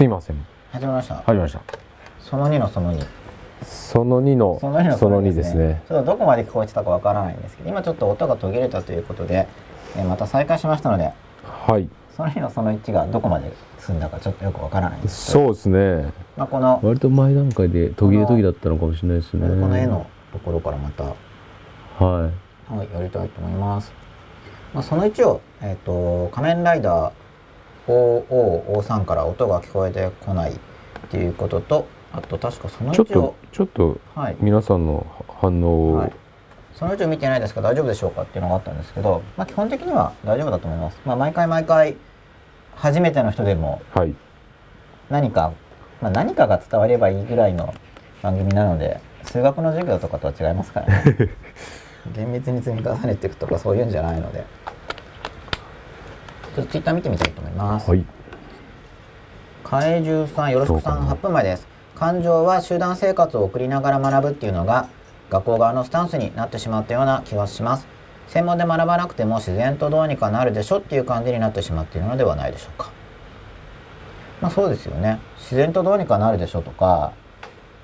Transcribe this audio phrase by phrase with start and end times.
[0.00, 0.46] すいません。
[0.72, 1.16] 始まりました。
[1.16, 1.60] 始まりました。
[2.20, 3.06] その2のその2
[3.62, 5.82] その2のその2のその2ですね。
[5.86, 9.46] ちょっとどこまで聞こえてたかわからないんですけど今ちょっと音が途切れたということで、
[9.98, 11.12] えーまた再開しましたので
[11.44, 11.86] はい。
[12.16, 15.32] その2のその1がどこまで進んだかちょっとよくわからないんです。
[15.32, 16.14] そうですね。
[16.34, 19.46] まあ、この割と前段階で途切れ途切れだったのかもしれないですね。
[19.48, 21.12] この絵のところからまた、は
[21.98, 23.92] はいい、やりたいと思います。
[24.72, 27.19] まあ、その1を、えっ、と、仮面ライダー
[27.90, 30.56] OO53 から音が聞こえてこないっ
[31.10, 35.06] ていうことと、あと確かその1ちを、ちょっとはい、皆さんの
[35.40, 36.12] 反応を、はい。
[36.74, 40.98] その1を見てないですけど大丈夫でしょうかっていうのがあったんですけど、まあ、基本的には大丈夫だと思います。
[41.04, 41.96] まあ、毎回毎回、
[42.76, 44.14] 初めての人でもはい。
[45.10, 45.52] 何か、
[46.00, 47.74] まあ、何かが伝わればいいぐらいの
[48.22, 51.30] 番組なので数学の授業とかとは違いますからね。
[52.14, 54.44] 厳密に積み重ねていくとかそういうんじゃないので
[56.54, 58.04] ちょっとツイッター見てみたいと思います、はい。
[59.62, 61.16] 怪獣さんよろしくさんどうかな。
[61.16, 61.68] 8分前です。
[61.94, 64.88] 感情は集団生活を送りながら学ぶっていうのが
[65.30, 67.86] 学校側のスタンスになってしまったような気がします。
[68.26, 72.90] 専門で学ばなくても自然とどうにかなるでしょっていう感じになってしまっているのではないでしょうか。
[74.40, 75.20] まあそうですよね。
[75.36, 77.12] 自然とどうにかなるでしょとか、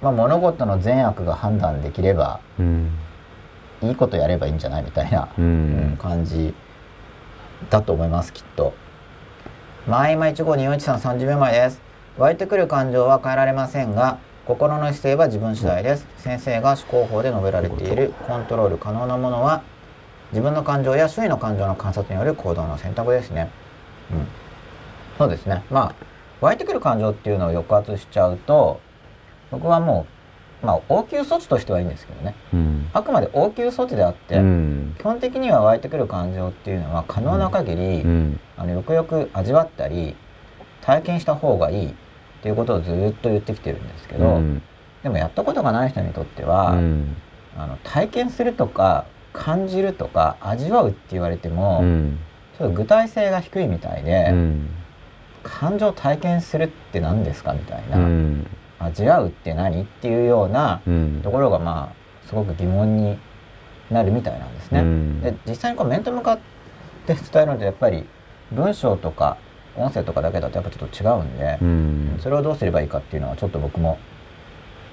[0.03, 2.91] まあ、物事の善悪が判断できればうん。
[3.83, 6.55] いいことやればいいんじゃないみたいな、ううんん感じ
[7.71, 8.75] だと思いますきっと。
[9.87, 11.81] マイマ1 5 2 4 1 3 30秒前です。
[12.19, 16.07] 湧いてくる感情は変えられませんが心の姿勢は自分次第です。
[16.19, 19.63] 先生が思考法で述べられているコントロール可能なものは
[20.33, 23.51] 自分の感情や周囲の感情の観察による行動の選択ですね。
[24.13, 24.27] うん、
[25.19, 25.65] そうですね。
[25.71, 25.95] まあ
[26.41, 28.81] 湧いてくる感情っていうのを抑圧しちゃうと
[29.51, 30.16] 僕はもう
[30.67, 32.35] まあ応急措置としてはいいんですけどね。
[32.53, 32.89] うん。
[32.93, 34.95] あくまで応急措置であって、うん。
[34.99, 38.41] 基本的には湧いてくる感情っていうのは可能な限り、うん。
[38.57, 40.17] あのよくよく味わったり
[40.83, 41.95] 体験した方がいいっ
[42.43, 44.63] ていうことをずっと言ってきてるんですけど、うん。
[45.03, 47.17] でもやったことがない人にとっては、うん。
[47.57, 52.19] あの体験するとか感じるとか味わうって言われても、うん。
[52.59, 54.69] ちょっと具体性が低いみたいで、うん。
[55.43, 58.47] 感情を体験するって何ですかみたいな、うん
[58.79, 59.83] 味わうって何？
[59.83, 61.21] っていうようなうん。
[61.23, 63.19] ところがまあすごく疑問に
[63.91, 64.81] なるみたいなんですね。
[64.81, 65.21] うん。
[65.23, 66.39] で実際にこう面と向かっ
[67.07, 68.05] て伝えるのとやっぱり
[68.53, 69.39] 文章とか
[69.77, 72.19] 音声とかだけだとやっぱちょっと違うんでう、ん。
[72.21, 73.99] それをどうすればいいかっていうのはちょっと僕も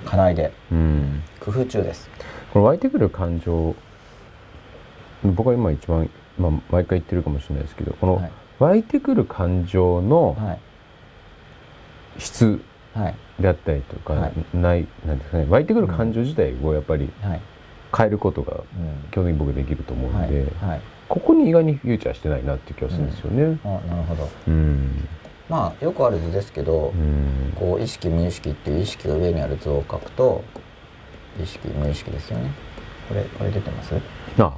[0.06, 1.24] 課題でうん。
[1.40, 2.10] 工夫中です。
[2.54, 3.76] この湧いてくる感情
[5.24, 8.32] 僕は今一番、まあ、毎回言ってるかもしれないですけどこのはい。
[8.60, 10.60] 湧いてくる感情のはい。
[12.20, 12.62] 質。
[12.94, 17.42] はいであったりとか、はいないなんですかね湧いてくる感情自体をやっぱりはい、
[17.96, 18.64] 変えることがうん
[19.12, 20.82] 基本的に僕できると思うはいので、はい。
[21.10, 23.60] ここに意外にフューチャーしてないなって気がするんですよね。
[23.64, 24.30] あなるほど。
[24.48, 25.08] うん
[25.50, 30.44] まあよくある図ですけど、うんこう意識無意識っていう意識が上にある図を書くと
[31.42, 32.52] 意識無意識ですよね。
[33.10, 33.94] これこれ出てます？
[33.96, 34.00] あ
[34.44, 34.54] あ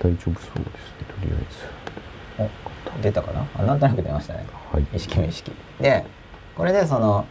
[0.00, 0.64] 大丈夫そうですね
[1.08, 1.32] とり
[2.40, 2.48] あ
[2.98, 3.46] お出たかな？
[3.54, 4.44] あなんとなく出ましたね。
[4.44, 6.04] えずはい意識無意識で
[6.56, 7.26] これでその、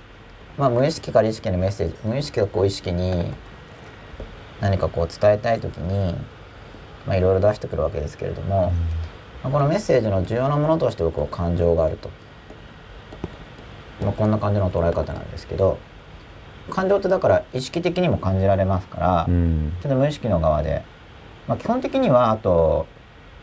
[0.57, 3.33] まあ、無意識から意識のメッセージ無意識がこう意識に
[4.59, 6.15] 何かこう伝えたい時に
[7.05, 8.71] まあいろいろ出してくるわけですけれども、
[9.43, 12.09] まあこのメッセージの重要なものとして僕は感情があると、
[14.01, 15.77] まあ、こんな感じの捉え方なんですけど
[16.69, 19.73] 感情ってだから意識的にも感じられますから、うん。
[19.81, 20.83] ちょっと無意識の側で、
[21.47, 22.87] まあ、基本的にはあと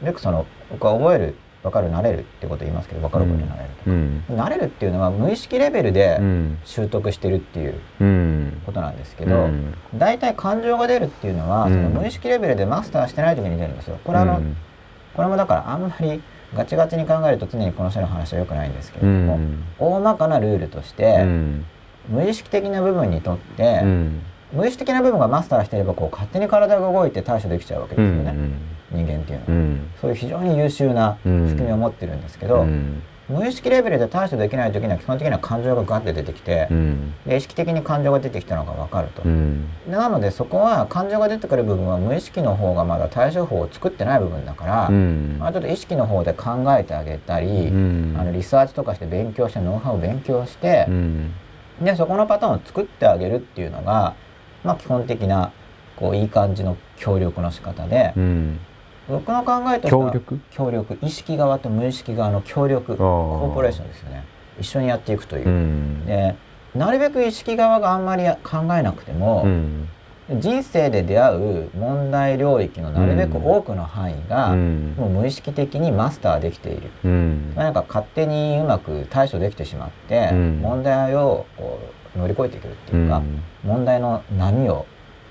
[0.03, 3.91] よくその僕は覚える分かる慣れるってことを言いますけど分かることになれると。
[3.91, 4.25] うん。
[4.31, 6.59] 慣れるっていうのは無意識レベルでうん。
[6.65, 9.75] 習得してるっていううんことなんですけど、うん。
[9.95, 11.73] 大体感情が出るっていうのは、うん。
[11.75, 13.99] その無意識レベルでマスターしてない時に出るんですよ。
[14.05, 14.57] これあの、うん。
[15.15, 16.23] これもだからあんまり
[16.55, 19.65] ガチガチに考えると常にこの人の話は良くないんですけれうども、ん。
[19.79, 21.65] 大まかなルールとして、うん。
[22.09, 24.23] 無意識的な部分にとって、うん。
[24.53, 28.53] 無意識的な部分がマスターしていればこう勝手に体が動いて対処できちゃうわけうですよね、ん
[28.93, 29.91] 人間っていうのは、うん。
[30.01, 33.03] そういう非常に優秀な仕うん組みを持ってるんですけど、うん。
[33.29, 37.15] 無意識レベルで対処できない時には基本的には感情がガッて出てきて、うん。
[37.25, 39.67] で意識的に感情が出てきたのが分かると、うん。
[39.89, 45.37] なのでそこは感情が出てくる部分は無意識の方がまだ対処法を作ってない部分だから、うん。
[45.39, 48.17] まあ、ちょっと意識の方で考えてあげたり、うん。
[48.19, 51.35] あのリサーチとかして勉強してノウハウを勉強してう、ん。
[51.81, 54.15] でそこのパターンを作ってあげるっていうのが、
[54.65, 55.53] まあ、基本的な
[55.95, 58.61] こういい感じの協力の仕方で、うん
[59.11, 60.41] 僕の考えとしては協力？
[60.51, 60.99] 協力。
[61.03, 62.97] 意識側と無意識側の協力。
[62.97, 64.25] コーポレーションですよね。
[64.59, 65.49] 一緒にやっていくという。
[65.49, 65.51] う。
[65.51, 66.07] ん。
[66.07, 66.37] で
[66.75, 69.89] なるべく意識側があんまり考えなくても、うん。
[70.39, 74.95] 人生で出会う問題領域のなるべく多くの範囲が、うん。
[74.97, 76.91] もう無意識的にマスターできている。
[77.05, 77.55] うん。
[77.57, 80.61] なんか勝手にうまく対処できてしまって、うん。
[80.63, 81.81] 問題をこ
[82.15, 83.43] う乗り越えていけるっていうか、うん。
[83.65, 84.87] 問題の波を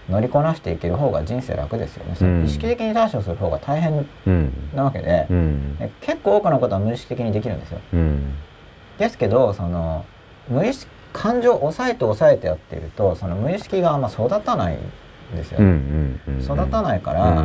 [0.10, 2.16] 乗りこなしていける方が人生楽ですよね。
[2.20, 2.46] うん。
[2.46, 4.54] 意識的に対処する方が大変うん。
[4.76, 5.78] なわけで、うん。
[5.78, 7.80] で結構多くのことは無意識的にできるんですよ。
[7.94, 8.34] うん。
[8.98, 10.06] ですけどその
[10.48, 14.80] 無意識感情を抑えて抑えてやってるとその無意識があんま育たないん
[15.36, 15.60] ですよ。
[16.42, 17.40] 育たないから、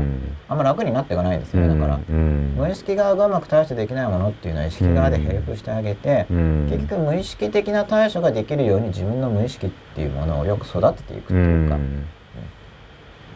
[0.48, 1.68] あんま楽になっていかないんですよね。
[1.68, 6.68] だから、うん無意識側がうまく対処できないものっていうのは意識側でヘルプしてあげて、うん。
[6.70, 12.06] 結局無意識的な対処ができるように自分の無意識っていうものをよく育てていくってういうか、ん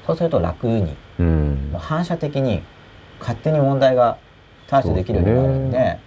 [0.09, 1.69] そうすると楽にうん。
[1.71, 2.63] もう反射的に
[3.21, 4.17] 勝手に問題が
[4.67, 5.99] 対処できるようになるんで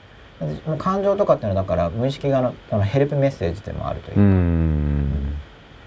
[0.65, 5.37] もう感情とかっていうのはだから無意識側のこのヘルプメッセージでもあるというか、うん。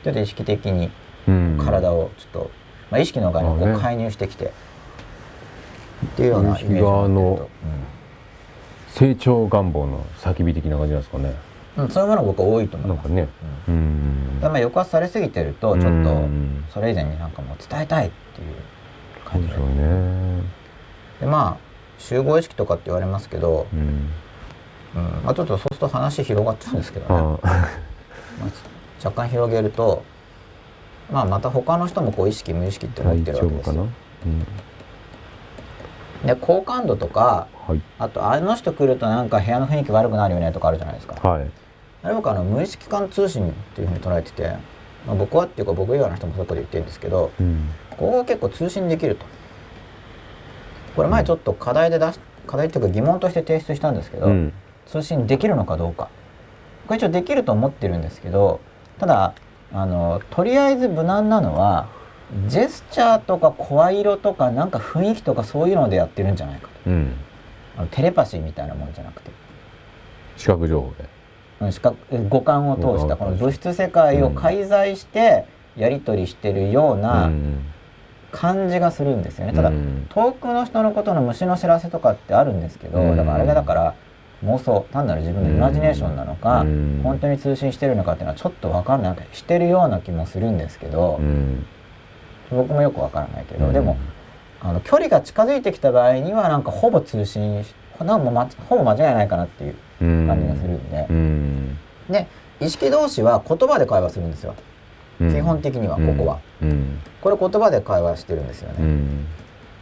[0.05, 0.93] ちょっと意識的に
[1.26, 1.58] うん。
[1.61, 2.50] 体をちょっと、
[2.93, 7.49] まあ、意識の側にこう介入してきて、っていうようなイメージのになってる
[8.88, 11.31] 成長願望の叫び的な感じなんですかね。
[11.31, 13.09] と、うんうん、そういうものが僕は多いと思います。
[13.09, 13.29] なんかね。
[13.69, 13.75] うん。
[13.75, 14.41] うん。
[14.41, 15.93] だからまあ抑圧されすぎてるとちょっとう
[16.26, 18.49] んそれ以前になんかもう伝えたいっていう
[19.25, 19.56] 感じで。
[19.56, 20.43] ね。
[21.21, 23.81] でまあ集合意識とかって言われますけど、うん。
[24.97, 25.03] うん。
[25.25, 28.49] まあ、ちょっとそうすると話広がっちゃうんですけどね、あ まあ
[29.05, 30.03] 若干広げると、
[31.12, 33.87] まあ、また他の人もこう意識無意識って持っ大てるわけですよ。
[34.26, 34.47] うん。
[36.26, 37.81] で好感度とかはい。
[37.99, 41.29] あとあの人来るとなんか部屋の雰囲気悪くなるよねとかあるじゃないですか。
[41.29, 41.50] はい
[42.05, 44.56] あれ僕あの無意識間通信っていうふうに捉えてて、
[45.06, 47.71] まあ、僕はっていうか僕以外の人もそういうこと言ってるんですけどうん。
[47.91, 49.25] ここが結構通信できると。
[50.95, 54.53] これ前ちょっと課題で出し課題っていうか疑問として提出したんですけど、うん。
[54.87, 56.11] 通信できるのかどうか。
[56.87, 58.61] これ一応できると思ってるんですけど
[58.99, 59.35] ただ
[59.73, 61.89] あのとりあえず無難なのは
[62.49, 66.91] ジェスチャーとか声色とかなんか雰囲気とかそういうのでやってるんじゃないかと。
[66.91, 67.12] うん。
[67.79, 69.31] あのテレパシーみたいなもんじゃなくて。
[70.37, 71.05] 視覚情報で。
[71.05, 71.13] うん
[71.72, 71.96] 視覚
[72.28, 75.44] 五感を通したこの物質世界を介在して
[75.76, 77.31] やり取りしてるような
[78.31, 79.52] 感じがするんですよね。
[79.52, 80.06] ただうん。
[80.08, 83.16] 遠くの人のことの虫の知らせとかってあるんですけど、うん。
[83.16, 83.94] だからあれがだから
[84.44, 87.00] 妄想単なる自分のイマジネーションなのか、うん。
[87.02, 89.16] 本当に通信してるのかっていうのはちょっと分かんない。
[89.32, 91.66] してるような気もするんですけど、うん。
[92.50, 93.72] 僕もよく分からないけど、うん。
[93.72, 93.96] でも
[94.61, 101.79] あの距離が近づいてきた場合にはなんかほぼ通信しなんもまほぼ間違いないかなっていううん感じがするんで、うん。
[102.08, 102.26] で
[102.61, 104.55] 意識同士は言葉で会話するんですよ、
[105.20, 105.35] うん。
[105.35, 106.99] 基本的にはここは、うん。
[107.20, 109.26] これ言葉で会話してるんですよね、うん。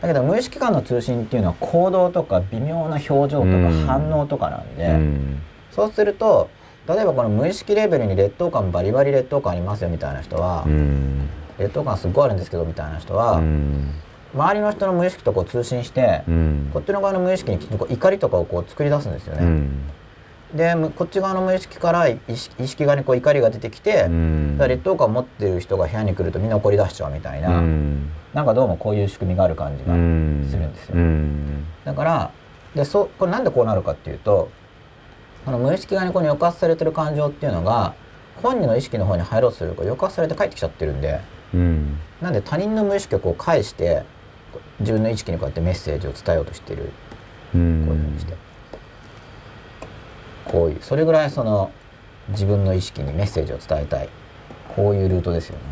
[0.01, 3.87] だけど無意識間の通信っていうのは行動とか微妙な表情とかうん。
[3.87, 5.43] 反応とかなんで、うん。
[5.71, 6.49] そうすると
[6.89, 11.29] 例えばこの無意識レベルに劣等感バリバリ劣等感ありますよみたいな人は、うん。
[11.59, 13.91] 劣等感すっごいあるんですけどみたいな人は、うん。
[14.35, 16.71] 周りの人の無意識とこう通信して、うん。
[16.73, 17.59] こっちの側の無意識に
[17.91, 19.69] 怒りとかをこう作り出すんですよね。
[20.53, 24.59] うんでむこっち側の無意識から意識意識側にこう怒りが出てきて、うん。
[24.59, 28.11] 劣等感を持ってる人が部屋に来るとみんな怒り出しちゃうみたいな、うん。
[28.35, 30.47] なんかどうもこういう仕組みがある感じがうん。
[30.49, 30.97] するんですよ。
[30.97, 31.65] うん。
[31.85, 32.31] だから
[32.75, 34.51] でそこれなんでこうなるかっていうと
[35.45, 37.95] この無意識側にこう抑圧されてる感情っていうのが
[38.43, 41.21] 本人の意識の方に入ろうとすると抑圧されて帰ってきちゃってるんで
[41.55, 41.99] うん。
[42.21, 44.03] なんで他人の無意識をこう返して
[44.81, 46.83] 自分の意識にこうやってメッセージを伝えようとしてる。
[46.85, 46.93] うこ
[47.55, 48.35] ういうふうにして
[50.45, 51.71] こういうそれぐらいその
[52.29, 54.09] 自分の意識にメッセージを伝えたい。
[54.75, 55.65] こういうルートですよね。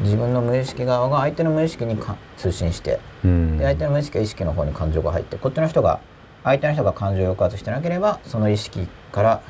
[0.00, 3.58] 自分の無意識側が相手の無意識にか通信してうん。
[3.58, 6.00] で相手の無意識が意識の方に感情が入ってこっちの人が
[6.42, 9.42] 相手の人が感情を抑圧してなければその意識から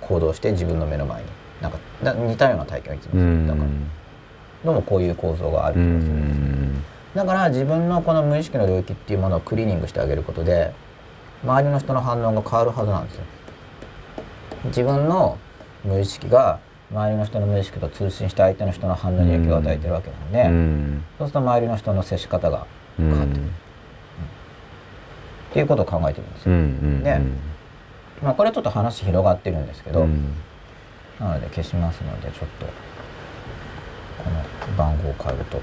[0.00, 1.28] 行動して自分の目の前に。
[1.62, 3.90] なんかだ似たような体験をいつもすうるだからん
[4.64, 6.82] どうもこういう構造があるう気がするんですん。
[7.14, 10.74] だから自分のこの無意識の領域っていうものをクリーニングしてあげることで
[11.44, 13.24] 周りの人の反応が変わるはずなんですよ。
[14.64, 15.38] 自分の
[15.84, 16.58] 無意識が
[16.90, 21.04] 周りの人の無意識と通信して相手の人の反応に影響を与えてるわけなんで、うん。
[21.18, 22.66] そうすると周りの人の接し方が
[22.98, 23.46] うん変わってくる。
[23.46, 23.50] っ
[25.52, 27.20] ていうことを考えてるんですよ、うんうんで
[28.22, 30.32] まあこれちょっと話広がってるんですけど、うん。
[31.20, 35.60] なので消しますのでちょっとこの番号を変えると。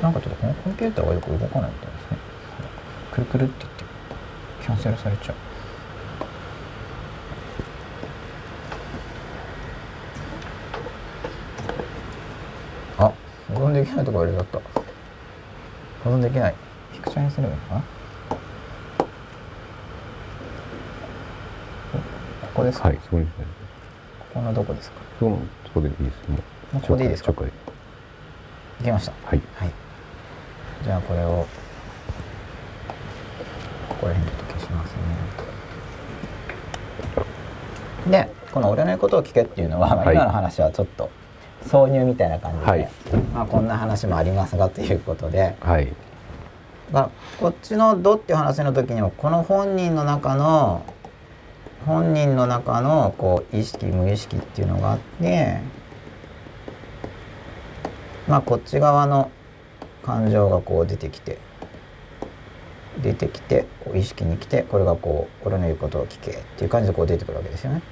[0.00, 2.18] なんかちょっとこのコンピューターがよく動かないみたいですね。
[3.12, 3.66] くるくるって
[4.60, 5.34] キャンセルされちゃう。
[12.98, 13.12] あ
[13.54, 14.58] 保存できないとこ入れちゃった。
[16.04, 16.54] 保存できない。
[16.92, 17.82] ピクチャーにすればいいのかな？
[21.92, 23.32] おここですか、はいそこにこ
[24.34, 24.96] このどこですか？
[25.18, 26.36] そこそこでいいですも
[26.72, 27.32] うもうここでいいですか？
[27.32, 27.52] ちょっとい。
[28.84, 29.12] けました。
[29.24, 29.40] はい。
[29.56, 29.70] はい。
[30.84, 31.46] じゃあこれを
[33.88, 34.98] ここら辺ちょっと消しますね
[38.10, 41.10] でこの「俺の言うことを聞け」っていうのは、今の話はちょっと
[41.66, 42.88] 挿入みたいな感じで、はい。
[43.34, 45.56] まあ、こんな話もありますがということで。
[45.60, 45.88] はい。
[46.92, 50.82] まあこっちの「ど」っていう話の時にもこの本人の中の
[51.86, 55.58] 本人の中のこう意識無意識っていうのがあって
[58.28, 59.30] まあこっち側の
[60.02, 61.38] 感情がこう出てきて
[63.02, 67.82] 出てきてこう意識に来てこれがこう俺の言うことを聞けっていう感じでこう出てくるわけですよね。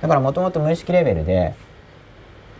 [0.00, 1.54] だからもともと無意識レベルで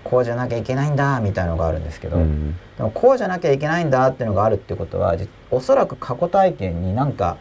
[0.04, 7.37] こうじゃなきゃいけないんだみたいなのがあるんですけど、うんでもこうじゃなきゃいけないんだっていうのがあるってことはじおそらく過去体験になんか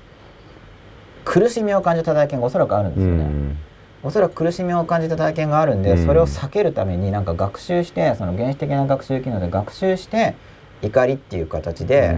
[1.24, 3.24] 苦しみを感じた体験がおそらくあるんでうすよね。
[3.24, 3.58] ん
[4.02, 10.36] おそらく苦しみを感じた体験があるんで、うんそれを避けるためになんか学習してその原始的な学習機能で学習して
[10.82, 12.18] 怒りっていう形で、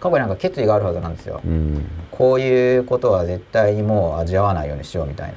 [0.00, 1.40] 過去になんか決意があるはずなんですよ。
[1.44, 5.34] うんこういうことは絶対にもう味わわないようにしようみたいな。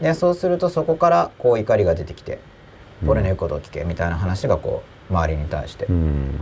[0.00, 2.38] でそうするとそこからこう怒りが出てきて
[3.02, 3.10] 「うん。
[3.10, 6.40] 俺の言うことを聞け」みたいな話がこう周りに対してうん。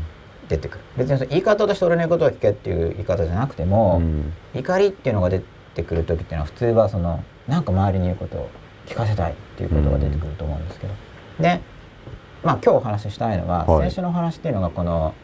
[0.49, 0.85] 出てくる。
[0.97, 4.33] 別にその言い方として俺の言うことを聞けっていう言い方じゃなくても、うん。
[4.55, 5.41] 怒りっていうのが出
[5.75, 8.49] てくる時っていうのは普通はそのなんか周りに言うことを
[8.87, 10.93] 聞かせたいっていうことが出てくると思うんですけど、
[11.41, 11.61] で
[12.43, 13.89] まあ今日お話ししたいのは、はい。
[13.89, 15.15] 先週のお話っていうのがこの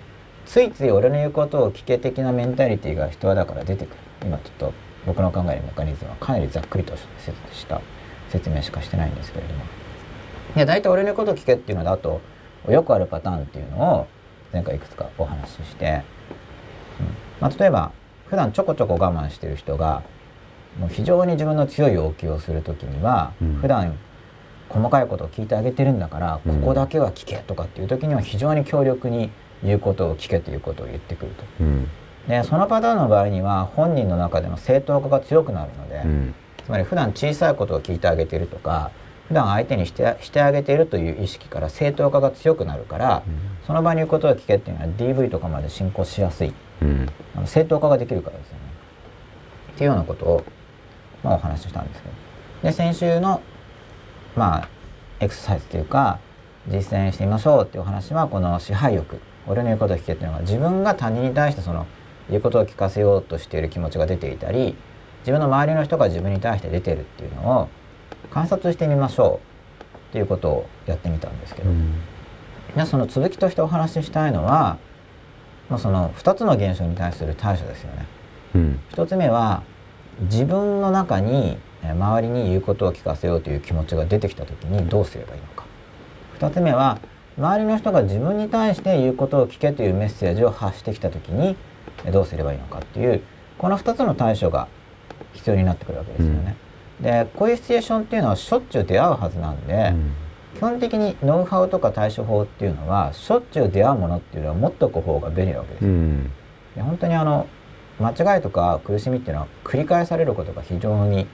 [0.46, 3.96] ついつい俺の言うことを聞け的なメンタリティーが人はだから出てくる。
[4.22, 4.72] 今ちょっと
[5.06, 7.02] 僕の考えるメカニズムはかなりざっくりとし
[7.66, 7.80] た
[8.30, 9.64] 説明しかしてないんですけれども。
[10.56, 12.20] いや大体俺のことを聞けっていうのだと
[12.68, 14.06] よくあるパターンっていうのを
[14.52, 16.02] 前回いくつかお話しして、
[17.00, 17.06] うん。
[17.40, 17.92] まあ、例えば
[18.26, 20.02] 普段ちょこちょこ我慢してる人が
[20.78, 23.54] もう非常に自分の強い要求をする時には、うん。
[23.54, 23.96] 普段
[24.68, 26.60] 細かいことを聞いてあげてるんだから、うん。
[26.60, 29.30] ここだけは聞けとかっていう時には非常に強力に
[29.62, 31.44] 言うことを聞けということを言ってくると。
[31.60, 31.88] うん。
[32.28, 36.34] でそのパターンの場合には本人の中での正当化が強くなるので、うん
[36.68, 38.90] つまり普段小さいことを聞いてあげているとか
[39.28, 43.22] 普段相手にしてしてあげているという意識から正当化が強くなるから、
[43.66, 46.54] その場に言うことを聞けっていうのは DV とかまで進行しやすい。
[46.80, 47.06] うん。
[47.36, 48.60] あの正当化ができるからですよね。
[49.72, 50.44] っていうようなことを、
[51.22, 52.14] まあ、お話ししたんですけど。
[52.62, 53.42] で先週の
[54.34, 54.68] まあ
[55.20, 56.20] エクササイズというか
[56.66, 61.86] 実践してみましょうっていうお話はこの支配欲俺の言うことを聞けっていうのが自分が他人に対してその
[62.30, 64.74] 言うことを聞かせようとしている気持ちが出ていたり
[65.20, 67.68] 自分の周りの人が自分に対して出てるっていうのを
[68.30, 71.70] 観察してみましょうっていうことをやってみたんですけど、
[72.76, 74.78] でその続きとしてお話ししたいのは、
[75.68, 78.06] まあ、その2つの現象に対する対処ですよね。
[78.54, 78.80] うん。
[78.92, 79.62] 1つ目は
[80.22, 85.64] 自分の中にえー周りに言うことを聞かせようという気持ちが出てきた時にどうすればいいのか。
[86.40, 86.98] 2つ目は
[87.36, 91.56] 周りの人が自分に対して言うことを聞けというメッセージを発してきた時に
[92.04, 93.22] えーどうすればいいのかっていう
[93.58, 94.68] この2つの対処が
[95.32, 96.56] 必要になってくるわけですよね。
[97.00, 99.94] でこういうシチュエーションっていうのはしょっちゅう出会うはずなんで、
[100.56, 105.84] 基本的にノウハウとか対処法っていうのはしょっちゅう出会うものっていうのは持っとく方が便利なわけです。
[105.84, 105.90] よ。
[105.90, 106.32] うん。
[106.74, 107.46] で本当にあの
[108.00, 111.26] 間違いとか苦しみっていうのは繰り返されることが非常に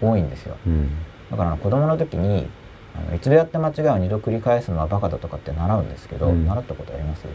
[0.00, 0.56] 多いんですよ。
[0.66, 0.90] うん。
[1.30, 2.48] だから子供の時に
[2.96, 6.46] あの一度やって間違いを二度繰り返すのはバカだとかって習うんですけど、うん。
[6.46, 7.26] 習ったことあります？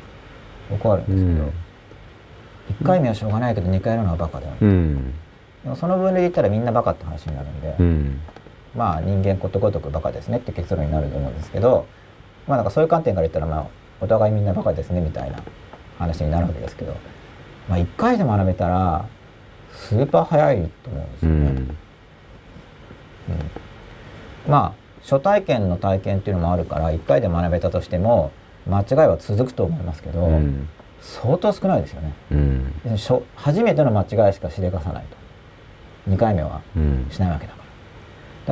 [0.70, 1.54] 僕はあるんうですけど、ん。
[2.84, 5.14] 1回目はしょうがないけど2回やるのはバカだよ、うん
[5.76, 8.22] その分類で言ったらみんなバカって話になるんで、うん。
[8.76, 11.88] まあ人間ことごとくバカですねって結論になると思うんですけど
[12.48, 13.68] まあなんかそういう観点から言ったらまあ
[14.00, 15.44] お互いみんなバカですねみたいな
[16.00, 16.96] 話になるわけですけど、
[17.70, 19.06] まあ、1回で学べたら
[19.74, 21.50] スーパー早いと思うんですうよね。
[21.52, 21.78] ん。
[24.48, 28.32] まあ初体験の体験っていうのもあるから1回で学べたとしても
[28.68, 30.70] 間違いは続くと思いますけど、うん。
[31.02, 32.14] 相当少ないですよね。
[32.32, 32.74] うん。
[33.36, 35.21] 初めての間違いしかしでかさないと
[36.10, 37.08] 2回目はうん。
[37.10, 37.62] しないわけだから。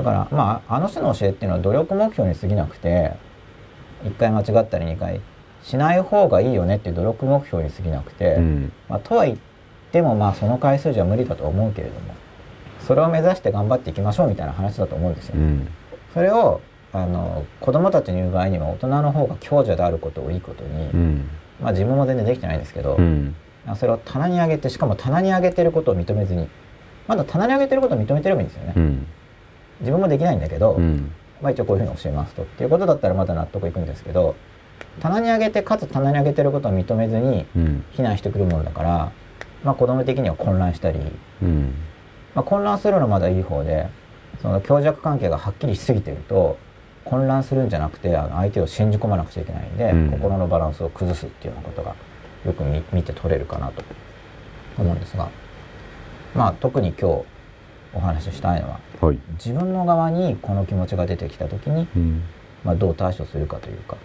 [0.02, 3.14] だからまああの人の教えっていうのは努力目標に過ぎなくて
[4.04, 5.22] 1回間違ったり2回
[5.64, 8.72] しない方がいいよねっていう努力目標に過ぎなくて、うん。
[8.88, 9.38] まあ、とは言っ
[9.92, 12.16] てもまあその回数じゃ無理だと思うけれども
[12.80, 15.36] それを目指して頑張っていきましょうみたいな話だと思うんですよ。
[15.38, 15.68] うん。
[16.14, 21.30] それをあの子供たちに言う場合には大人の方が強者であることをいいことに、うん。
[21.62, 23.36] まあ自分も全然できてないんですけど、うん。
[23.76, 26.48] それを棚に上げてしかも棚に上げてることを認めずに
[27.10, 28.74] まだ棚に上げてることを認めてればいいんですよね。
[28.78, 29.08] うん。
[29.80, 31.12] 自分もできないんだけど、うん。
[31.42, 32.44] まあ一応こういうふうに教えますと。
[32.44, 34.36] っていうことだったらまだ納得いくんですけど
[35.00, 37.84] 棚に上げてかつ棚に上げてることを認めずにうん。
[37.94, 39.12] 非難してくるものだから、
[39.64, 41.00] まあ、子供的には混乱したり、
[41.42, 41.74] うん。
[42.36, 43.88] まあ、混乱するのはまだいい方で
[44.44, 46.60] その強弱関係がはっきりしすぎてると
[47.06, 50.12] 混乱するんじゃなくてあの相手を信じ込まなくちゃいけないんで、うん。
[50.12, 51.96] 心のバランスを崩すっていうようなことが
[52.46, 53.84] よく見見て取れるかなと
[54.78, 55.28] 思うんですが
[56.36, 57.26] まあ特に今日
[57.94, 59.20] お話ししたいのははい。
[59.34, 62.24] 自分の側にこの気持ちが出てきた時に、うん。
[62.64, 63.96] まあ、どう対処するかというか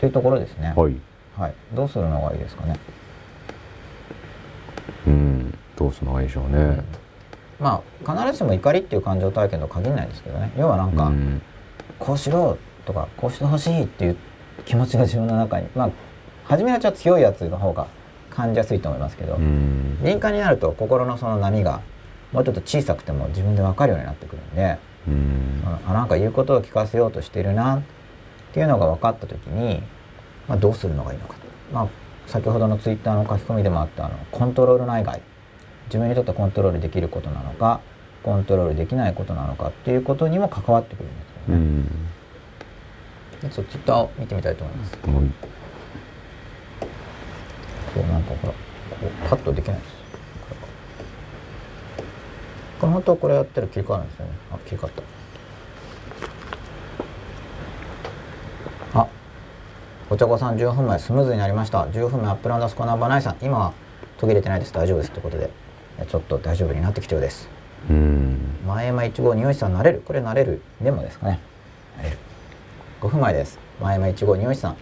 [0.00, 0.72] というところですね。
[0.74, 0.96] はい。
[1.36, 2.78] はい、どうするのがいいですかね。
[5.06, 5.58] うん。
[5.76, 6.82] どうするのがいいでしょうね。
[7.60, 10.50] まあ必ずしも怒りっていう感情体験とは限らないんですけどね。
[10.56, 11.42] 要はなんか、うん。
[11.98, 14.16] こうしろとかこうしてほしいっていう
[14.64, 15.90] 気持ちが自分の中にまあ
[16.44, 17.86] 初めはちょっと強いやつの方が
[18.36, 19.98] 感じやすいと思いますけど、うん。
[20.02, 21.80] 敏感になると心のその波が
[22.32, 24.78] もうちょっと小さくても自分で分かるようになってくるんで、
[25.08, 25.62] うん。
[25.88, 27.82] あなんか言うことを聞かせようとしてるなっ
[28.52, 29.82] ていうのが分かった時に、
[30.46, 31.34] まあ、どうするのがいいのか、
[31.72, 31.88] まあ、
[32.26, 35.20] 先ほどのツイッターの書き込みでもあったあのコントロール内外。
[35.86, 37.80] 自分にとってコントロールできることなのか
[38.22, 43.50] コントロールできないことなのかっていうことにも関わってくるんですよね。
[43.50, 44.98] ちょっと見てみたいと思います。
[45.06, 45.22] もう
[47.96, 48.58] そうなんかほらこ
[49.06, 49.90] うカットできないです。
[49.96, 50.56] これ
[52.80, 54.32] これ本当はこれやったら切り替わるんですよね。
[54.52, 54.92] あ切り替わっ
[58.92, 59.00] た。
[59.00, 59.08] あ
[60.10, 61.86] お茶子さん15分前スムーズになりました。
[61.86, 63.72] 15分前アップランドスコナンバナイさん今は
[64.18, 65.48] 途切れてないです大丈夫ですということで
[66.06, 67.48] ちょっと大丈夫になってきたようです。
[67.88, 71.40] うん前山1号匂いさん慣れるこれ慣れるでもですかね
[71.98, 72.18] 慣れる
[73.00, 74.76] 5分前です前山1号匂いさん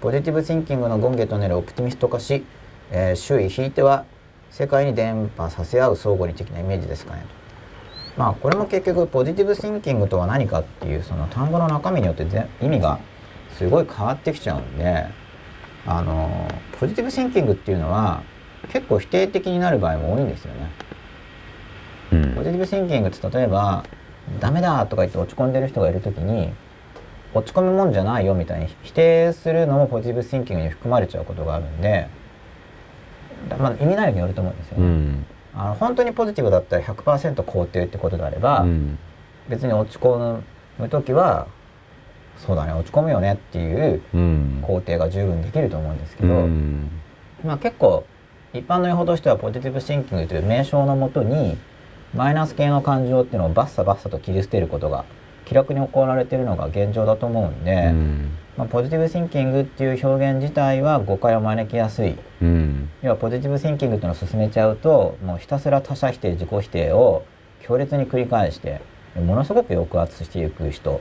[0.00, 2.42] ポジティブシンキングのゴンゲとネルオプティミスト化し、
[2.90, 4.04] えー周囲ひいては
[4.50, 7.24] 世界に伝播させ合う相互理的なイメージですかね
[8.16, 12.98] とまあこれも結局ポジティブシンキングとは何かっていうその単語の中身によってぜ意味が
[13.56, 15.06] すごい変わってきちゃうんで
[15.86, 18.22] あのポジティブシンキングっていうのは
[18.72, 20.70] 結構否定的になる場合も多いんですよね。
[22.12, 23.84] うんポジティブシンキングって例えば
[24.40, 26.52] 「ダメだ!」とか言って落ち込んでる人がいる時に
[27.32, 32.08] 落ち込むもんじゃないよみたいに否定するのもポジティブシンキングに含まれちゃうことがあるんで、だ
[33.58, 34.84] まあ、意味内容によると思うんですよね。
[34.84, 35.26] うん。
[35.54, 38.98] あの本当にポジティブだったら100%肯定ってことであれば、うん。
[39.48, 40.40] 別に落ち込
[40.78, 41.46] む時は
[42.36, 44.64] そうだね落ち込むよねっていううん。
[44.66, 46.90] 肯定が十分できると思うんですけうど、ん。
[47.44, 48.04] まあ、結構
[48.52, 51.56] 一般の用法としてはポジティブシンキングという名称のもとに
[52.14, 55.04] マイナス系の感情っていうのをバッサバッサと切り捨てることが
[55.44, 62.14] 気楽に行われているのが現状だと思うんで、うんまあ、ポジティブシンキングっていう表現自体は誤解を招きやすい。
[62.42, 62.90] うん。
[63.00, 67.24] 要はポジティブシンキングっていうのを進めちゃうともうひたすら他者否定自己否定を
[67.62, 68.82] 強烈に繰り返して
[69.16, 71.00] ものすごく抑圧していく人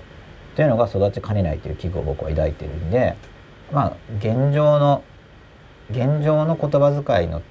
[0.54, 3.18] っていうのが育ちかねないという危惧を僕は抱いてるんで
[3.74, 5.04] まあ現状の
[5.92, 7.42] 現状の言葉遣いの、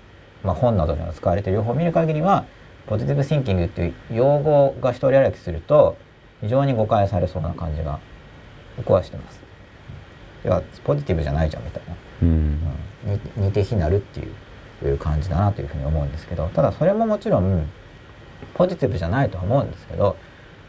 [0.42, 1.58] まあ、本などには使われている。
[1.58, 2.46] 両方を見る限りは
[2.86, 5.98] ポジティブシンキングっていう用語が一人歩きすると
[6.40, 8.00] 非常に誤解されそうな感じが
[8.78, 9.37] 僕はしてます。
[10.84, 11.94] ポジティブじゃないじゃんみたいな。
[12.22, 14.28] うんうん、に似て非なるっていう
[14.84, 17.68] いう感じだなというふうに思うんですけどただそれももちろん
[18.54, 20.16] ポジティブじゃないとは思うんですけど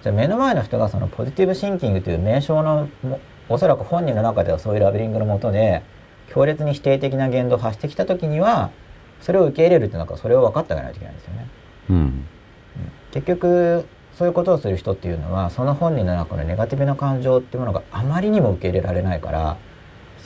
[0.01, 5.83] じゃあ目の前の人がそのポジティブシンキングという名称のもおそらく本人の中ではそういうラベリングのもとで
[6.29, 8.71] 強烈に否定的な言動を発してきた時には
[9.21, 11.47] それを受け入れるっていうのはそれを分かってあげないといけないんですよね。
[11.89, 12.25] うん
[13.11, 19.57] 結局そういうことをする人っていうのはその本人の中のネガティブな感情っていうものがあまりにも受け入れられないから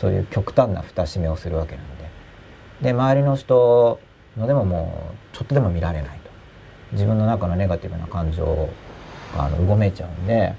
[0.04, 2.04] そういう極端な蓋閉めをするわけなんで。
[2.82, 4.02] で周りの人
[4.36, 6.30] のでももうちょっとでも見られないと。
[6.92, 8.68] 自分の中のネガティブな感情
[9.34, 10.54] があのうごめいちゃうんで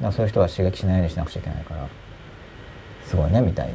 [0.00, 1.86] だそういう人は刺激しないようにしなくちゃいけないから
[3.06, 3.74] すごいねみたいに。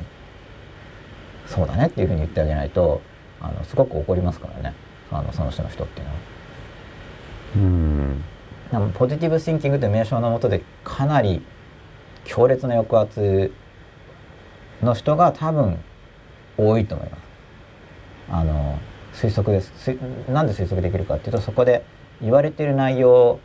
[1.48, 3.02] そうだねっていうふうに言ってあげないと
[3.40, 4.76] あのすごく怒りますからね。
[5.14, 6.20] あのその人の人っていうのは。
[7.56, 8.24] うん。
[8.70, 11.42] でもポジティブシンキングという名称のもとでかなり
[12.26, 13.54] 強烈な抑圧
[14.86, 15.78] の人が多分
[16.58, 17.22] 多いと思います。
[18.30, 18.80] あの
[19.14, 19.74] 推測です。
[19.92, 21.84] 推なんで推測できるかっていうとそこで
[22.22, 23.40] 言われている内容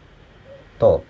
[0.78, 1.04] と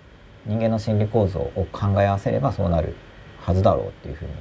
[0.45, 2.95] 人間の心理構造を考え合わせればそうなる
[3.39, 4.31] はずだろうっていうふうに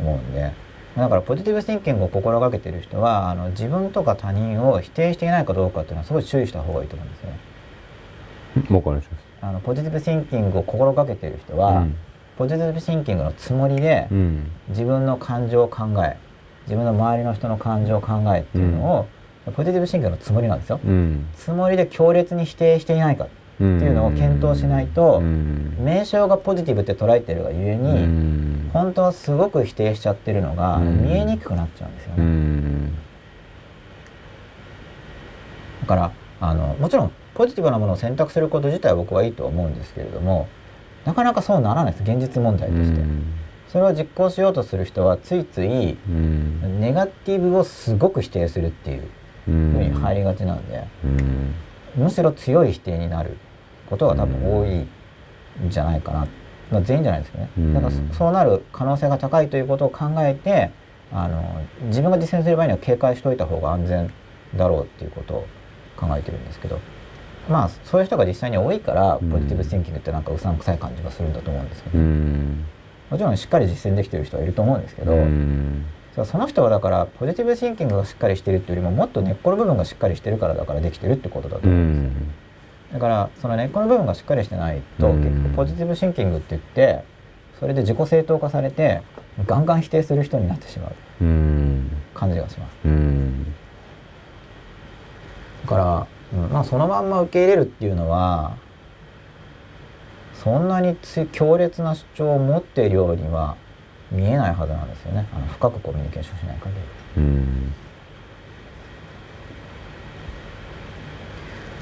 [0.00, 0.52] 思うんで
[0.96, 7.38] だからポジティブシンキングを心がけている人はあの自分とか他人を否定していないかどうかっていうのはすごい注意した方がいいと思うんですよね。
[9.40, 11.96] あのポジティブシンキングを心がけている人は、うん
[12.36, 14.50] ポジティブシンキングのつもりで、うん。
[14.68, 16.16] 自分の感情を考え
[16.66, 19.06] 自分の周りの人の感情を考えっていうのを、
[19.52, 20.80] ポジティブシンキングのつもりなんですよ。
[20.84, 21.26] うん。
[21.36, 25.76] つもりで強烈に否定していないかっていうのを検討しないとうん。
[25.78, 28.70] 名称がポジティブって捉えてるがゆえに、うん。
[28.72, 31.04] 本当はすごく否定しちゃってるのが、うん。
[31.04, 32.26] 見えにくくなっちゃうんですようね。
[32.26, 32.94] ん。
[35.82, 40.48] だからあのもちろんポジティブなものを選択すること自体は僕はいいと思うんですけれども
[41.04, 43.00] なかなかそうならないです現実問題として、
[43.68, 46.80] それを実行しようとする人はついついうん。
[46.80, 51.54] ネガティブをすごく否定するっていううふうに入りがちなんで、うん。
[51.96, 53.36] むしろ強い否定になる
[53.86, 54.88] ことが多分多いん
[55.68, 56.26] じゃないかな、
[56.70, 57.74] まあ、全員じゃないですけどね、うん。
[57.74, 60.70] だからそそうなる可能性が高いということを考えて
[61.12, 64.12] あの自分が実践する場合には警戒しておいた方が安全
[64.56, 65.46] だろうっていうことを
[65.96, 66.80] 考えてるんですけど
[67.48, 69.30] まあそういう人が実際に多いからうん。
[69.30, 72.64] ポジティブシンキングってなんかうさんくさい感じがするんだと思うんですけど、うん。
[73.10, 75.84] もちろんしっかり実践できてる人はいると思うんですけど、うん。
[76.14, 82.24] そその人はだからポジティブシンキングがしっかりしてるっていうよりももっと根っこの部分がしっかりしてるからだからできてるってことだとう思うんですよ。
[82.26, 82.94] ん。
[82.94, 85.22] だからその根っこの部分がしっかりしてないとうん。
[85.22, 87.04] 結局ポジティブシンキングって言って
[87.58, 89.02] それで自己正当化されて
[89.46, 91.90] ガンガン否定する人になってしまううん。
[92.14, 92.72] 感じがします。
[92.84, 93.54] うん。
[95.64, 96.50] だから、うん。
[96.50, 98.56] まあそのまんま受け入れるっていうのは
[100.34, 103.56] そんなにつ強烈な主張を持っているようには
[104.10, 105.26] 見えないはずなんですよね。
[105.34, 106.80] あの深くコミュニケーションしない限り。
[107.18, 107.72] うん。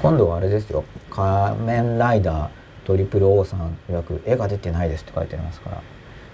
[0.01, 2.49] 今度はあれですよ「仮面ライダー
[2.85, 5.81] トリプル O さん予約絵が出てないです」って書いてありますから。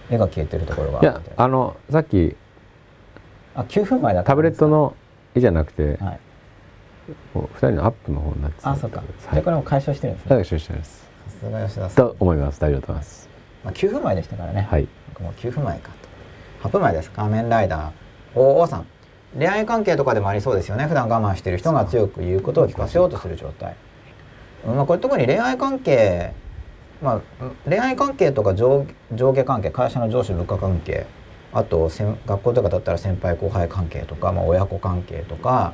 [0.10, 2.36] 絵が消えてるところがいやあのさっき
[3.56, 4.96] あ9分前だったタブレットの
[5.36, 6.20] 絵じゃなくて、はい
[7.34, 9.08] こう二人のアップの方になってたあそっか、はい。
[9.22, 10.30] じゃあこれも解消してるんですね。
[10.30, 11.10] 大丈夫です。
[11.28, 12.60] さすが吉田さん、と思います。
[12.60, 13.30] 大丈夫だと思います。
[13.64, 14.88] まあ、9分前でしたからね、はい。
[15.10, 15.90] 僕もう9分前か
[16.62, 16.68] と。
[16.70, 17.12] 8分前です。
[17.12, 18.86] 仮面ライダーおおさん。
[19.38, 20.86] 恋愛関係とかでもありそうですよね。
[20.86, 23.76] 普段我慢してる人が強く言うことを聞かせようとする状態。
[24.66, 26.34] うんまあこれ特に恋愛関係
[27.02, 31.06] まあ恋愛関係とか上上下関係会社の上司部下関係。
[31.52, 35.74] あとせん学校とかだったら先輩後輩関係とか、まあ、親子関係とか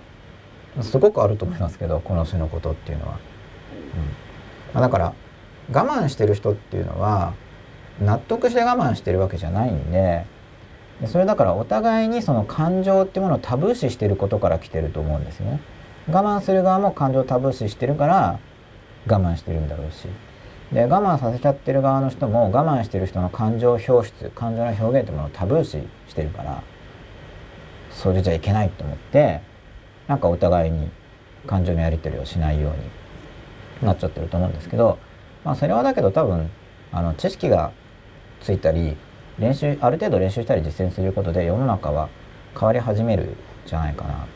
[0.81, 3.13] すごくあると思いますけどこの種のことっていうのは。
[3.13, 3.19] うん
[4.73, 5.13] ま、だから
[5.71, 7.33] 我慢してる人っていうのは
[8.01, 10.25] 納得して我慢してるわけじゃないんで
[11.05, 15.59] それだからお互いにその感情っていうものをタブー視してることから来てると思うんですよね。
[16.09, 18.39] 我慢する側も感情をタブー視してるから
[19.07, 20.07] 我慢してるんだろうし
[20.71, 26.63] で我慢させちゃってる側の人も我慢してる人の感情表出感情の表現ってものをタブー視してるから
[27.91, 29.41] それじゃいけないと思って
[30.07, 30.89] なんかお互いに
[31.47, 32.71] 感情のやり取りをしないよう
[33.81, 34.97] になっちゃってると思うんですけど、
[35.43, 36.49] まあ、それはだけど多分
[36.91, 37.71] あの知識が
[38.41, 38.95] ついたり
[39.39, 42.09] 練習ある程度練習したり実践することで世の中は
[42.53, 44.27] 変わり始めるんじゃないかなっ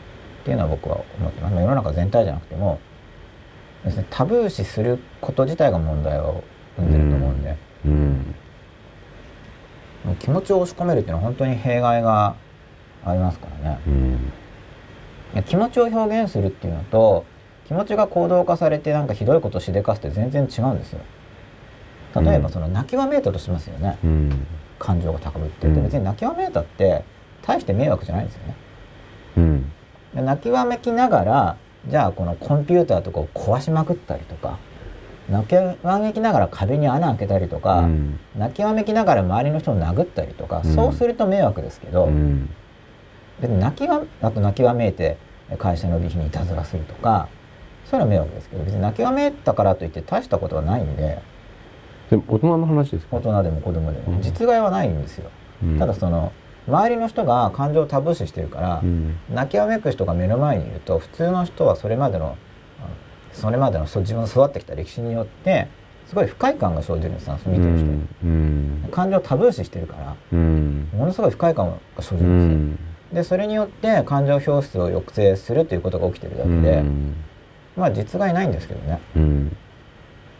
[0.44, 2.80] ていうのは僕は思ってます、まあ、世の中全体じゃなくても
[3.84, 6.44] 要するにタブー視すること自体が問題を
[6.76, 7.56] 生んでると思うんで、
[7.86, 8.34] うん。
[10.18, 12.36] 気持ちを押し込めるっていうのは本当に弊害が
[13.04, 13.80] ありますからね。
[13.86, 14.32] うん
[15.46, 17.24] 気持ちを表現するっていうのと
[17.66, 21.00] 気持ちが行動化されてなんかひどいことをしでかすって全然違うんですよ。
[22.16, 22.52] 例えばうん。
[22.52, 24.46] その泣きわめいたとしますよね、うん。
[24.78, 25.74] 感情が高ぶってうん。
[25.74, 27.04] で別に泣きわめいたって
[27.42, 28.54] 大して迷惑じゃないんですよね。
[29.36, 29.72] うん。
[30.14, 34.58] で泣きわめきながらじゃあこのコンピューターとかを壊しまくったりとか
[35.30, 38.18] 泣きわめきながら壁に穴開けたりとか、うん。
[38.36, 40.74] 泣きわめきながら周りの人を殴ったりとか、うん。
[40.74, 42.50] そうすると迷惑ですけど、うん
[43.40, 45.16] 別に泣きわあと泣きわめいて
[45.58, 47.28] 会社の備費にいたずらするとか
[47.84, 51.18] そういうのは迷惑ですけど別に泣きわめいたからといって大したことはないんで。
[52.10, 53.16] でも大人の話ですか？
[53.18, 54.16] 大人でも子供でも。
[54.16, 54.20] うん。
[54.20, 55.30] 実害はないんですよ、
[55.62, 55.78] うん。
[55.78, 56.32] ただその
[56.66, 59.16] 周りの人が感情をタブー視してるから、うん。
[59.32, 62.36] 泣きわめく人が目の前にいると普通の人はそれまでの
[63.32, 65.68] それまでの自分の育ってきた歴史によって
[66.08, 68.88] すごい不快感が生じるんですよ見てる人に、うん。
[68.90, 70.88] 感情をタブー視してるからうん。
[70.92, 77.14] ものすごい不快感が生じうるんですよ、んでそれによって感情表出を抑制するということが起きてるだけうで、ん。
[77.76, 79.00] まあ実害ないんですけどね。
[79.16, 79.56] うん。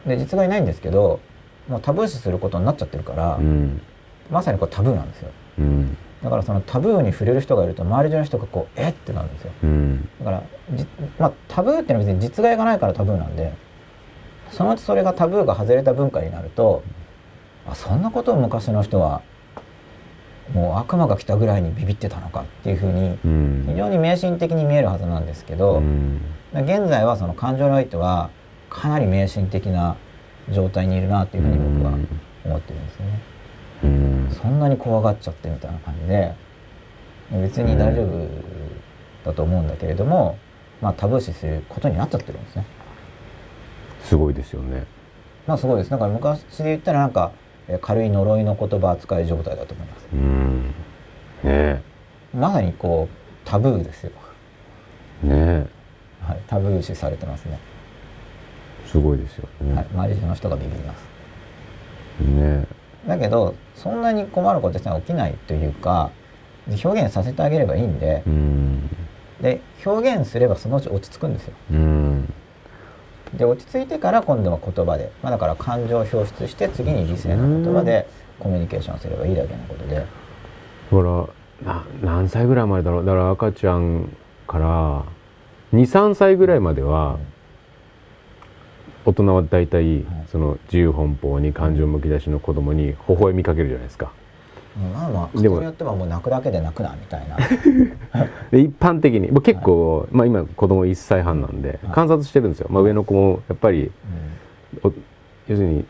[0.07, 1.21] で実害ないんですけど
[1.69, 3.83] もうタブー視することになっちゃってるから、うん。
[4.31, 5.31] まさにこれタブーなんですよ。
[5.59, 5.97] うん。
[6.23, 8.91] だからそのタブーに触れる人がいると周り中の人がこうえ？
[8.91, 9.53] ってなるんですよ。
[9.65, 10.09] うん。
[10.19, 10.87] だからじ、
[11.19, 13.53] まあ、タブーっていうのは別に実害がないからタブーなんで
[14.51, 16.83] そのうちそれがタブーが外れた文化になると
[17.67, 19.23] あそんなことを昔の人は
[20.55, 26.21] もう悪魔が来たぐらいにビビってたのかっていうふうにうん非常に迷信的に見えるはずなんですけど、うん
[26.53, 28.29] 現在はその感情においては
[28.69, 29.97] かなり迷信的な
[30.51, 31.93] 状態にいるなっていうふうに僕は
[32.45, 33.21] 思ってるんですよね。
[33.85, 36.35] うんそんなに怖がっちゃってみたいな感じで
[37.31, 38.29] 別に大丈夫
[39.25, 40.39] だと思うんだけれども、
[40.81, 42.67] まあタブー視することになっちゃってるんですね。
[44.03, 44.87] すごいですよね
[45.47, 45.91] まあすごいです。
[45.91, 47.50] だから昔で言ったらなんかえー
[47.81, 50.09] 軽い呪いの言葉扱い状態だと思います。
[50.13, 50.75] うん。
[51.45, 51.83] ね
[52.35, 54.13] まさにこうタブーですよ。
[55.25, 55.29] え。
[55.29, 55.67] ね
[56.21, 57.59] はい、タブー視されてますね。
[58.85, 59.49] えすごいですよ。
[59.61, 61.05] ね、はい、周りの人がビビります。
[62.23, 62.67] うね
[63.07, 66.11] だけどそんなに困ることですね起きないというか
[66.85, 68.91] 表現させてあげればいいんでうん。
[69.41, 71.55] で表現すればそのうち落ち着くんですよ。
[71.73, 72.35] うん
[73.37, 80.07] で落ち着いてから今度は言葉で、まあ、だから感情を表出して次に理性の言葉でコミュニケーションすればいいだけのことで、だか
[80.91, 83.05] らな何歳ぐらいまでだろう？
[83.05, 84.09] だから赤ちゃん
[84.47, 85.05] から
[85.73, 87.19] 23歳ぐらいまでは
[89.05, 94.13] 大人は大体その自由奔放に感情むき出しの子供に微笑みかけるじゃないですか。
[95.35, 97.37] 人によってはもう泣くだけで泣くなみたいな。
[98.51, 101.93] で一般的にもう結構、まあ、今子供1歳半なんではい。
[101.93, 103.91] 観察してるんですよ、まあ、上の子もやっぱり
[104.83, 104.93] うお
[105.49, 105.85] 要するに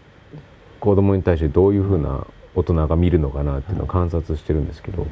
[0.78, 5.06] 子供に対してどういうふうな大人が見るのかなっていうのを観察してるんですけど、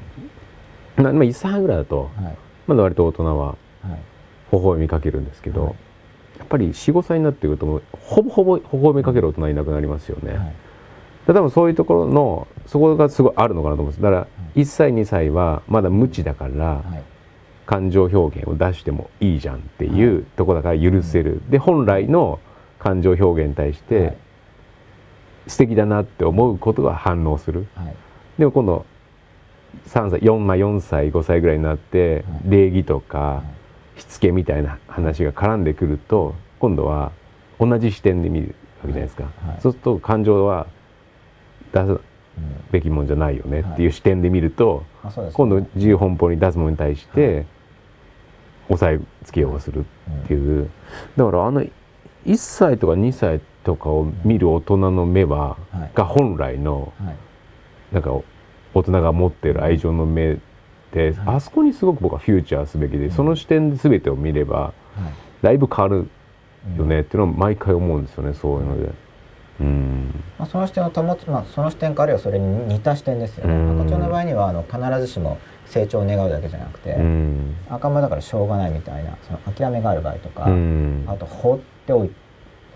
[0.97, 2.37] まあ、1歳半ぐらいだとんはい。
[2.67, 3.57] まだ割と大人ははい。
[4.51, 5.75] 微笑みかけるんですけど、はい。
[6.38, 10.55] やっぱり45歳になってくるともうほぼほぼ微笑みかける大人いなくなりますよね。
[11.35, 14.03] 多分そういうところのそこがすごいあるのかなと思うんです。
[14.03, 17.03] だから1歳2歳はまだ無知だからはい。
[17.67, 22.41] 感情表現を出してもいいじゃんっていうところだから許せる、で本来の
[22.79, 24.17] 感情表現に対しはて
[25.47, 25.51] い。
[25.51, 27.67] 素敵だなって思うことが反応する。
[27.75, 27.95] はい。
[28.38, 28.87] でも今度
[29.88, 32.51] 3歳 4, まあ4歳5歳ぐらいになってい。
[32.51, 33.43] 礼儀とか
[33.99, 37.12] しつけみたいな話が絡んでくると今度は
[37.61, 39.61] 同じ視点で見るわけじゃないですか、はい。
[39.61, 40.67] そうすると感情は
[41.73, 42.01] 出すうん
[42.71, 45.37] べきもんじゃないよねっていう視点で見ると、まあそうですね。
[45.37, 47.47] 今度自由奔放に出すものに対して
[48.69, 49.85] 抑えつけようとする
[50.25, 50.71] っていう、
[51.17, 55.91] だからあの1歳とか2歳とかを見る大人の目は、はい。
[55.95, 57.17] が本来のはい。
[57.93, 58.13] なんか
[58.75, 60.39] 大人が持ってる愛情の目
[60.93, 61.37] で、はい。
[61.37, 63.11] あそこにすごく僕はフューチャーすべきで、うん。
[63.11, 64.73] その視点で全てを見ればはい。
[65.43, 66.09] だいぶ変わる
[66.69, 66.77] うん。
[66.77, 68.93] よねっていうのは毎回思うんですよねそういうので。
[69.61, 70.25] うん。
[70.38, 73.55] まあ、その視点を保つ、まあ、その視点かあるいはそれに似た視点ですよね。
[73.55, 73.81] うん。
[73.81, 77.57] 赤ちゃんの場合にはあの必ずしも成長を願うだけじゃなくて、うん。
[77.68, 81.05] 赤ん坊だからしょうがないみたいなその諦めがある場合とか、うん。
[81.07, 82.11] あと放っておい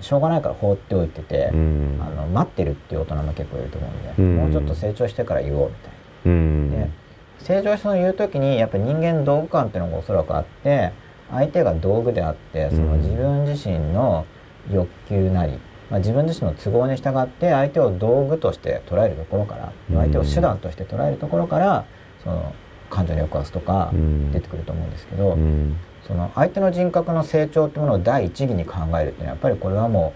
[0.01, 1.99] しょうがないから放っておいてて、うん。
[2.01, 4.37] あの待ってるっていう大人も結構いると思うんで、うん。
[4.37, 5.93] もうちょっと成長してから言おうみたい
[6.25, 6.33] な。
[6.33, 6.71] うん。
[6.71, 6.91] で
[7.39, 10.93] 成長して言う時にやっぱり人間道具感っていうのがおそらくあって
[11.31, 13.01] 相手が道具であってそのうん。
[13.01, 14.27] 自分自身の
[14.71, 15.59] 欲求なり、
[15.93, 19.97] まあ、自分自身の都合に従って相手を道具として捉えるところからうん。
[19.99, 21.85] 相手を手段として捉えるところから
[22.25, 22.55] その
[22.89, 24.33] 感情に抑圧とかうん。
[24.33, 25.77] 出てくると思うんですけど、うん。
[26.09, 30.15] その相手の人格の成長っていうものを第一義に考えるっていうのはやっぱりこれはも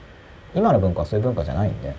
[0.55, 1.95] う今の文化はそういう文化じゃないんで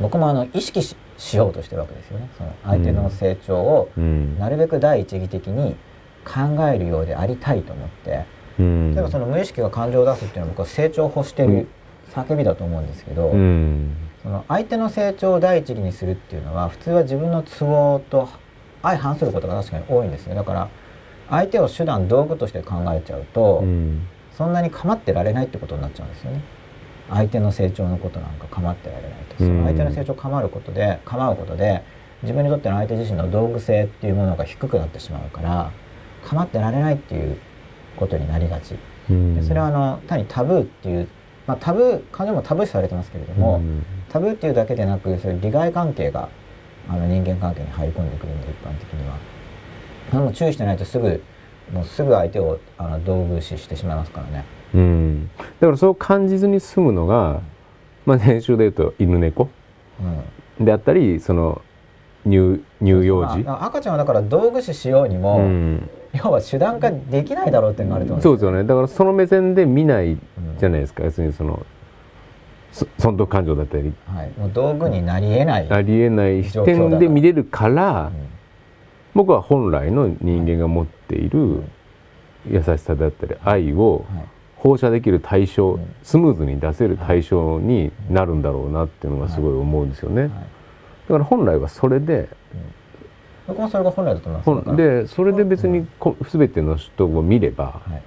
[0.00, 2.28] 僕もあの意識ししようとしてるわけですよね。
[2.36, 4.36] その相手の成長をうん。
[4.36, 5.76] なるべく第一義的に
[6.24, 8.24] 考えるようでありたいと思って
[8.58, 8.94] うん。
[8.94, 11.68] 例えばその無意識が感情を出すっていうのは僕は成長を欲してる
[12.12, 13.94] 叫びだと思うんですけど、うん。
[14.22, 18.28] その相手の成長を第一義にするっていうのは普通は自分の都合と
[18.82, 20.68] 相反することが確かに多いんですよだから
[21.30, 24.06] 相手を手段道具として考えちゃうと、うん。
[24.36, 26.42] そんなに構ってられないってことになっちゃうんですよね。
[27.10, 29.36] 相手の成長のことなんか構ってられないと。
[29.38, 31.82] その相手の成長を構うことで構うことで
[32.22, 35.72] 自分にとっての相手自身の道具性っていうものが低くなってしまうから
[36.24, 37.38] 構ってられないっていう
[37.96, 38.76] ことになりがち。
[39.10, 39.34] うん。
[39.34, 41.08] でそれはあの単にタブーっていう、
[41.50, 43.84] まあ、タブー感情もタブー視されてますけれども、うん。
[44.08, 46.28] タブーっていうだけでなくそういう利害関係が
[46.88, 49.16] あの人間関係に入り込んでくるんで一般的には。
[50.12, 51.22] でも注意してないとすぐ
[51.72, 54.44] もうすぐ相手をあの道具視してしまいますからね。
[54.74, 57.40] うん、だからそう感じずに済むのが、
[58.06, 59.48] まあ、年収でいうと犬猫
[60.58, 60.64] うん。
[60.64, 61.62] であったりその
[62.24, 68.64] 乳乳幼児、まあ赤ちゃんはだから道具視しようにも、うん、要は手段化できないだろうっていうのがあると思そうですよね。
[68.64, 70.18] だからその目線で見ないうん
[70.58, 71.64] じゃないですか、要するにその
[72.72, 73.92] そ損得感情だったり。
[74.06, 78.30] はい、もう道具になり得ない、ありえない視点で見れるからうん
[79.12, 81.62] 僕は本来の人間が持っている
[82.48, 84.24] 優しさだったり愛をはい。
[84.56, 85.94] 放射できる対象、うん。
[86.02, 90.22] スムーズに出せる対象になるんだろうなっていうのがすごい思うんですよね。
[90.22, 90.30] はい。
[90.30, 90.36] だ
[91.08, 92.28] から本来はそれで
[93.50, 94.76] 僕もそれが本来だと思います。
[94.76, 98.02] でそれで別にこ全ての人を見ればはい。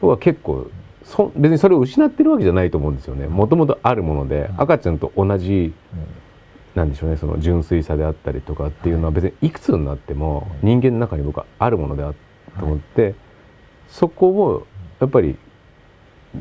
[0.00, 0.68] 僕は結構
[1.04, 3.26] そ別にそれを失ってるわけじゃないと思うんですよね。
[3.26, 5.72] もともとあるもので赤ちゃんと同じ
[6.74, 12.14] なんでしょうねその純粋さであったりとかっていうのは別にいくつになっても人間の中に僕はあるものであ
[12.58, 13.14] と思って
[13.88, 14.66] そこを
[15.00, 15.36] やっぱり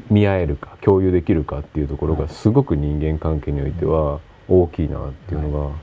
[0.10, 5.76] 見合えるか共有できるかっていうところがすごく人間関係においては大きいなっていうの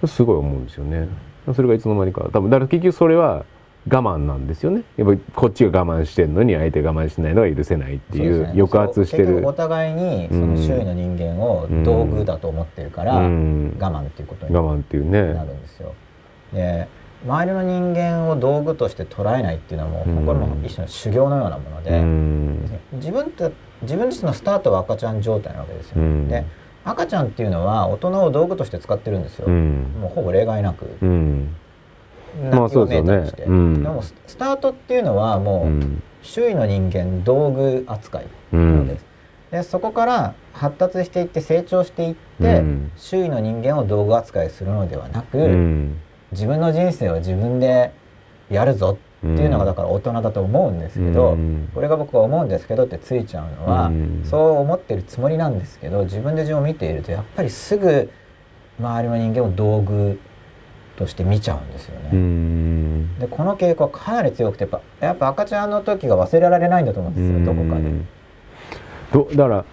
[0.00, 1.08] がすごい思うんですよね。
[1.54, 3.44] それがいつの間にか多分だから結局それは
[3.88, 4.82] 我慢なんですよね。
[4.96, 9.24] やっぱりこっちが我慢してるのに相手が我慢しないのは許せないっていう抑圧してる。
[9.26, 13.76] そう結局お互いにその周囲の人間を道具だと思ってるから、うん。
[13.78, 15.94] 我慢っていうことに我慢っていうなねるんですよ。
[16.52, 16.88] で
[17.24, 20.26] 周りの人間を道具として捉えないっていうのはもう、うん。
[20.26, 22.80] これも一種の修行のようなもので、うん。
[22.94, 26.02] 自分って自分自身のスタートは赤ちゃん状態なわけですよ。
[26.02, 26.28] うん。
[26.28, 26.44] で
[26.86, 29.46] 赤ちゃんっていうのは大人を道具として使ってるんですよ。
[29.48, 29.92] うん。
[30.00, 30.86] もうほぼ例外なく。
[31.02, 31.56] うん。
[32.50, 33.02] まあそうですよね。
[33.02, 33.42] 泣きをメーターにして。
[33.42, 33.82] うん。
[33.82, 36.02] でもススタートっていうのはもう、うん。
[36.22, 38.26] 周囲の人間道具扱い。
[38.52, 38.98] うなので。
[38.98, 39.04] す。
[39.50, 42.92] でそこから発達していって成長していって、うん。
[42.96, 46.00] 周囲の人間を道具扱いするのではなく、うん。
[46.30, 47.90] 自分の人生を自分で
[48.48, 48.96] やるぞ
[49.34, 51.68] っていうのがだから大人だと思うんですけど、うん。
[51.74, 54.22] これが僕は思うんですけどってついちゃうのは、うん。
[54.24, 58.10] そう思ってるつもりなんですけど自分で自分を見ているとやっぱりすぐ
[58.78, 60.18] 周りの人間を道具
[60.96, 62.10] として見ちゃうんですよね。
[62.12, 63.18] うん。
[63.18, 67.90] でこの傾向はかなり強くてやっぱやっぱ赤ちゃんの時が忘れられないんだと思うんですよ、どこかで。
[69.12, 69.64] どだから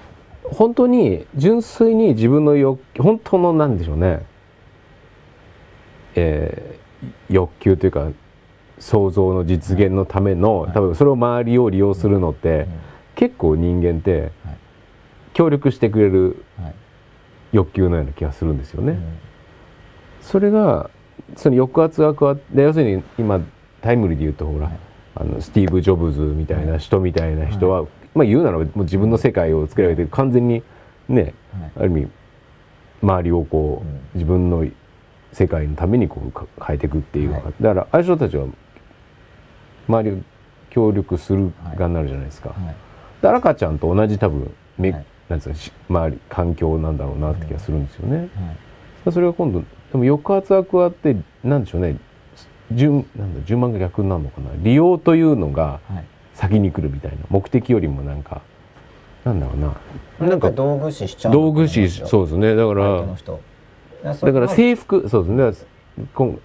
[0.44, 4.26] 本当に純粋に自分の欲本当のなんでしょうね、
[6.16, 6.74] えー
[7.30, 8.08] 欲求というか
[8.84, 10.74] 想像の実現のための、はい。
[10.74, 12.67] 多分それを周りを利用するのって、
[13.15, 14.58] 結構人間ってはい。
[15.34, 16.76] 協力してくれるはい。
[17.54, 18.91] 欲求のような気がするんですよね。
[18.91, 19.00] うん。
[20.22, 20.89] それが
[21.38, 23.39] その抑圧が加わって要するに今
[23.82, 24.78] タイムリーで言うとほら、はい。
[25.15, 30.62] あのスティーブ・ジョブズみたいな人みたいな人は、まあ言うならばもう自分の世界を作り上げて完全に
[31.08, 31.72] ねはい。
[31.78, 32.08] ある意味
[33.02, 34.02] 周りをこう、うん。
[34.15, 34.65] 自分の
[35.32, 37.43] 世界のためにこうか変えていくっていう、はい。
[37.62, 38.46] だからああいう人たちは
[39.88, 40.19] 周りを
[40.69, 42.50] 協力する側になるじゃないですか。
[42.50, 42.76] はい。
[43.22, 45.06] で赤ちゃんと同じ多分め、はい。
[45.30, 48.17] なんつうのし周り環境なんだろうなって気がするんですよね。
[48.17, 48.24] は
[49.10, 49.12] い。
[49.12, 49.65] それが今度で
[49.98, 51.98] も抑圧が加わってなんでしょうね。
[52.72, 54.50] 順なんだ順番が逆になるのかな。
[54.58, 56.06] 利用というのがはい。
[56.34, 57.17] 先に来るみたいな。
[57.30, 58.41] 目的よりもなんか
[59.24, 60.28] なんだろうな。
[60.28, 62.56] なんか道具視しちゃう道具視そうですね。
[62.56, 63.06] だから
[64.04, 65.67] だだから制服そうですね
[66.16, 66.40] 今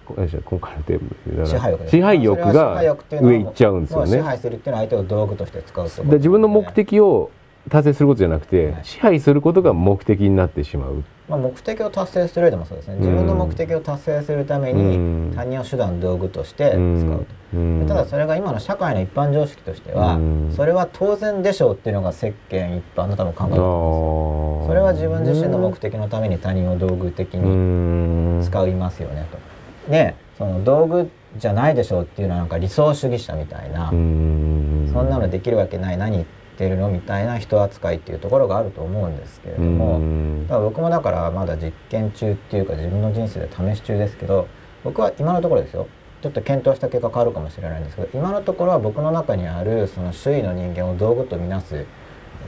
[0.45, 1.89] 今回のテーマ支配欲。
[1.89, 4.11] 支配欲が上行っちゃうんですよね。
[4.11, 7.31] 支配するっていうのは相手を道具として使うってことで自分の目的を
[7.69, 8.79] 達成することじゃなくて、はい。
[8.83, 11.03] 支配することが目的になってしまう。
[11.29, 12.95] まあ、目的を達成する上でもそうですね。
[12.95, 15.33] 自分の目的を達成するためにうん。
[15.35, 17.85] 他人を手段道具として使うと、うん。
[17.87, 20.53] ただそれが今の社会の一般常識としては、うん。
[20.55, 24.67] それは当然でしょうっていうのが世間一般の多分考えだと思うんです。
[24.67, 29.91] よそれは自分自身の目的のために他人を道具的にに使いますよねと。
[29.91, 35.97] でその道具じゃないでしょうっていうのはなんか理想主義者みたいな、そんなのできるわけない。
[35.97, 39.99] 何言ってるのみたいな人扱いっていうところがあると思うんですけれども、
[40.47, 44.47] だから僕もだからまだ実験中っていうか自分の人生で試し中ですけど
[44.83, 45.87] 僕は今のところですよ。
[46.21, 51.85] ちょっと検討した結果変わるかもしれないんですけど今のところは僕の中にあるその周囲の人間を道具とみなす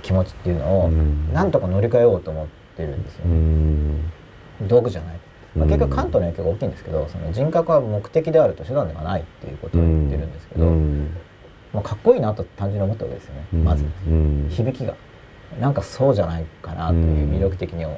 [0.01, 1.31] 気持ちっていうのをうん。
[1.31, 3.23] なんとか乗り換えようと思ってるんですよ、
[4.67, 5.19] 道具じゃない、
[5.55, 10.65] まあ、結局関東の影響が大きいんですけどその人格は目的であると手段ではないっていうことを言ってるんですけど、
[11.73, 13.85] もうかっこいいなと単純に思ったわけですよね、まず。
[14.49, 14.93] 響きが。
[15.59, 17.93] なんかそうじゃないかなという魅力的に思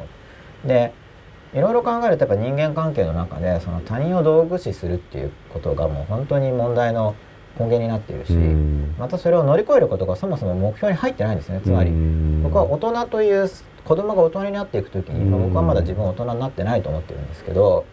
[0.63, 0.67] う。
[0.67, 0.93] で
[1.53, 7.15] いろいろ考えるとやっぱ人間関係の中でその他人を道具視するっていうことがもう本当に問題の
[7.59, 8.33] 根源になっているし、
[8.97, 11.91] またそれを乗り越えることがそもそも目標に入ってないんですねつまり、
[12.41, 13.47] 僕は大人という
[13.85, 17.85] 子供が大人になっていく時に、まあ僕はまだ自分は大人になってないと思ってるんですけど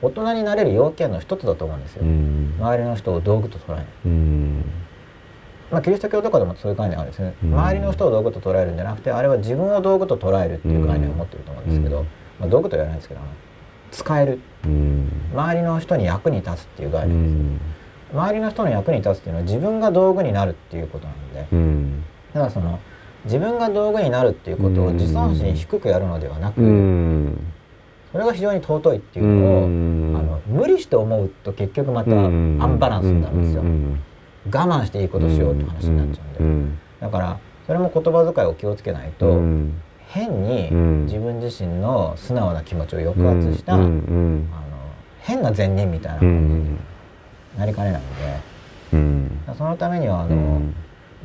[0.00, 3.86] 大人になれる要件の一つだと思うんですよ、周りの人を道具と捉えない。
[5.74, 7.54] まあ、キリスト教とかでもそういう概念あるんですね、うん。
[7.54, 12.04] 周りの人を道具と捉えるんじゃなくてあれは自分を道具と捉えるっていう概念を持ってると思うんですけど、うん。
[12.40, 13.20] まあ、道具とは言わないんですけど
[13.90, 14.40] 使える。
[15.34, 17.64] 周りの人に役に立つっていう概念で
[18.12, 21.46] す、周りの人の役に立つっていうのは自分が道具になるっていうことなんで、
[22.32, 22.78] だからその
[23.24, 26.60] 自分が道具になるっていうことを自尊心低くやるのではなく、
[28.12, 33.62] それが非常に尊いっていうのを、あの無理して思うと結局またアンバランスになるんですよ、
[34.46, 39.40] 我慢していいことしようって話になっちゃうんで、だからそれも言葉遣いを気をつけないと、
[40.08, 40.70] 変に
[41.04, 44.42] 自分自身の素直な気持ちを抑圧した、あの
[45.20, 46.76] 変な善人みたいなものに
[47.58, 48.02] なりかねない
[48.92, 48.98] の
[49.52, 50.60] で、そのためにはあの、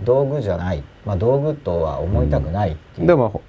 [0.03, 3.07] 道具じゃない、まあ、道具とは思いたくないっていう。
[3.07, 3.41] でも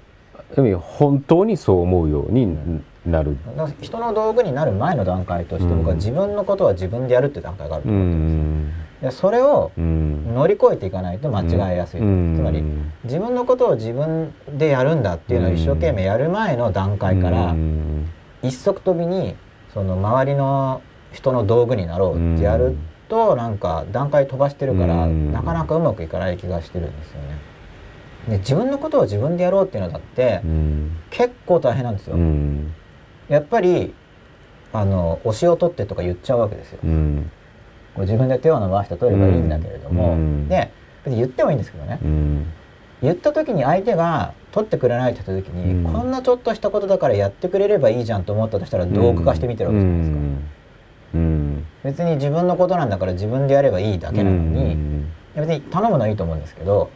[0.81, 3.37] 本当にそう思うようになる。
[3.79, 8.90] 人の道具になる前の段階として僕は自分のことは自分でやるって段階があると思ってるんですよ。
[9.01, 12.63] でそれを乗り越えていかないと間違えやすい、つまり
[13.03, 17.55] 自分のことを自分でやるんだっていうのを一生懸命やる前の段階から
[18.43, 19.35] 一足飛びに
[19.73, 20.81] その周りの
[21.11, 22.75] 人の道具になろうってやる
[23.09, 25.33] となんか段階飛ばしてるから、うん。
[25.33, 27.37] なかなかうまくいかない気がしてるんですよね。
[28.29, 30.97] で自分のことを自分でやろうっていうのだってうん。
[31.09, 32.15] 結構大変なんですよ。
[32.15, 32.73] うん。
[33.27, 33.93] やっぱり
[34.71, 36.79] あの推しを取ってとか言っちゃうわけですよ。
[37.95, 40.47] うんこう自分で手を伸ばして取ればいいんだけれども、うん。
[40.47, 40.71] で
[41.03, 42.45] 別に言ってもいいんですけどね、うん。
[43.01, 45.93] 言った時に相手が取ってくれないって言った時に、うん。
[45.93, 50.17] こんなちょっとしたことだからやってくれればいいじゃんと思ったとしたら道具化してみてるわけじゃないですか、
[51.15, 51.65] うん。
[51.83, 54.77] 別に自分のことなんだから自分でやればいいだけなのに、
[55.35, 56.89] 別に頼むのはいいと思うんですけど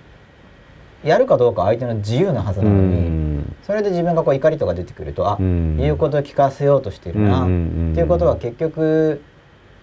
[1.03, 3.55] やるかどうかは相手の自由なはずうなのに、ん。
[3.63, 5.77] それで自分がこう怒りとか出てくるとあ、うん。
[5.77, 7.91] 言うことを聞かせようとしてるな、うん。
[7.91, 9.21] っていうことは結局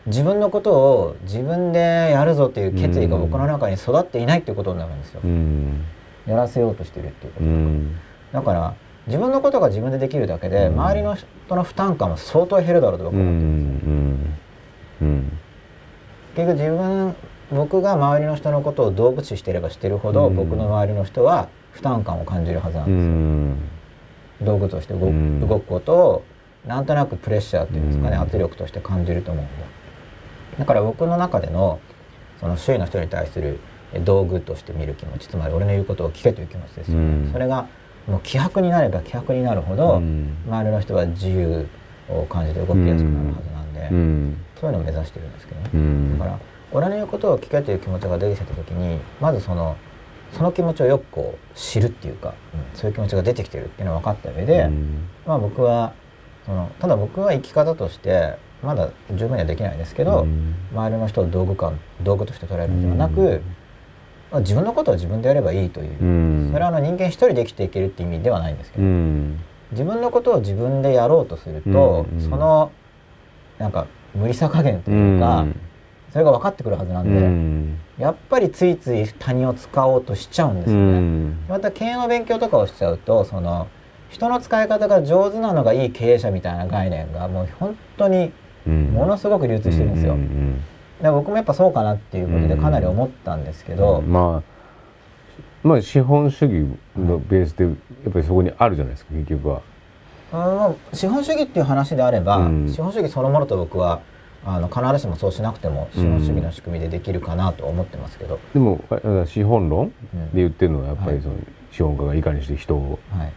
[0.07, 5.84] 自分のことを自分でやるぞっていう決意が僕の中に育っていないっていうことになるんですよ、うん。
[6.26, 7.96] やらせようとしてるっていうこと、うん。
[8.32, 8.74] だから
[9.07, 10.80] 自分のことが自分でできるだけで、うん。
[10.80, 15.09] 周りの人の負担感も相当減るだろうと僕うは思ってるんですよ、ん。
[15.09, 15.38] うん。
[16.34, 17.16] 結局自分
[17.53, 20.34] 僕が周りの人のことを道具視してればしてるほど、うん。
[20.36, 22.92] 僕の周りの人は負担感を感じるはずなんうで
[24.40, 24.57] すよ、ん。
[24.59, 26.24] 道具として動,、くことを
[26.66, 28.22] なんとなくプレッシャーっていうんですかね、うん。
[28.22, 29.82] 圧力として感じると思うんで
[30.59, 31.80] だから僕の中での
[32.40, 33.59] その周囲の人に対する
[33.92, 37.32] え道具として見る気持ちつまり俺の言うことを聞けという気持ちですよね、うん。
[37.32, 37.66] それが
[38.07, 40.36] もう希薄になれば希薄になるほど、うん。
[40.46, 41.66] 周りの人は自由
[42.09, 44.36] を感じて動きやすくなるはずなんで、うん。
[44.61, 46.18] そういうのを目指してるんですけどね、うん。
[46.18, 46.38] だから
[46.72, 49.76] 俺の言うことを聞けという気持ちが出てきた時にまずその
[50.32, 55.09] その気持ちをよくこう知るっていうか、うんそういう気持ちが出てきてるっていうのが分かった上で、うん。
[55.26, 55.92] まあ僕は
[56.46, 60.54] そのただ僕は生き方としてまだ十分にはできないですけど、うん。
[60.72, 63.42] 周りの人を道具感道具として捉えるのではなく、うん。
[64.30, 66.50] まあ自分のことは自分でやればいいという、うん。
[66.52, 69.38] それはあの人間一人で生きていけるって意味ではないんですけうど、ん。
[69.72, 72.20] 自分のことを自分でやろうとすると、うん。
[72.20, 72.72] その
[73.58, 75.46] なんか無理さ加減というか、
[76.12, 77.78] それが分かってくるはずなんうで、ん。
[77.98, 80.98] やっぱりついつい他人を使おうとしちゃうんですうよね。
[81.00, 81.38] ん。
[81.48, 83.68] また経営の勉強とかをしちゃうとその
[84.08, 88.30] 人の使い方が上手なのがいい経営者みたいな概念がもう本当に
[88.70, 90.14] ものすごく流通してるんですよ。
[90.14, 90.60] うん
[91.02, 94.12] で僕もやっぱそうかなっていうことでかなり思ったんですけど、うん。
[94.12, 94.40] ま
[95.64, 96.64] あまあ資本主義
[96.96, 97.70] のベースでや
[98.08, 99.62] っぱりそこにあるじゃないですか結局は。
[100.32, 102.68] あの資本主義っていう話であれば、うん。
[102.68, 104.00] 資本主義そのものと僕は
[104.44, 110.30] あの必ずしもそうしなくても資本主義の仕組みでできるかなと思ってますけど、でもあ資本論でうん。
[110.34, 111.16] 言ってるのはやっぱはい。
[111.16, 111.34] りその
[111.72, 113.32] 資本家がいかにして人をはい。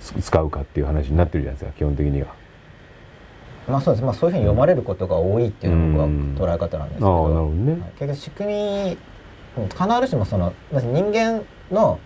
[0.00, 2.39] つ使うかっていう話になってるじゃないですか基本的には。
[3.68, 6.34] まあそうです、まあ、そういうふうに読まれることが多いっていうのがうん。
[6.34, 7.72] 僕は捉え方なんですけど、なるほどね。
[7.72, 7.80] はい。
[7.98, 8.98] 結局仕組み
[9.68, 11.98] 必ずしもそのまず人間の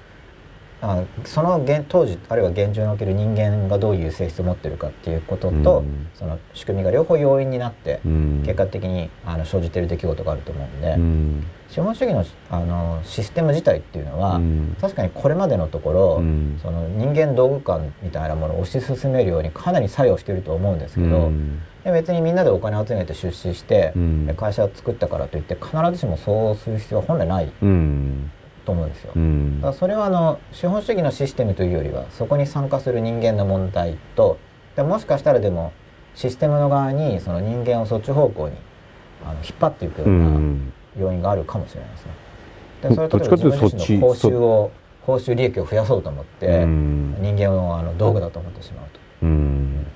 [0.80, 6.08] あその現当時あるいは現状における人間がどういう性質を持ってるかっていうことと、うん。
[6.14, 8.42] その仕組みが両方要因になって、うん。
[8.44, 14.76] 結果的にあの生じている出来事があると思うんで、うん資本主義のあのシステム自体っていうのは、うん。
[14.80, 16.56] 確かにこれまでのところ、うん。
[16.62, 21.60] その人間道具感みたいなものを推し進めるようにかなり作用していると思うんですけど、うん。
[21.82, 24.34] で別にみんなでお金を集めて出資して、うん。
[24.36, 28.30] 会社を作ったからといって必ずしもそうする必要は本来ないうん。
[28.64, 29.12] と思うんですよ。
[29.16, 29.60] うん。
[29.60, 34.38] だからそれはあの資本主義のシステムというよりはそこに参加する人間の問題と
[34.76, 35.72] でもしかしたらでも
[36.14, 38.54] システムの側にその人間をそっち方向に
[39.24, 42.12] あの引っ張っていくよううなん要因があるかもしれないですね。
[42.88, 44.70] でそれというと例えば自分自身の報酬を
[45.02, 49.00] 報酬利益を増やそうと思って、うん人間をあの道具だと思ってしまうと。
[49.22, 49.86] うん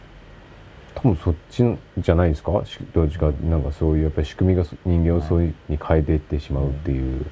[0.95, 1.63] 多分そっち
[1.99, 2.61] じゃないですか？
[2.65, 7.25] しどっちかなんかそういうやっぱり仕組みがそ人間をそういうに変えていってしまうっていう。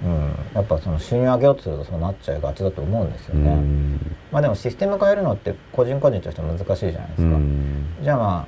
[0.00, 3.54] うん、やっぱその収入上げようとするとそうなっちゃいがちだと思うんですようね。
[3.56, 3.98] ん
[4.30, 7.36] まあでもシステム変えるのって個人個人としては難しいじゃないですうか。
[7.36, 8.46] んじゃあま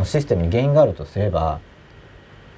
[0.00, 1.60] あシステムに原因があるとすれば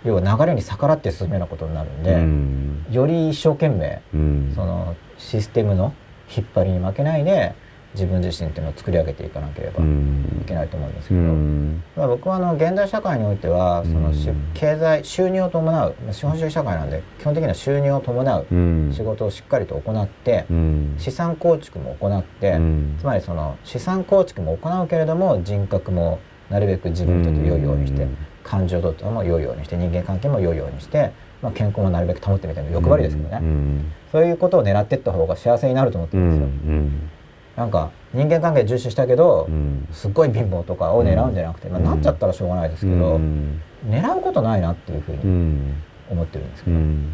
[0.07, 2.87] 要は流れに逆らって進むようなことになるんで、うん。
[2.91, 4.53] より一生懸命うん。
[4.55, 5.93] そのシステムの
[6.35, 7.55] 引っ張りに負けないで
[7.95, 10.45] 自分自身っていうのを作り上げていかなければいうん。
[10.47, 11.83] けないと思うんですけうど、ん。
[11.95, 14.13] ただ僕はあの現代社会においてはその
[14.55, 18.93] 経済収入を伴う資本主義社会なんで基本的には収入を伴ううん。
[18.93, 20.95] 仕事をしっかりと行ってうん。
[20.99, 22.97] 資産構築も行って、うん。
[23.01, 28.17] つまりその資産構築も行うけれども人格もなるべく自分にとって良いようにして、うん
[28.47, 31.11] 感情とっても良いようにして人間関係も良いようにして、
[31.43, 36.47] まあ、健康もなるべく保ってみたいな欲張りですけどね、うんそういうことを狙っていった方が幸せになると思ってうるんですよ。
[36.47, 37.11] ん
[37.57, 39.89] なんか人間関係重視したけど、うん。
[39.93, 43.61] すっごい貧乏とかを狙うんじゃなくて、まあ、うんなっちゃったらしょうがないですけど、うん。
[43.85, 45.75] 狙うことないなっていうふううにん。
[46.09, 47.13] 思ってるんですけど、うん。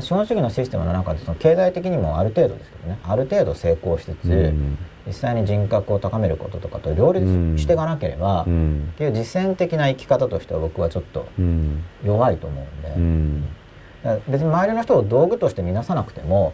[0.00, 4.76] 資本主義のシステムの中でその経済的にもある程度ですけどねある程度成功しつつ、うん
[5.06, 7.26] 実際に人格を高めることとかと両立
[7.58, 8.88] していかなければ、うん。
[8.94, 13.44] っていう実践的な生き方としては僕はちょっとうん弱いと思うんで、うん。
[14.28, 16.52] 別に周りの人を道具として見なさなくても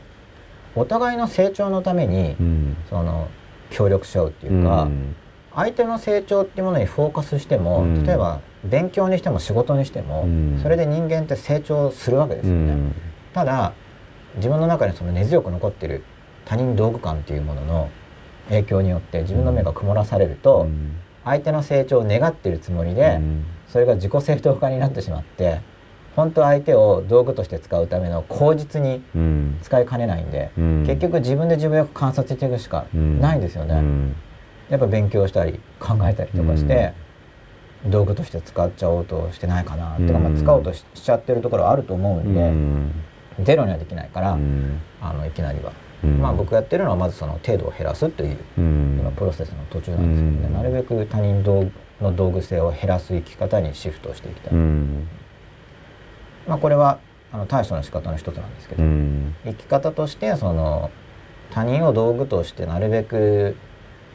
[0.74, 2.76] お互いの成長のためにうん。
[2.88, 3.28] その
[3.70, 5.14] 協力し合うっていうか、うん。
[5.54, 8.04] 相手の成長っていうものにフォーカスしても、うん。
[8.04, 10.60] 例えば勉強にしても仕事にしても、うん。
[10.62, 12.72] それで人間って成長するわけですよね。
[12.72, 12.94] うん。
[13.32, 13.72] ただ
[14.36, 16.02] 自分の中にその根強く残ってる
[16.44, 17.90] 他人道具感っていうものの
[18.50, 20.96] 影響によって自分の目が曇らされると、うん。
[21.24, 23.44] 相手の成長を願ってるつもりで、うん。
[23.68, 25.60] それが自己正当化になってしまって
[26.16, 29.58] 本当は相手を道具として使うための口実にうん。
[29.62, 30.84] 使いかねないんで、うん。
[30.86, 33.74] 結局自分で自分をよく観察していくしかないんですよね。
[33.74, 34.16] うん。
[34.68, 36.92] やっぱ勉強したり考えたりとかして、
[37.86, 40.06] 道具として使っちゃおうとしてないかな、うん。
[40.06, 42.92] とか、まあ、使おうとししちゃってるところはあると思うんで、うん。
[43.42, 44.80] ゼロにはできないから、うん。
[45.00, 45.72] あのいきなりは、
[46.04, 46.18] うん。
[46.20, 48.98] まあ僕やってるのはまずその程度を減らすといううん。
[49.00, 50.52] 今プロセスの途中なんですけどね、うん。
[50.54, 51.42] なるべく他人
[52.00, 55.08] の道具性を減らす生き方にシフトしていきたい、うん。
[56.48, 56.98] まあこれは
[57.32, 59.34] あの対処の仕方の一つなんですけど、うん。
[59.44, 60.90] 生き方としてその
[61.50, 63.56] 他人を道具としてなるべく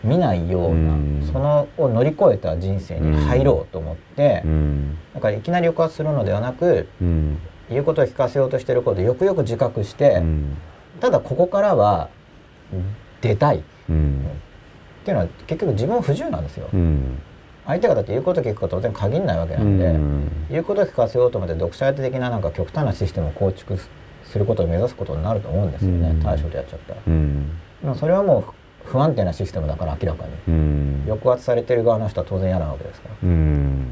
[0.04, 1.30] 見ないような、うん。
[1.32, 4.98] そのを乗り越えた人生に入ろうと思って、うん。
[5.14, 7.38] だからいきなり抑圧するのではなくうん。
[7.68, 10.58] 言うことを聞かせようとしていることをよくよく自覚して、うん
[11.00, 12.10] ただここからは
[13.22, 13.58] 出たい。
[13.58, 14.26] っうん。
[15.04, 16.68] ていうのは結局自分不自由なんですよ。
[16.74, 17.20] うん。
[17.66, 19.96] 相手がだって言うこと聞くことは当然限らないわけなんで、
[20.52, 23.90] 言うことを聞かせようと思って読者相手的ななんか極端なシステムを構築す
[24.26, 26.22] することを目指すことになると思うんですよね、うん。
[26.22, 27.02] 対処でやっちゃったら。
[27.08, 27.50] うん。
[27.82, 30.32] でもそれはもう不安定なシステムだから明らかに。
[30.48, 31.04] うん。
[31.08, 33.16] 抑圧されてる側の人は当然嫌なわけですから。
[33.24, 33.88] うん。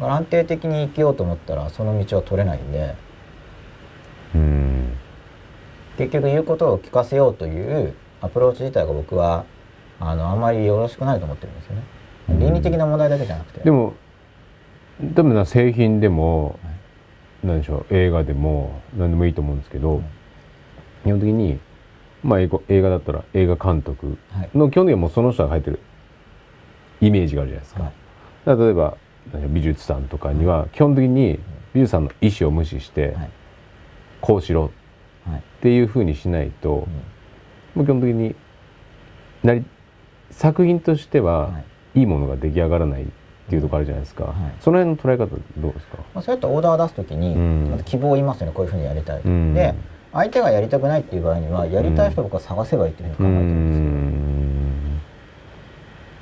[0.00, 2.94] 安定的に生きようと思ったらその道は取れないんで。
[4.34, 4.98] うん
[5.96, 9.44] 結局言うことを聞かせようというアプローチ自体が僕は
[10.00, 11.82] あのあんまりよろしくないと思ってるんですよね。
[12.30, 12.38] うん。
[12.40, 13.60] 倫理的な問題だけじゃなくて。
[13.60, 13.94] でも
[15.14, 16.74] 多分な製品でもはい。
[17.46, 20.02] 何でしょう映画でも何でもいいと思うんですけど、はい。
[21.04, 21.60] 基本的に
[22.22, 24.50] まあ映画だったら映画監督はい。
[24.54, 25.78] の基本的にはもうその人が入ってる
[27.00, 27.82] イメージがあるじゃないですか。
[28.46, 28.58] はい。
[28.58, 28.96] 例えば
[29.48, 31.38] 美術さんとかには基本的に
[31.72, 33.30] 美術さんの意思を無視してはい。
[34.20, 34.70] こうしろはい
[35.30, 36.86] っていうふうにしないと
[37.76, 37.80] うん。
[37.80, 38.34] もう基本的に
[39.42, 39.64] なり
[40.30, 41.64] 作品としてははい。
[42.00, 43.06] いいものが出来上がらないっ
[43.48, 44.34] ていうところあるじゃないですか、はい。
[44.60, 47.68] その辺の捉え方どうですか、まあ、そうやってオーダーを出すときに、うん。
[47.70, 49.54] まず希望を言いますよねこういうふうにやりたいと、うん。
[49.54, 49.74] で
[50.12, 53.78] 相手がやりたくないっていう場合にはやりたい人を僕は探せばいいっていうふうに考えてるんです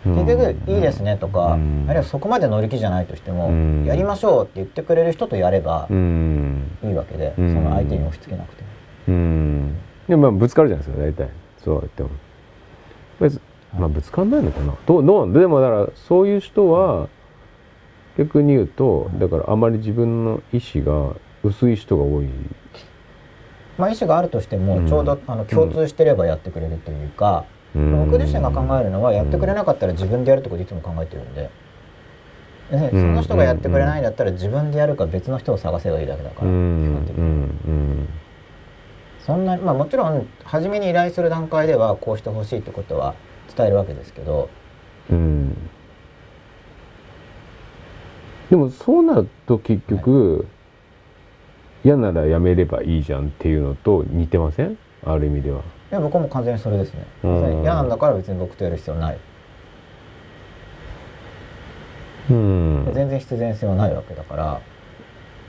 [0.08, 0.26] よ、うん。
[0.26, 1.86] 結局「いいですね」とか、うん。
[1.88, 3.84] あるいはそこまで乗り気じゃないとしても、うん。
[3.86, 6.70] やりましょうって言ってくれる人とやればうん。
[6.84, 7.54] いいわけで、うん。
[7.54, 8.71] その相手に押し付けなくても。
[9.08, 9.76] うん。
[10.08, 11.28] でもまあぶつかるじゃないですか大体。
[11.64, 12.10] そう言っても。
[13.20, 13.40] 別
[13.76, 14.74] まあぶつかんないのかな。
[14.86, 17.08] どうどうでもだからそういう人は
[18.18, 22.28] 逆に言うとだからあまり自分の意思が薄い人が多い。
[23.78, 24.86] まあ、意思があるとしても、うん。
[24.86, 28.04] ちょうどあの共通してればやってくれるというか、うん。
[28.04, 31.50] 僕自身が考えるのはやってくれなかったら自分でやるってことをいつも考えてるんで、
[32.70, 37.04] でその人がやってくれないんだったら自分でやるか別の人を探せばいいだけだから、うん。
[37.06, 38.21] 基本的に。
[39.22, 43.14] うんそんなまあもちろん初めに依頼する段階ではこうしてほしいってことは
[43.56, 44.48] 伝えるわけですけど。
[45.10, 45.16] うん。
[45.16, 45.56] うん
[48.50, 50.46] でもそうなると結局、
[51.82, 54.76] 嫌ならやめればいいじゃんっていうのと似てません？
[55.06, 55.60] ある意味では。
[55.60, 57.06] いや僕はもう完全にそれですね。
[57.24, 57.62] うん。
[57.62, 59.18] 嫌なんだから別に僕とやる必要ない。
[62.30, 62.92] うん。
[62.92, 64.60] 全然必然性はないわけだから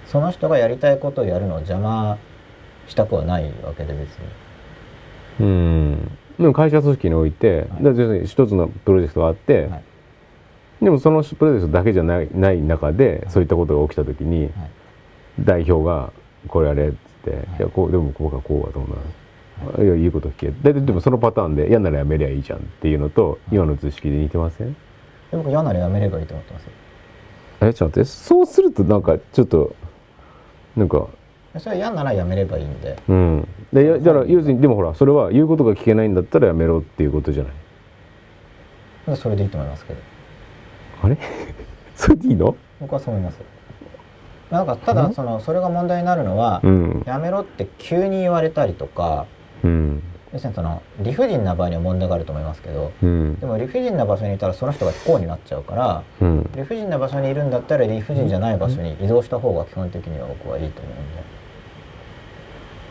[0.05, 2.17] その人がやりたいことをやるのを邪魔
[2.87, 4.25] したくはないわけで別に。
[5.39, 7.93] うん、でも会社組織において、はい。
[8.19, 9.83] に一つのプロジェクトがあって、はい。
[10.81, 14.51] でもそのプロジェクトだけじゃないない中でそういったことが起きた時に、はい。
[15.39, 16.11] 代表が
[16.47, 24.73] 「これやれ」っつって「い、やこうでも僕はこうはどうなの、い、や言うこと聞け」大体でもそのパターンで「嫌ならやめりゃいいじゃん」っていうのと、今の図式で似てません？
[24.73, 24.77] で
[25.33, 26.69] 僕嫌ならやめればいいと思ってますよ。
[27.61, 28.05] えちょっと待って。
[28.05, 29.73] そうするとなんかちょっと
[30.75, 31.07] なんか
[31.59, 32.97] それは嫌ならやめればいいんで。
[33.07, 33.47] うん。
[33.71, 37.53] でやだから要するにでもほらそれは言うことが聞けないんだったらやめろっていうことじゃない？
[39.07, 39.99] でそれでいいと思いますけど。
[41.03, 41.17] あれ？
[41.95, 42.55] それでいいの？
[42.79, 43.39] 僕はそう思います。
[44.51, 47.03] なんかただそのそれが問題になるのは、うん。
[47.05, 49.25] やめろって急に言われたりとか
[49.63, 50.01] うん。
[50.31, 53.35] 要するにその理不尽な場合には問題があると思いますけどうん。
[53.39, 56.49] でも理不尽な場所にいたらその人が不幸になっちゃうからうん。
[56.55, 61.23] 理不尽な場所にいるんだったら理不尽じゃない場所に移動した方が基本的には僕はいいと思うんで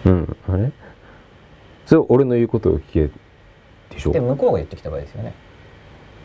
[0.04, 0.36] うん。
[0.48, 0.72] あれ？
[1.86, 3.10] それ俺の言うことを聞け
[3.90, 4.12] でしょ？
[4.12, 5.34] で向こうが言ってきた場合ですよね。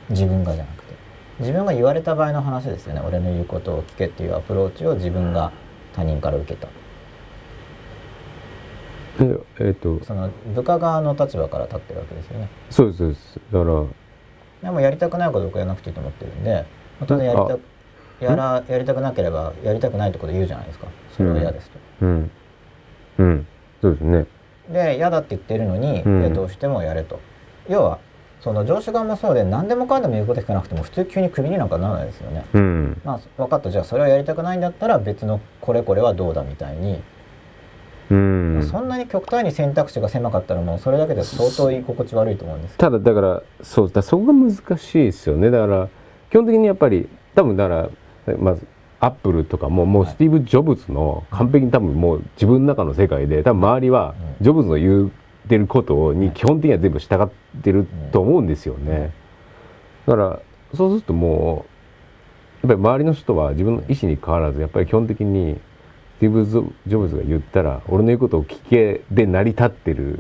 [0.10, 0.94] 自分がじゃなくて。
[1.40, 3.02] 自分が言われた場合の話ですよね。
[3.06, 5.52] 俺の言うことを聞けっていうアプローチを自分が
[5.94, 6.68] 他人から受けた。
[9.20, 10.04] ええっと。
[10.04, 12.50] その部下側の立場から立ってるわけですよね。
[12.70, 13.40] そうですそうです。
[13.52, 13.84] だから。
[14.64, 16.66] でもやりたくないこと僕やらなくていいと思ってるんで
[17.06, 20.88] 当然やりたやらやりたくなければやりたくないってこと言うじゃないですか。
[21.16, 22.32] それは嫌ですと、うん。
[23.20, 23.48] うん
[23.82, 24.26] そうですね。
[24.70, 26.22] で嫌だって言ってるのに、うん。
[26.22, 27.20] でどうしてもやれと。
[27.70, 28.00] 要は
[28.42, 32.46] その上司側もそうで何でもかんでも言うこと聞かなくても普通急にクビになんかならないですよね。
[32.54, 33.02] うん。
[33.04, 33.72] まあ分かった。
[33.72, 37.02] じゃあそれはやりたくないんだったら別のこれこれはどうだみたいに、
[38.10, 38.68] うん。
[38.70, 42.78] そんなに極端に選択肢が狭かったらもうそれだけで相当居心地悪いと思うんです。
[42.78, 45.50] ただだからそうだそこが難しいですよね。
[45.50, 45.90] だから
[46.30, 47.90] 基本的にやっぱり多分だか
[48.28, 48.66] らまず
[49.00, 50.12] アップルとかももうはい。
[50.12, 55.10] スティーブ・ジョブズの完璧に多分もう自分の中の世界で多分周りはうんジョブズの言っ
[55.48, 59.12] てることに基本的には全部従ってると思うんですよね。
[60.06, 60.40] だから
[60.74, 61.66] そうするとも
[62.64, 65.60] うやっぱり周りの人は自分の意思に変わらずやっぱり基本的に
[66.18, 70.20] スティーブ・ジョブズが言ったら俺の言うことを聞けで成り立ってる。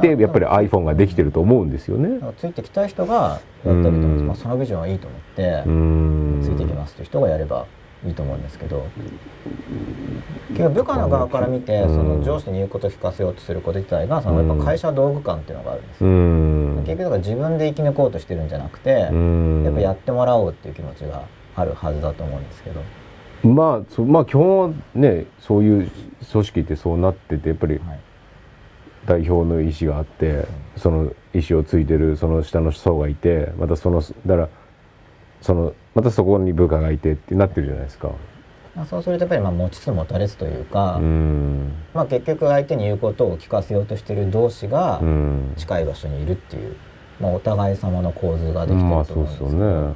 [0.00, 2.20] でやっぱり iPhone ができてると思うんですよね。
[2.36, 4.26] ついてきたい人がやったらいいと思うんです、うん。
[4.28, 6.40] まあ、そのビジョンはいいと思って、うん。
[6.40, 7.66] ついてきますという人がやれば
[8.06, 8.86] いいと思うんですけど
[10.50, 11.88] 結局部下の側から見てうん。
[11.88, 16.76] その上司に言うことを聞かせようとすること自体がそのやっぱ会社道具感っていうのがあるんですうよ、ん。
[16.86, 19.64] 結局だから自分で生き抜こうとしてるんじゃなくて、うん。
[19.64, 21.24] やっぱやってもらおうっていう気持ちが
[21.56, 22.82] あるはずだと思うんですけど、
[23.42, 25.90] まあそまあ基本はねそういう
[26.30, 28.00] 組織ってそうなっててやっぱりはい。
[29.06, 30.44] 代表の意思があって
[30.76, 34.48] その意思をついてるその下の層がいてまたそのだから
[35.40, 38.12] そのまたそこに部下がいてってなってるじゃないですか。
[38.76, 46.76] まあそうするとやっぱりまあ持ちつ持たれつというか、うんまあ、結局相手に言うことを聞かせようとしてる同士がうん近い場所にいるっていう、
[47.18, 49.94] まあ、お互い様の構図ができてまあるとそうですよ思うんですけど、ね。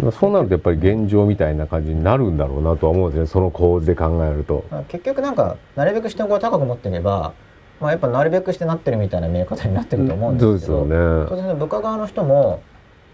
[0.00, 4.66] まあそうなるとやっぱり現状みたいな感じになるんだろうなとは思うんですねその構図で考えると。
[4.70, 7.32] まあ結局なんかなるべく視点を高く持っていれば、
[7.80, 11.26] まあ、やっぱなるべくしてなってるみたいな見え方になってると思うんですけど、そうですよね。
[11.30, 12.60] 当然部下側の人も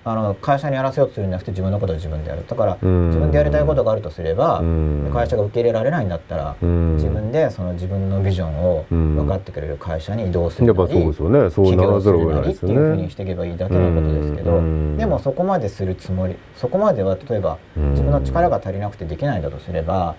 [0.02, 2.44] あの会社にやらせようとするんじゃなくて自分のことを自分でやる。
[2.48, 3.06] だからうん。
[3.08, 5.10] 自分でやりたいことがあるとすれば、うん。
[5.12, 6.94] 会社が受け入れられないんだったら、うん。
[6.96, 9.16] 自分でその自分のビジョンをうん。
[9.16, 11.50] 分かってくれる会社に移動するやっなり、ぱそうですよね。
[11.50, 13.14] そう起業するなりっていうふうにねし。
[13.14, 14.96] ていけばいいだけのことですけど、うん。
[14.96, 17.90] でもそこまでするつもりそこまでは例えばうん。
[17.90, 20.14] 自分の力が足りなくてできないんだとすれば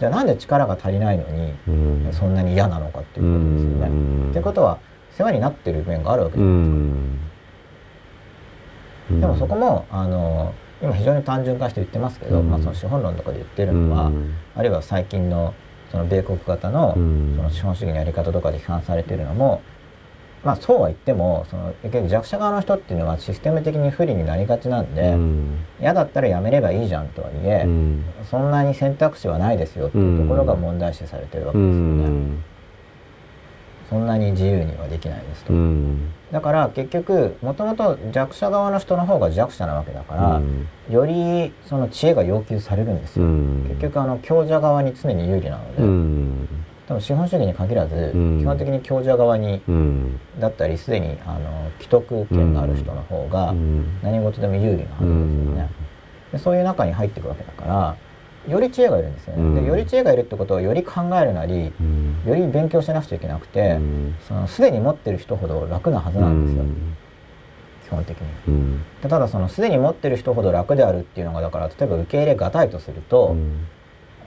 [0.00, 2.08] じゃあなんで力が足りないのにうん。
[2.12, 3.86] そんなに嫌なのかっていうことですよね。
[3.86, 3.90] う
[4.26, 4.28] ん。
[4.30, 4.78] っていうことは
[5.12, 7.18] 世話になってる面があるわけうです、ん。
[9.18, 12.50] でもそこもあの今非常に単純化して言ってますけど、うん。
[12.50, 14.34] まあ、その資本論とかで言ってるのは、うん。
[14.54, 15.54] あるいは最近の
[15.90, 17.34] その米国型のうん。
[17.36, 19.60] その資本主義のやり方とかで批判されてるのも、
[20.42, 25.58] まあそうは言ってもその結局弱者側の人っていうのはシステム的に不利になりがちなんで、うん。
[25.80, 28.04] 嫌だったらやめればいいじゃんとはいえ、うん。
[28.30, 32.49] そんなに選択肢はないですよっていうところが問題視されてるわけうですよね。
[33.96, 35.52] んそんなに自由にはできないですと。
[35.52, 36.12] うん。
[36.32, 40.66] だから結局もともと弱者側の人の方が弱者なわけだから、うん。
[40.88, 43.24] よりその知恵が要求されるんですよ。
[43.24, 43.66] うん。
[43.68, 46.48] 結局あの強者側に常に有利なので、うん。
[46.86, 48.38] 多分資本主義に限らず、うん。
[48.40, 50.20] 基本的に強者側にうん。
[50.38, 53.98] だったりすでにあの既得権がある人の方がうん。
[54.02, 55.68] 何事でも有利なはずですよね。
[56.32, 57.96] でそういう中に入っていくわけだから
[58.50, 59.42] より知恵がいるんですよね。
[59.42, 59.54] うん。
[59.54, 62.22] でより知恵がいるってことはより考えるなりうん。
[62.26, 64.14] より勉強しなくちゃいけなくて、うん。
[64.26, 66.64] そのすでに持ってる人ほど楽なはずなんですよ、
[67.86, 68.26] 基本的に。
[68.48, 68.78] うん。
[69.02, 73.66] でただそのすでに持ってる人ほど楽であるっていうのがだから例えば受け入れがたいとすると、うん。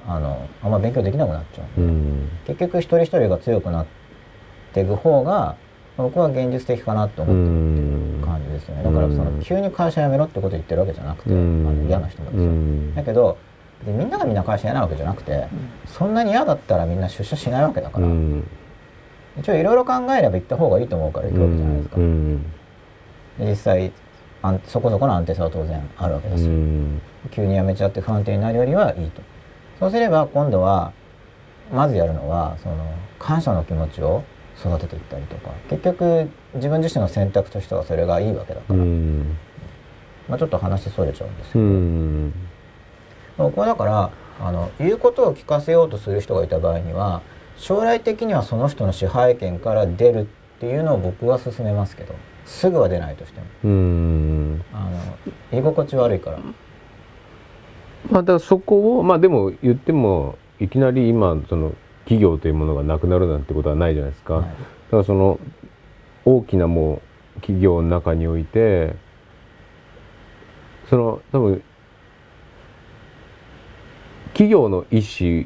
[0.08, 1.66] あのあんま勉強できなくなっちゃう。
[1.80, 2.26] で、うん。
[2.26, 3.86] ん結局一人一人が強くなっ
[4.74, 5.56] ていく方が
[5.96, 7.48] 僕は現実的かなとう思ってる
[8.20, 8.22] ん。
[8.26, 8.84] 感じですよね。
[8.84, 9.42] だからそのうん。
[9.42, 11.68] 急に会社辞めろってこと言ってるわけじゃなくて、うん。
[11.68, 12.96] あの嫌な人もですよ、うん。
[12.96, 13.38] だけど
[13.86, 15.48] でみんながみんな会社嫌なわけじゃなくて、
[15.86, 18.48] そんなに嫌だったらみんな出社しないわけだから、うん。
[19.40, 22.44] 一応いろいろ考えれば行った方がいいと思うから行くわけじゃないですか、うん。
[23.40, 23.92] で実際
[24.42, 27.02] あんそこそこの安定さは当然あるわけだし、うん。
[27.32, 29.22] 急に辞めちゃって不安定になるよりはいいと。
[29.80, 30.94] そうすれば今度は
[31.74, 32.76] まずやるのはその
[33.20, 34.24] 感謝の気持ちを
[34.60, 35.52] 育てていったりとか。
[35.70, 39.38] 結局自分自身の選択としてはそれがいいわけだかうら、ん。
[40.30, 42.34] まあ、ちょっと話それちゃうんですけうど、ん
[43.38, 47.22] 僕はだからあの言うことを聞かせようとする人がいた場合には
[47.58, 50.26] 将来的にはその人の支配権から出るっ
[50.60, 52.16] ていうのを僕は勧めますけど
[52.46, 53.46] すぐは出ないとしても。
[53.64, 54.66] うん。
[54.74, 54.90] あ
[55.52, 56.40] の居心地悪いから。
[58.10, 61.74] まあだそこをまあでも言ってもいきなり今その
[62.04, 64.36] 企業というものがなくなるなんてことはないじゃないですか。
[64.36, 64.44] はい。
[64.44, 64.52] だ
[64.92, 65.40] からその
[66.26, 67.02] 大きなも
[67.36, 68.96] 企業の中において
[70.90, 71.64] その多分
[74.34, 75.46] 企業の意思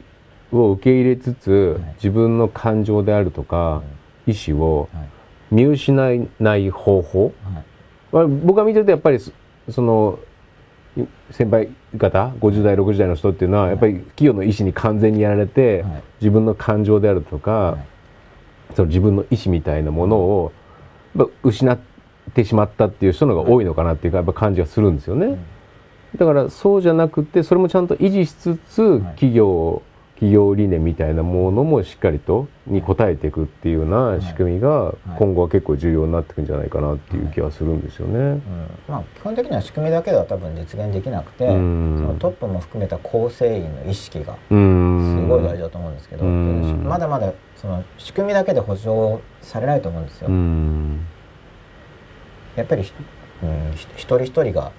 [0.51, 1.93] を受け入れつつ、はい。
[1.95, 3.83] 自分の感情であるとか、
[4.25, 5.07] 意思をはい。
[5.49, 7.23] 見失えない方法。
[7.25, 7.33] はい。
[8.11, 9.31] まあ僕が見てるとやっぱりそ
[9.69, 10.19] その
[10.97, 16.03] い先輩方50代60代の人っていうのはやっぱり企業の意思に完全にやられて、はい。
[16.21, 18.75] 自分の感情であるとか、はい。
[18.75, 20.51] その自分の意思みたいなものを
[21.43, 21.79] 失っ
[22.33, 25.37] てしまったっていう人の方が多いのかなっていうかやっぱ感じがするんですよね。
[26.17, 29.01] だからそうじゃなくてそれもちゃんと維持しつつ、い。
[29.11, 29.81] 企業
[30.17, 38.17] 企業理念みたいなものもしっかりとに応えていくっていうような仕組みが今後は結構重要になってくんじゃないかなっていう気はするんですよね。
[38.17, 38.41] うん。
[38.87, 41.97] まあ、基本的には仕組みだけでは多分実現できなくて、うん。
[41.99, 46.83] そのトップも含めた構成員の意識がすごい大事だと思うんですけど、うん。
[46.83, 50.29] まだまだその仕組みだけで保証されないと思うんですよ。
[50.29, 51.05] うん。
[52.55, 52.91] やっぱりひ、
[53.43, 54.71] うん、ひ一人一人が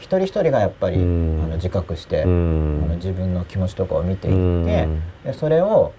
[0.00, 1.40] 一人一人がやっぱり、うん。
[1.44, 5.02] あの自覚して、うあのん自分の気持ちとかを見てういって、ん。
[5.24, 5.92] でそれを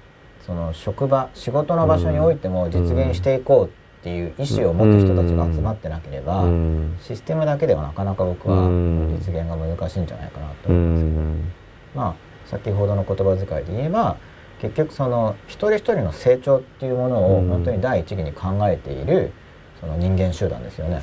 [0.45, 6.97] その職場仕事の場所においても実現していこうっていう意思を持つ人たちが集まってなければ、うん。
[6.99, 9.07] システムだけではなかなか僕はうん。
[9.11, 11.51] 実現が難しいんじゃないかなとう思うんですけど、ん。
[11.95, 12.15] まあ
[12.47, 14.17] 先ほどの言葉遣いで言えば
[14.59, 19.31] 結局その一人一人の成長っていうものをうん本当に第一義に考えている
[19.79, 21.01] その人間集団ですよね。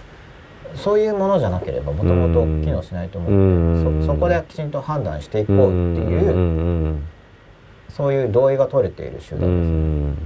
[0.76, 3.30] そういうものじゃなければもともと機能しないと思う。
[3.32, 4.00] ので、うん。
[4.06, 5.60] そそこできちんと判断していこうっ
[5.96, 7.02] ていう、うん
[7.88, 9.70] そういう同意が取れている集う団です。
[9.70, 10.16] ん。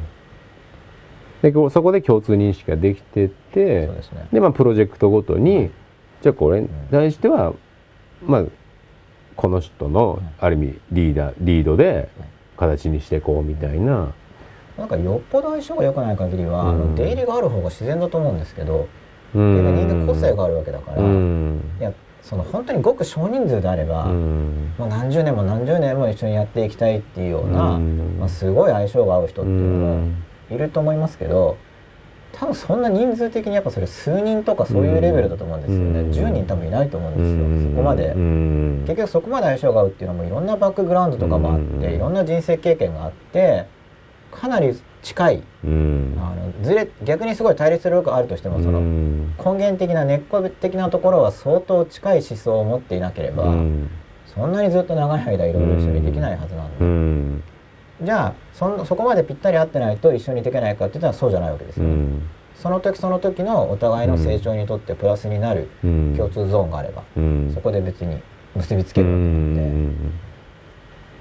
[1.43, 4.29] でこうそこで共通認識ができてってそうですね。
[4.33, 5.71] でまあプロジェクトごとに
[6.21, 7.55] じゃあこれに対しては
[8.25, 8.45] まあ
[9.37, 12.11] この人のある意味リーダーリードで
[12.57, 14.13] 形にしていこうみたいな。
[14.77, 16.79] なんかよっぽど相性が良くない限りは、あうん。
[16.91, 18.89] の出入りがある方が自然だと思うんですけど、
[19.35, 19.75] うん。
[19.77, 21.61] 人間個性があるわけだから、うん。
[21.81, 24.73] いやその本当にごく少人数であれば、うん。
[24.79, 28.17] もう何十年も何十年も一緒にやっていきたいっていうような、うん。
[28.19, 30.25] まあ、すごい相性が合う人うっていうのもん。
[30.51, 31.57] いると思いますけど
[32.33, 36.11] 多分そんな人数的にやっぱそれ数人とかそういうレベルだと思うんですよね、うん。
[36.11, 38.85] 10人多分いないと思うんですよ、そこまで、うん。
[38.87, 41.95] 結局そこまで相性が合うっていうのもいろんなバックグラウンドとかもあって、うん。
[41.95, 43.67] いろんな人生経験があって
[44.31, 45.43] かなり近い。
[45.65, 46.17] うん。
[46.19, 49.35] あのずれ逆にすごい対立するよくあるとしてもその、うん。
[49.37, 53.91] 根源的な根っこ的なところは相当近い思想を持っていなければ、うん。
[54.27, 57.43] そんなにずっと長い間いろいろ一緒にできないはずなんで、うん。
[58.03, 62.23] じゃあそんそこまでぴったり合ってないと一緒にできないかって言ったらそうじゃないわけですよ、うん。
[62.55, 66.15] その時その時のお互いの成長にとってプラスになるうん。
[66.17, 67.51] 共通ゾーンがあれば、うん。
[67.53, 68.21] そこで別に
[68.55, 70.13] 結びつけるわけなんで、うん。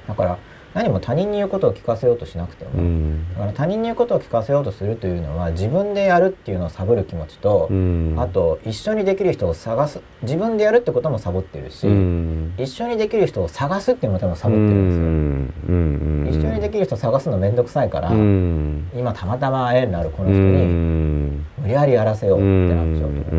[0.08, 0.38] だから
[0.74, 3.28] 何も他人に言うことを聞かせようとしなくても、うん。
[3.34, 8.16] だから他人に言うことを聞かせようとするというのは自分でやるっていうのをサボる気持ちと、うん。
[8.18, 12.54] あと一緒にできる人を探す自分でやるってこともサボってるし、うん。
[12.58, 16.28] 一緒にできる人を探すっていうのも多分サボってるんですよ、うん。
[16.30, 18.90] 一緒にできる人探すの面倒くさいから、うん。
[18.96, 21.46] 今たまたま縁のあるこのう人にん。
[21.60, 22.46] 無理やりやらせようって
[22.76, 23.32] なっちゃうと、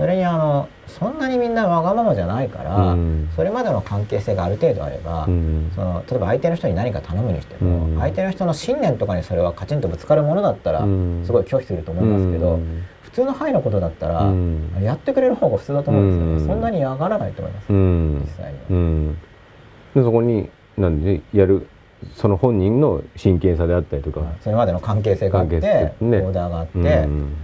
[0.00, 3.28] それにあのそんなにみんなわがままじゃないから、うん。
[3.36, 5.70] それまでの関係性がある程度あれば、うん。
[5.74, 7.98] その例えば相手の人に何か頼むにしても、うん。
[7.98, 11.22] 相手の人の信念とかにそれはカチンとぶつかるものだったら、うん。
[11.26, 12.82] すごい拒否すると思いますけど、うん。
[13.02, 14.70] 普通の範囲のことだったら、うん。
[14.80, 16.46] やってくれる方が普通だと思うんですよね、うん。
[16.46, 18.20] そんなに嫌がらないと思います、うん。
[18.22, 19.14] 実際に
[19.94, 20.48] でそこに
[20.78, 21.66] なんでやる
[22.14, 25.94] その本人の真剣さであったりとか、それまでの関係性があって、ね。
[26.00, 27.36] オーダーがあって、うん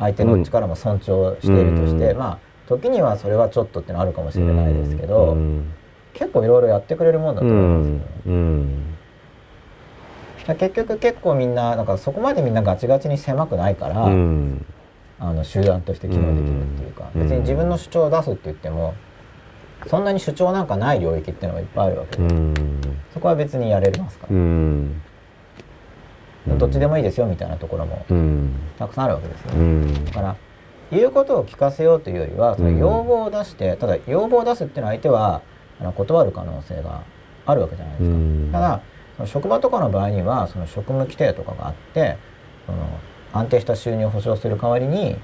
[0.00, 2.18] 相手の力も尊重しているとして、うん。
[2.18, 5.72] まあ時にはそれはちょっとってのはあるかもしれないですけど、うん。
[6.14, 7.88] 結構いろいろやってくれるもんだとう思います
[8.28, 8.34] よ、ん。
[8.34, 8.90] うん。
[10.38, 14.64] だから結局結構みんななんかそこまでみんなガチガチに狭くないから、うん。
[15.18, 17.22] あの集団として機能できるっていうか、うん。
[17.22, 18.94] 別に自分の主張を出すって言っても
[19.86, 22.16] そんなに主張なんかない領域っていうのがいっぱいあるわけ。
[22.16, 22.54] で、うん。
[23.12, 24.28] そこは別にやれますか？
[24.30, 25.02] ら、うん
[26.46, 28.54] どっちでもいいですよみたいなところもうん。
[28.78, 29.52] たくさんあるわけですよ。
[29.52, 29.58] ね。
[29.58, 30.04] うん。
[30.06, 30.36] だから
[30.90, 35.42] 言うことを聞かせようというよりはその要望を出して、ただ要望を出すっていうのは相手は
[35.80, 37.02] あの断る可能性が
[37.46, 38.16] あるわけじゃないですか。
[38.16, 38.48] うん。
[38.52, 38.80] ただ
[39.16, 42.16] その職場とかの場合にはその職務規定とかがあって
[42.66, 42.78] その
[43.32, 45.16] 安定した収入を保障する代わりに、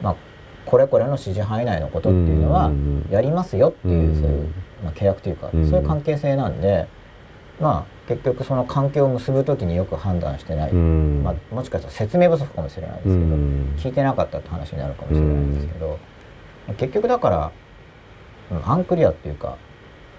[0.00, 0.16] まあ、
[0.64, 3.06] これこれの指示範囲内のことっていうのはうん。
[3.10, 4.20] やりますよっていう、うん。
[4.20, 4.48] そういう、
[4.84, 5.68] まあ、契約というか、うん。
[5.68, 6.86] そういう関係性なんで
[7.60, 11.22] まあ結局その関係を結ぶ時によく判断してない、うん。
[11.22, 13.74] まあ、もしかしたら説明不足かもしれないですけど、うん。
[13.76, 15.98] 聞いてなかったって話になるかもしれないんですけど、
[16.76, 17.52] 結局だから、
[18.50, 19.56] うんアンクリアっていうか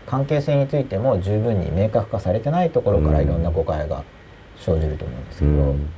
[0.05, 3.25] 関係性についても十分に明確化されてないところからうん。
[3.25, 4.05] いろんな誤解が
[4.55, 5.89] 生じると思うんですけど、うん。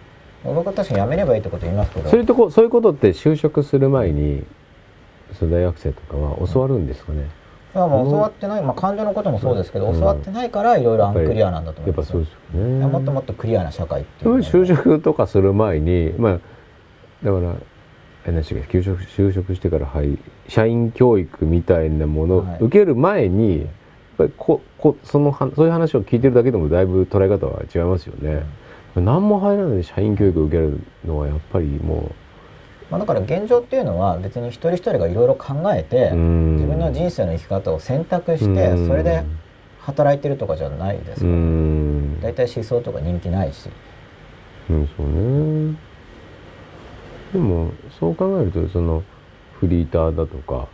[0.56, 4.44] 僕は確かにやめればいいってこと言いますけどそういうとこそういうことって就職する前に
[5.38, 7.30] その大学生とかは教わるんですかね、
[7.76, 10.00] いやもう教わってない、まあ、感情のこともそうですけど、うん。
[10.00, 16.40] 教わってないからいろいろアンクリアなんだと思いますやっぱそうですよいねやもっともっとクリアな社会っていう就職とかする前にまあ
[17.24, 17.56] だから
[18.26, 20.18] 就職就職してからはい
[20.48, 22.58] 社員教育みたいなものをはい。
[22.62, 23.68] 受ける前に、やっ
[24.18, 28.44] ぱりここそのはそういう話を聞いてるだけでもだいぶ捉え方は違いますよね。
[28.96, 32.12] 何も入らないで社員教育を受けるのはやっぱりも
[32.94, 38.88] まあ、だから現状っていうのは別に一人一人がいろいろ考えて、自分の人生の生き方を選択して、うん。
[38.88, 39.24] それで
[39.80, 42.22] 働いてるとかじゃないですうから、ん。
[42.22, 43.68] 大体思想とか人気ないし。
[44.70, 45.76] うんそうね。
[47.34, 49.02] でもそう考えるとその
[49.60, 50.68] フリーターだとか、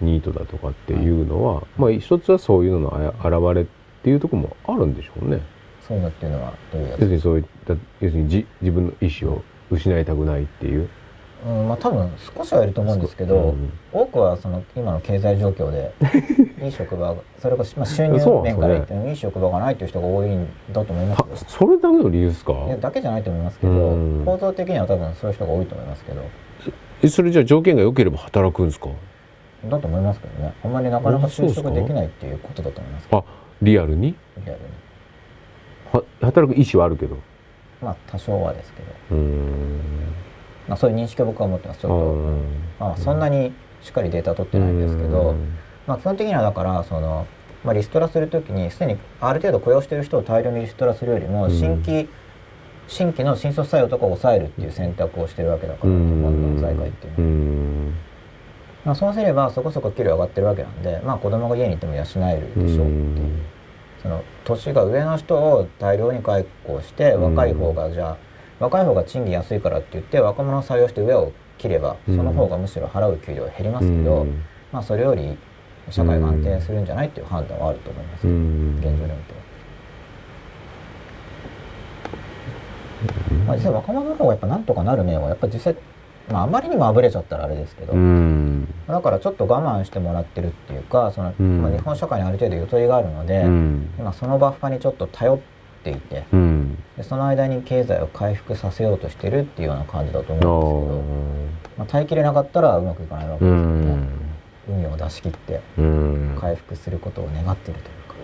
[0.00, 3.66] ニートだとかっていうのは、まあ一つはそういうののあや現れっ
[4.02, 5.40] ていうところもあるんでしょうね。
[5.86, 10.88] そういうのっていうのはどういう要するにそういった要するにじ自分の意思を失いたくないっていう
[11.44, 13.72] うんまあ多分少しはいると思うんですけど、うん。
[13.92, 15.92] 多くはその今の経済状況で
[16.62, 18.12] いい職場がそれこそ、まあ、収入
[18.42, 22.52] 面から言ってもいい職場がないという人が多いんだと思いますはよそれだけの理由ですか？
[22.66, 24.24] いやだけじゃないと思いますけど、うん。
[24.24, 26.20] 構造的には多分そういう人が多いと思いますけど。
[27.02, 28.88] えそれじゃあ条件が良ければ働くんですか？
[29.68, 30.52] だと思いますけどね。
[30.64, 33.18] あんまりなかなか就職できないっていうことだと思いますけど。
[33.18, 33.24] あ
[33.62, 34.14] リアルに？
[34.38, 34.58] リアルに。
[35.92, 37.16] は働く意思はあるけど。
[37.80, 39.80] まあ多少はですけど、うーん
[40.68, 42.44] まあ、そういう認識を僕は持ってますちょっと、うん
[42.78, 43.52] まあ、そんなに
[43.82, 45.56] しっかりデータ取ってないんですけど、うん
[45.86, 47.26] まあ、基本的にはだからその、
[47.64, 51.50] まあ、リストラするときにすでにある程度雇用している人を大量にリストラするよりもうん。
[51.50, 52.08] 新規、
[52.86, 57.94] 新規の新卒採用とかを抑えるっていう選択をしてるわけだから、うん日本の財界っていうのは、うん
[58.84, 63.40] まあ、そうすればそこそこ給料上がってるわけなんで、まあ、子供が家にいても養えるでしょうっていう、
[64.02, 68.16] その年が上の人を大量に解雇してうん若い方がじゃあ
[68.62, 74.42] 若い方が賃金安いからって言って若者を採用して上を切ればその方がむしろ払う給料は減りますけど、うん。
[74.70, 75.36] まあ、それより
[75.90, 78.78] 社会が安定するんじゃないっていう判断はあると思います、うん。
[78.78, 79.06] 現状で見て。
[83.34, 85.76] は、まあ、実際若者の方がやっぱなんとかなる面はやっぱ実際、
[86.30, 88.72] まあ、あまりにもあぶれちゃったらあれですけど、うん。
[88.86, 91.62] だからちょっと我慢してもらってるっていうかその、うん。
[91.62, 93.90] まあ、日本社会にある程度ゆとりがあるので、うん。
[93.98, 96.78] 今そのバッファにちょっと頼っていてうん。
[96.96, 103.94] でその間に経済を回復させようとしてるっていうような感じだとあ思うんですけど、まあ、耐えきれなかったらうまくいかないわけですよね。
[103.94, 104.08] ん。
[104.68, 106.38] 海を出し切ってうん。
[106.40, 108.14] 回復することを願っているというか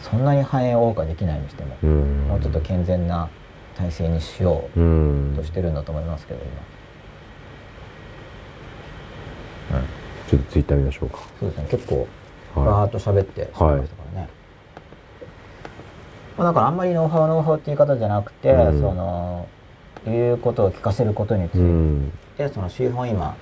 [0.00, 2.28] そんなに繁栄を謳歌できないにしても、うん。
[2.28, 3.28] もうちょっと健全な
[3.76, 4.82] 体制にしようう
[5.32, 6.40] んとしてるんだと思いますけど
[9.70, 9.86] 今、うん、
[10.28, 11.18] ちょっとツイッター見ましょうか。
[11.40, 11.66] そうですね。
[11.70, 12.06] 結構
[12.54, 12.66] はい。
[12.66, 13.76] バーッと喋ってしまい。
[13.76, 14.01] ましたからね、
[16.36, 18.80] まあ、だからあんまりノウハウノウハウっていう言い方じゃなくて、うん。
[18.80, 19.48] その
[20.04, 22.12] 言うことを聞かせることについて、うん。
[22.38, 23.36] でその資本今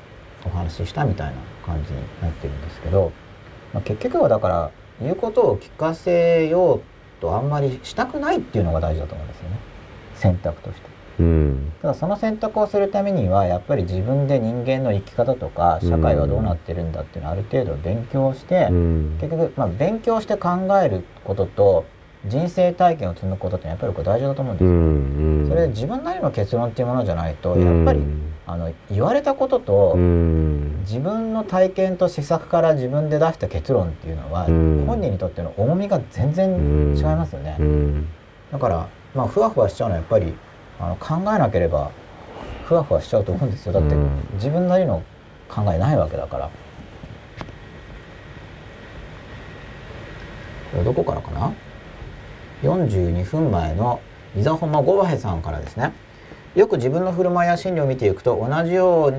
[0.44, 1.34] お話ししたみたいな
[1.64, 3.12] 感じになってるんですけど、
[3.72, 4.70] まあ、結局はだから
[5.00, 6.82] 言うことを聞かせよう
[7.20, 9.58] とあんまりしたくないっていうのが大事だと思うんですよね。
[10.14, 10.90] 選択として。
[11.20, 11.72] うん。
[11.82, 19.18] ただその選択をするためにはやっぱり自分で人間の生き方とか社会はどうなってるんだっていうのをある程度勉強して、うん。
[19.20, 20.50] 結局、まあ、勉強して考
[20.82, 21.84] えることと
[22.26, 24.74] 人生体験を積むことってやっぱりこれ大事だと思うんですうよ。
[24.74, 25.48] ん。
[25.48, 28.00] それで自分なりの結論っていうものじゃないとやっぱり、
[28.46, 30.80] あの言われたことと、うん。
[30.80, 34.84] 自分の体験と施策から自分で出した結論っていうのは、うん。
[34.86, 38.08] 本人にとっての重みが全然違いますよね、うん。
[38.52, 40.34] だからまあふわふわしちゃうのはやっぱり
[40.78, 41.90] あの考えなければ
[42.64, 43.72] ふわふわしちゃうと思うんですよ。
[43.72, 44.10] だってうん。
[44.34, 45.02] 自分なりの
[45.48, 46.50] 考えないわけだから。
[50.70, 51.50] これどこからかな？
[52.62, 54.00] 42分前の
[54.36, 55.92] 伊沢本間ゴバヘさんからですね。
[56.54, 59.14] よく自分の振る舞いや心理を見ていくと同じよ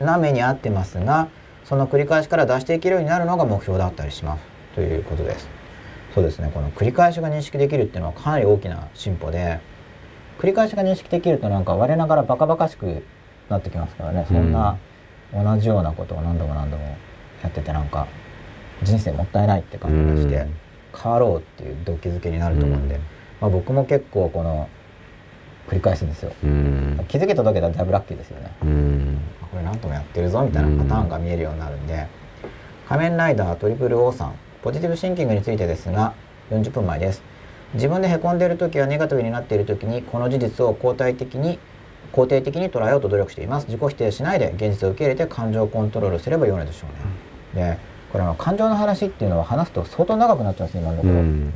[0.00, 1.28] うな目に遭ってますが
[1.64, 4.44] その繰り返しから出していけるようになるのが目標だったりします。
[4.74, 5.48] ということです。
[6.14, 6.50] そうですね。
[6.52, 9.60] この繰り返しが認識できるっていうのはかなり大きな進歩で
[10.40, 13.04] 繰り返しが認識できるとなんか我ながらバカバカしく
[13.48, 14.26] なってきますからね。
[14.26, 14.78] そんな
[15.32, 16.96] 同じようなことを何度も何度も
[17.42, 18.08] やっててなんか
[18.82, 23.00] 人生もったいないって感じがしてうん変わろうっていう動機づけになると思うんで、うん。
[23.40, 24.68] まあ、僕も結構この
[25.68, 26.32] 繰り返すんですよ。
[26.42, 27.04] うん。
[27.08, 28.52] 気づけた時はだいぶラッキーですよね。
[28.62, 29.20] うん。
[29.50, 32.06] これ何ともやってるぞみたいなパターンが見えるようになるんで、
[32.88, 36.12] 仮面ライダートリプル O さんポジティブシンキングについてですが
[36.50, 37.22] 40分前です。
[37.74, 41.60] 自分でへこんでいる時やネガティブになっている時にこの事実を肯定的に
[42.12, 43.66] 肯定的に捉えようと努力しています。
[43.68, 46.86] 自己否定しないで現実を受け入れて感情をコントロールすればよいのでしょ
[47.54, 47.78] うね、で
[48.12, 51.52] これあの感情の話っていうのは話すと相当長くなっちゃうんです今のところ、うん。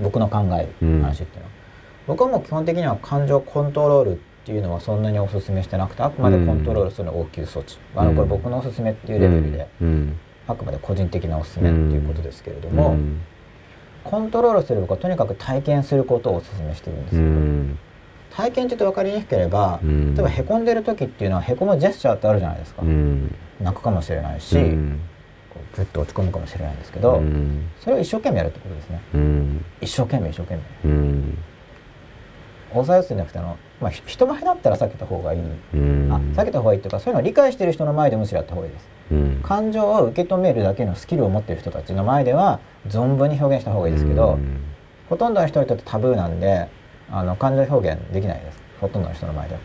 [0.00, 1.50] 僕の考える話っていうのは、
[2.06, 10.16] 僕はもう基本的には感情コントロールっていうのはそんなにお勧めしてなくてあくまでコントロールする応急措置、あのこれ僕のおすすめっていうレベルで、うん。
[10.46, 13.20] あくまで個人的なおすすめっていうことですけれども、うん。
[14.02, 17.78] コントロールする僕はとにかく体験することをお勧めしてるんですうよ、ん。
[18.30, 20.14] 体験って言うと分かりにくければ、うん。
[20.14, 23.34] 例えばへこんでる時っていうのはへこむジェスチャーってあるじゃないですか、うん。
[23.60, 25.00] 泣くかもしれないし、うん
[25.54, 27.70] こうグッと落ち込むかもしれないんですけど、うん。
[27.80, 29.00] それを一生懸命やるってことですね。
[29.14, 29.64] うん。
[29.80, 30.90] 一生懸命一生懸命。
[30.90, 31.38] うん。
[32.72, 35.40] 抑えすぎなくてあの、まあ、ひ人前だったら避けた方がいい、
[35.74, 36.12] うん。
[36.12, 38.88] あ避けた方がいいっていうかそういうのを理解してる人の前でむしろやった方がいいです。
[39.12, 39.40] うん。
[39.44, 44.38] 感情を受け止めるだけのスキルを持っている人たちの前では存分に表現した方がいいですけど、
[45.08, 46.68] ほとんどの人にとってタブーなんで
[47.10, 48.58] あの感情表現できないです。
[48.80, 49.60] ほとんどの人の前では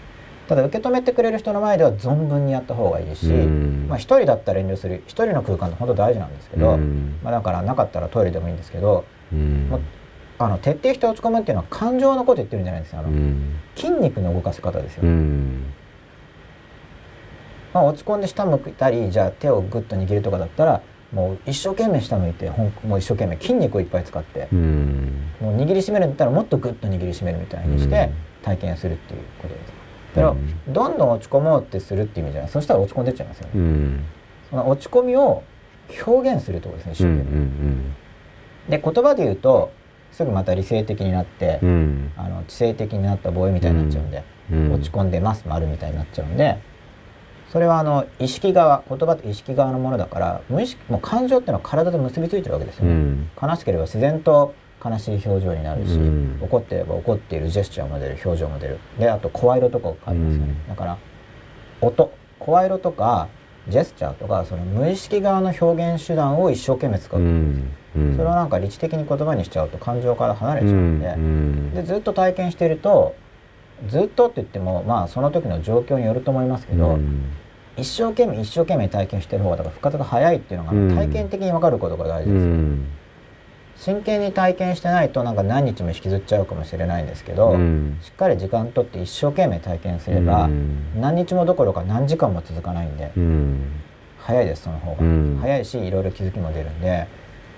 [0.49, 3.85] ただ受け止めてくれる人の前では存分にやった方がいいし、うん。
[3.87, 7.19] まあ、一人だったら遠慮する一人の空間って本当大事なんですけど、うん。
[7.23, 9.67] まあ、だからなかったらトイレでもいいんですけどうん。
[9.69, 9.81] もう
[10.39, 12.99] あの徹底して落ち込むっていうのは感情のこと言ってるんじゃないんですよ。
[12.99, 13.59] あの、うん。
[13.75, 15.65] 筋肉の動かし方ですよ、うん。
[17.71, 20.81] まあ、落ち込んで下向いたりじゃあ手をグッと握るとかだったら
[21.13, 25.29] もう一生懸命下向いてもう一生懸命筋肉をいっぱい使ってうん。
[25.39, 28.09] もう握りしめるんだったらもっとグッと握りしめるみたいにして
[28.41, 29.78] 体験するっていうことです。
[30.13, 30.35] けど、
[30.67, 32.51] どんどん落ち込もうってするっていう意味じゃない。
[32.51, 33.51] そしたら落ち込んでっちゃいますよね。
[33.55, 34.03] うん。
[34.49, 35.43] その落ち込みを
[36.05, 38.77] 表現するってことですね一うん生懸命。
[38.77, 39.71] で言葉で言うと
[40.11, 42.11] すぐまた理性的になって、うん。
[42.17, 44.73] あの知性的になった防衛みたいになっちゃうんで、うん。
[44.73, 46.57] 落ち込んでます丸みたいになっちゃうんで
[47.51, 52.91] それはあの意識側言葉って意識側のものだから無意識もう感情っていうのは体と結びついてるわけですよね。
[52.91, 53.29] うん。
[53.41, 54.53] 悲しければ自然と
[54.83, 56.39] 悲しい表情になるし、うん。
[56.41, 58.79] 怒ってれば怒っているジェスチャーも出る表情も出る。
[58.97, 60.69] であと声色とかが変わりますよね、うん。
[60.69, 60.97] だから
[61.81, 62.11] 音。
[62.39, 63.27] 声色とか
[63.67, 67.71] ジェスチャーとかその無意識側の表現手段を一生懸命使う、うん。
[67.95, 68.15] うん。
[68.15, 70.99] それをなんか理知的に言葉にしちゃうと感情から離れちゃううん。
[71.01, 71.73] で,、ん。
[71.75, 73.15] でずっと体験していると
[73.87, 77.25] ずっとって言ってもまあその時の状況によると思いますけど、うん。
[77.77, 80.87] 一生懸命一生懸命体験してる方がだから復活が早いっていうのうん。
[80.89, 82.45] が体験的に分かることが大事うです。
[82.45, 82.85] よ、ん
[83.79, 87.97] 真剣に体験してないとなんか何日も引きずっちゃうかもしれないんですけど、うん。
[88.01, 90.99] しっかり時間とって一生懸命体験すれば、うん。
[90.99, 93.71] 何日もどころか何時間も続かないんで、うん。
[94.19, 95.37] 早いですその方が、うん。
[95.41, 97.07] 早いしいろいろ気づきも出るんで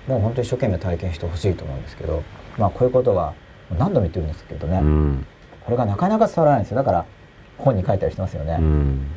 [0.08, 2.24] もう本当一生懸命体験してほしいと思うんですけど
[2.58, 3.34] まあこういうことは
[3.78, 5.26] 何度も言ってるんですけどね、うん。
[5.66, 6.78] これがなかなか伝わらないんですよ。
[6.78, 7.06] だから
[7.58, 9.08] 本に書いたりしてますよね、うん。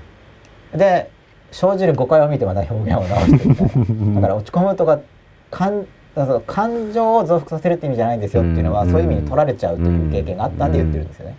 [0.74, 1.10] で
[1.50, 4.14] 生じる誤解を見てまた表現を直してみたいな。
[4.14, 5.00] だから落ち込むとか
[6.46, 8.90] 感情を増幅させるって意味じゃないんですよっていうのは、うん。
[8.90, 11.36] そういう意味に取られちゃうという経験があったんで言ってるんですよね、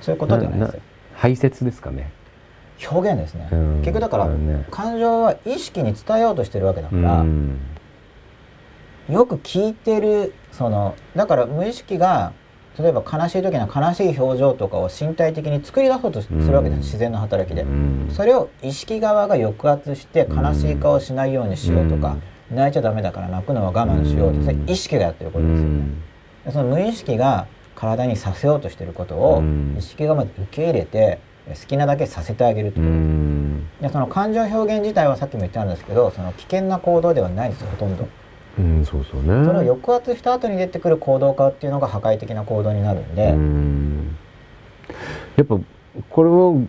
[0.00, 0.80] そういうことじゃないですよ。
[1.14, 2.10] 排泄ですかね。
[2.90, 3.76] 表現ですね、うん。
[3.78, 4.66] 結局だから、ね。
[4.70, 7.58] 感情は意識に伝えようとしてるわけだから、うん。
[9.08, 12.32] よく聞いてるそのだから無意識が
[12.76, 16.82] 例えば悲しい時には悲しい表情とかを身体的に作り出そうとするわけです、うん。
[16.82, 18.08] 自然の働きで、うん。
[18.10, 22.16] それを意識側が抑圧して悲しい顔しないようにしようとか、
[22.50, 24.44] 泣いちゃダメだから泣くのは我慢しようと、うん。
[24.44, 25.84] それ意識がやってることですよね、
[26.44, 29.76] でその無意識が体にさせようとしてることを、うん。
[29.78, 31.18] 意識がまず受け入れて
[31.48, 32.92] 好きなだけさせてあげるってうこと。
[32.92, 33.66] です、ん。
[33.82, 38.08] でその感情表現自体はさっきも言ったんですけどその危険な行動ではないんですよほとんど。
[38.58, 39.44] うんそうそうね。
[39.44, 44.16] それを抑圧した後に出てくる行動化っていうのが破壊的な行動になるんで、うん。
[45.36, 45.58] やっぱ
[46.08, 46.62] これを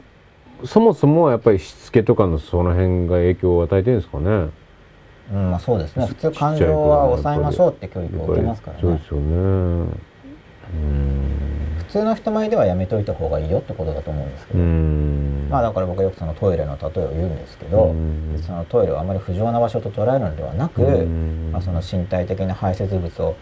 [0.66, 4.50] そもそもやっぱりしつけとかのその辺が影響を与えてるんですかね
[5.34, 5.52] うん。
[5.52, 6.06] まあ、そうですね。
[6.06, 8.82] 普通感情は抑えましょうって教育を受けますからね。
[8.82, 9.26] そうですよね。
[9.26, 11.78] うん。
[11.80, 15.48] 普通の人前ではやめといた方がいいよってことだと思うんですけうど、ん。
[15.50, 18.42] まあだから僕はよくそのトイレの例えを言うんですけど、うん。
[18.46, 21.50] そのトイレをあまり不浄な場所と捉えるのではなく、うん。
[21.52, 23.36] まあ、その身体的な排泄物を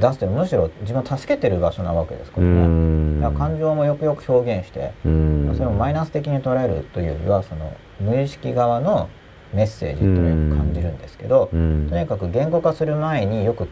[0.00, 9.08] 出すというのはむしろ自分を助けてる場所なわけですかうらね、から感情もよくよく表現して、それをマイナス的に捉えるというよりはその無意識側の
[9.54, 11.86] メッセージというのを感じるんですけど、うん。
[11.88, 13.68] とにかく言語化する前によく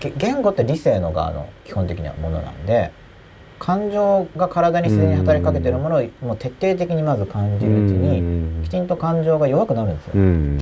[0.00, 2.92] げ言語って理性の側の基本的なものなんで
[3.58, 10.12] 感情が体に自然に働きかけてるものをもう徹底的にまず感じるうちにきちんと感情が弱くなるんですよ。
[10.14, 10.58] うん。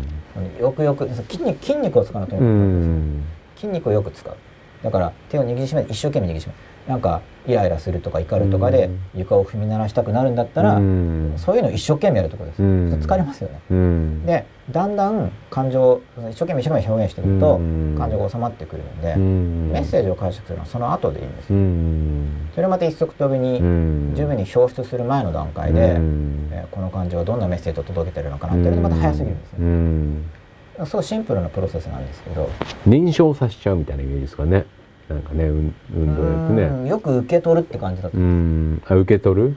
[0.59, 3.25] よくよく筋肉筋肉を使うのとにうかくん。
[3.57, 4.37] 筋肉をよく使う。
[4.83, 11.35] だから手を握りしめて一生懸命握りしめるなんかイライラするとか怒るとかで床を踏み鳴らしたくなるんだったら、うん。
[11.37, 12.93] そういうのを一生懸命やるところです、うん。
[12.95, 13.61] 疲れますよね。
[13.71, 14.27] うん。
[14.27, 17.97] でだんだん感情を一生懸命一生懸命表現していくと、うん。
[17.99, 19.71] 感情が収まってくるので、うん。
[19.73, 22.27] メッセージを解釈するのはその後でいいんですうよ、ん。
[22.55, 24.13] それをまた一足飛びにうん。
[24.15, 26.49] 十分に表出する前の段階で、うん。
[26.53, 30.87] えーこの感情はどんなメッセージを届けてるのかなっていうのでまた早すぎるんですうね、ん。
[30.87, 32.49] すごいシンプルなプロセスなんですけど。
[32.87, 34.65] 燃焼させちゃうみたいなイメージですかね
[35.13, 36.63] なんかね運運動やってね。
[36.63, 38.83] うんよく受け取るって感じだとうん。
[38.87, 39.57] あ受け取る？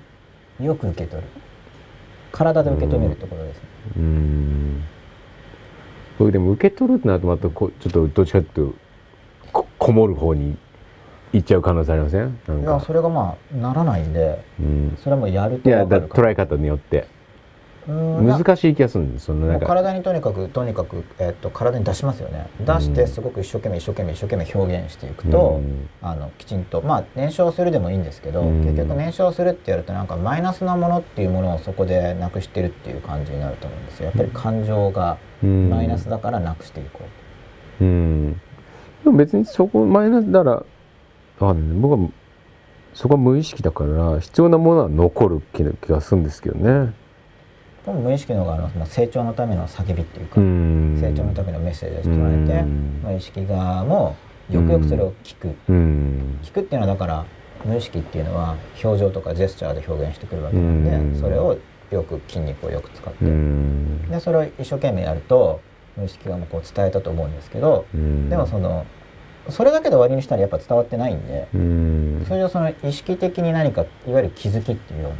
[0.65, 1.27] よく受け取る。
[2.31, 3.63] 体で受け止めるってことですね。
[3.97, 4.83] うん。
[6.17, 8.75] 僕でも受け取るってなるとまたこうちょっとどっちかっていうと
[9.51, 10.57] ここもる方に
[11.33, 12.39] 行っちゃう可能性ありません？
[12.61, 14.97] いやそれがまあならないんでうん。
[15.01, 17.07] それはもうやるといやだ捉え方によって
[17.87, 22.47] 難しい気がするんですその体にとにかくとにかく、えっと体に出しますよね。
[22.59, 25.89] 出してすごく一生懸命一生懸命一生懸命表現していくと、うん。
[26.01, 28.63] あのきちんとまあ燃焼するでもいいんですけど、うん。
[28.63, 34.05] 結局燃焼するってやるとなんかマイナスなものっていうものをそこでなくしてるっていう感じになると思うんですよ。
[34.05, 35.69] やっぱり感情がうん。
[35.69, 37.01] マイナスだからなくしていこ
[37.81, 37.83] う。
[37.83, 38.33] ん。
[39.03, 40.63] でも別にそこマイナスだら
[41.39, 42.09] あ僕は
[42.95, 46.93] そこは無意識だから必要なものは残る気気がするんですけどね。
[47.91, 50.97] うでも無意識の方があの成長のための叫びっていうか、うん。
[50.99, 53.01] 成長のためのメッセージとして捉えて、うん。
[53.03, 54.15] 無意識側も
[54.49, 56.39] よくよくそれを聞く、うん。
[56.43, 57.25] 聞くっていうのはだから
[57.63, 61.19] 無意識っていうのは表情とかジェスチャーで表現してくるわけなんで、うん。
[61.19, 61.57] それを
[61.91, 64.09] よく筋肉をよく使って、うん。
[64.09, 65.61] でそれを一生懸命やると
[65.95, 68.29] 無意識側もこう伝えたと思うんですけど、うん。
[68.29, 68.85] でもその
[69.49, 72.25] それだけで終わりにしたらやっぱ伝わってないんで、うん。
[72.27, 75.17] 通常その意識的に何かいわゆる気づきっていうような、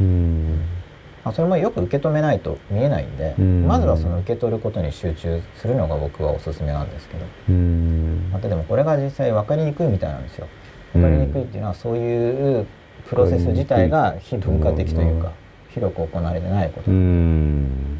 [0.00, 0.81] うん
[1.24, 3.66] まあ、それもよく受け止めないと見えないんで、うん。
[3.66, 7.24] まずはその受け取ることに集中するのが僕はおすすめなんですけど。
[7.48, 8.28] うん。
[8.32, 10.48] またでもこれが実際分かりにくいみたいなんですよ。
[10.92, 12.66] 分かりにくいっていうのはそういう
[13.08, 15.32] プロセス自体が非文化的というか。
[15.72, 17.98] 広く行われてないこと、うん。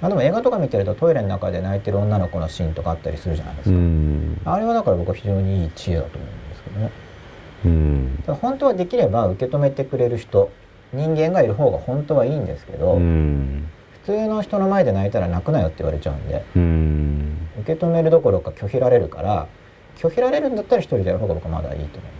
[0.00, 4.40] まあ、でも映画とか見てるとトイレの中で泣いてる女の子のシーンとかあったりするじゃないですうか、ん。
[4.44, 8.36] あれはだから僕は非常にいい知恵だと思うんですけどね。
[8.40, 10.52] 本当はできれば受け止めてくれる人
[10.92, 13.68] 人間がいる方が本当はいいんですけど、うん。
[14.04, 17.48] 普通の人の前で泣いたら泣くなよって言われちゃうんでうん。
[17.60, 19.46] 受け止めるどころか拒否られるから
[19.96, 22.10] 拒否られるんだったら一人でやる方が僕はまだいいと思う。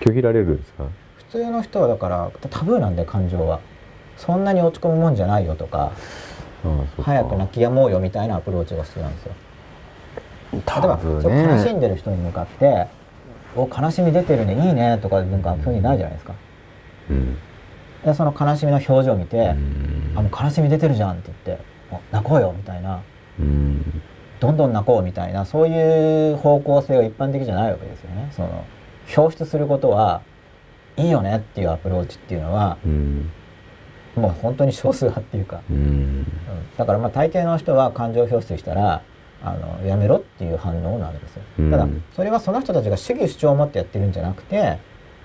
[0.00, 0.84] 拒否られるんですか？
[1.16, 3.60] 普通の人はだからタブーなんで感情は。
[4.16, 5.92] そんなに落ち込むもんじゃないよとか
[7.00, 9.32] 早く泣き止もうよみたいなアプローチが必要なんですよ。
[10.52, 11.00] 例えば、
[11.54, 12.86] 悲しねんでる人に向かって
[13.56, 16.34] 「お悲しみ出てるねいいね」とかなんかそういうないじゃないですか。
[16.34, 16.49] うん
[18.04, 20.12] でその悲しみの表情を見てう「ん。
[20.16, 23.00] あもう悲しみ出てるじゃん」って言って「お泣こうよ」みたいな。
[23.38, 24.02] うん。
[24.40, 28.28] どんどん泣こうみたいなそういう方向性は一般的じゃないわけですよね。
[28.32, 28.64] その
[29.16, 30.22] 表出することは
[30.96, 33.30] いいよねっていうアプローチっていうのはうん。
[34.16, 35.60] もう本当に少数派っていうか。
[35.70, 35.76] うん。
[35.76, 36.26] うん
[36.78, 39.02] だからまあ大抵の人は感情表出したら
[39.44, 41.70] あのやめろっていう反応になるんですよ、うん。
[41.70, 41.86] ただ
[42.16, 44.78] それはその人たちが主義主張を持ってやってるんじゃなくて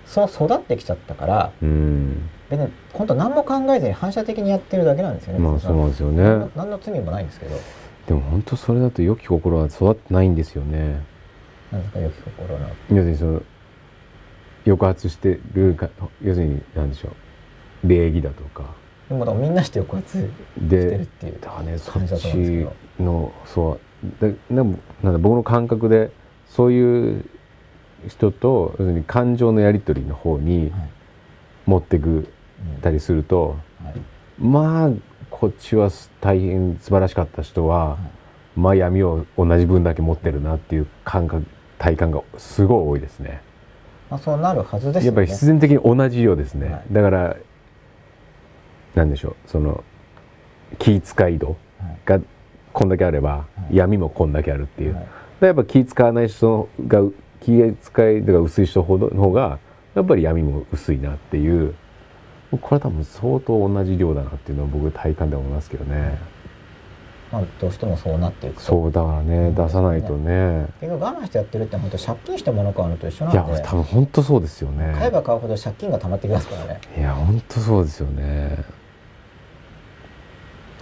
[0.05, 2.29] そう育ってきちゃったからうん。
[2.49, 6.23] 別に本当何も考えずに反射的にやってるだけなんですよね、まあそうなんですよね。
[6.23, 7.55] 何の何の罪もないんですけど。
[8.07, 11.01] でも本当それだと良き心は育ってないんですよね。
[11.71, 13.41] なんですか良き心の要するにその
[14.65, 15.89] 抑圧してるか
[16.23, 17.09] 要するに何でしょ
[17.83, 17.87] う。
[17.87, 18.63] 礼儀だとか。
[19.09, 20.27] でもみんなして抑圧して
[20.67, 21.39] るでっていう。
[21.39, 22.73] 感じだと思うんですちけど。
[23.03, 23.79] のそう
[24.21, 26.11] だなんかなんだ僕の感覚で
[26.47, 27.25] そういう
[28.07, 28.77] 人と
[29.07, 30.89] 感情のやり取りの方にはい。
[31.65, 33.95] 持ってくうんたりすると、はい。
[34.39, 34.89] まあ
[35.29, 35.89] こっちは
[36.21, 37.97] 大変素晴らしかった人は、
[38.55, 41.45] まあ闇を同じ分だけ持ってるなっていう感覚
[41.77, 43.41] 体感がすごい多いですね。
[44.09, 45.05] まあ、そうなるはずですよね。
[45.07, 46.69] やっぱり必然的に同じようですね。
[46.69, 46.83] はい。
[46.91, 47.35] だから
[48.93, 49.83] なんでしょうその
[50.77, 51.99] 気遣い度はい。
[52.05, 52.19] が
[52.71, 53.75] こんだけあれば、はい。
[53.75, 54.93] 闇もこんだけあるっていう。
[54.93, 55.05] はい。
[55.45, 57.01] やっぱ気使わない人が
[57.45, 57.51] 気
[57.93, 59.59] 遣い度が薄い人ほどの方が
[59.93, 61.75] やっぱり闇も薄いなっていう
[62.51, 66.17] これは多分相当同じ量だなっていうのは僕体感で思いますけどね。
[67.31, 70.67] まあ、どうしてもそうなっていくとそうだからね出さないとね。
[70.79, 74.93] 結局我慢してやってるって本当借金して物買うのと一緒いやなんで多分本当そうですよね。
[74.97, 78.63] 買えば買うほど借金が溜まってきますからねいや本当そうですよね。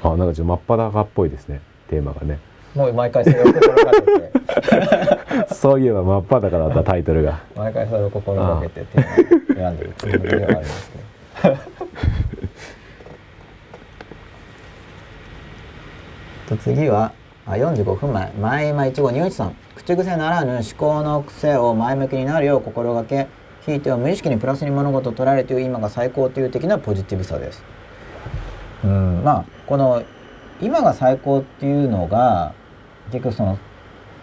[0.03, 2.39] あなんかちょっと真っ裸っぽいですねテーマがね。
[2.75, 5.19] もう毎回それを心がけて
[5.51, 7.39] そういえば真っ裸だったタイトルが。
[7.55, 8.85] 毎回それを心がけて
[9.55, 11.55] 選んでるつもりではありますけど
[16.49, 17.11] と次は
[17.45, 23.27] あ45分前前今一号二一さん口癖ならぬ思考の癖を前向きになるよう心がけ
[23.65, 27.63] ひいては無意識にプラスに物事を捉えるという今が最高という的なポジティブさです
[28.83, 30.03] うんまあこの
[30.61, 32.53] 今が最高っていうのが
[33.11, 33.57] 結局その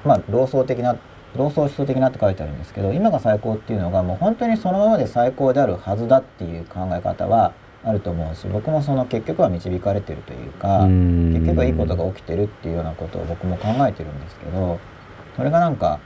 [0.04, 0.96] まあ老荘的な
[1.36, 7.52] 老荘思想的なって書いてあるんですけど今が最高っていうのがもう本当にそのままで最高であるはずだっていう考え方は
[7.84, 14.80] あると思うし僕もその結局は導かれてるというか結局はいいことが起きてるっていうようなことを僕も考えてるんですけど
[15.36, 16.00] それがなんか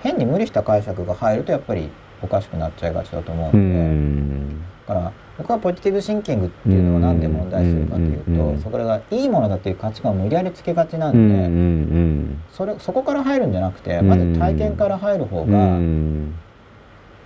[0.00, 1.90] 変に無理した解釈が入るとやっぱり
[2.22, 4.62] おかしくなっちゃいがちだと思ううので、ん。
[4.86, 5.12] だから
[5.42, 12.42] 僕はポジティブシンキングっていうのをなんで問題視するかというと、それがいいものだという価値観を無理やりつけがちなうんんで、うん。
[12.52, 16.34] それそこから入るんじゃなくてうんまず体験から入る方うが、ん。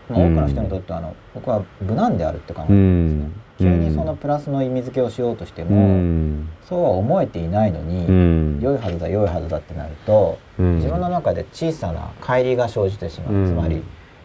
[0.08, 3.70] まあ、多くの人にとってはあの僕は無難であるって考えてうるんですね。
[3.70, 3.82] ん。
[3.82, 6.48] 急にそのプラスの意味付けをしようとしてうも、ん。
[6.64, 8.60] そうは思えていないのに、うん。
[8.62, 10.76] 良いはずだ良いはずだってなると、うん。
[10.76, 13.46] 自分の中で小さな乖離が生じてしまう、うん。
[13.46, 13.82] つまり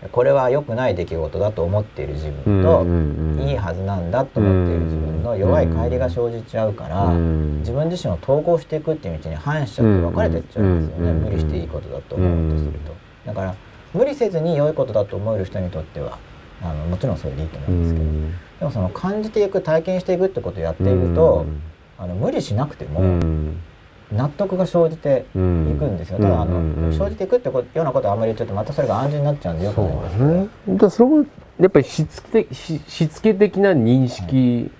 [0.09, 3.47] これは良くない出来事だと思っている自うん分と、うんうん。
[3.47, 12.93] いいはずなんだと思っている自分の弱い乖離が生じちゃうから、うん自分自身を統合していくっていう道に反しちゃって分かれていっちゃうんですよね、うん無理していいことだと思うとすると。
[13.25, 13.55] だから
[13.93, 16.17] 無理せずに良いことだと思える人にとっては
[16.63, 18.31] あのもちろんそれでいいと思ううんですけど、ん。
[18.31, 21.45] でもその感じていく体験していくってことをやっていると、
[21.99, 23.55] あの無理しなくてうもん
[24.11, 30.19] 納得が生じていくんですよ、ただあの、生じていくってことようなことをあんまり言っちゃうとまたそれが暗示になっちゃうんでよくそうないんでです
[30.71, 31.25] ねだそれも
[31.59, 34.71] やっぱりしつけししつけ的な認識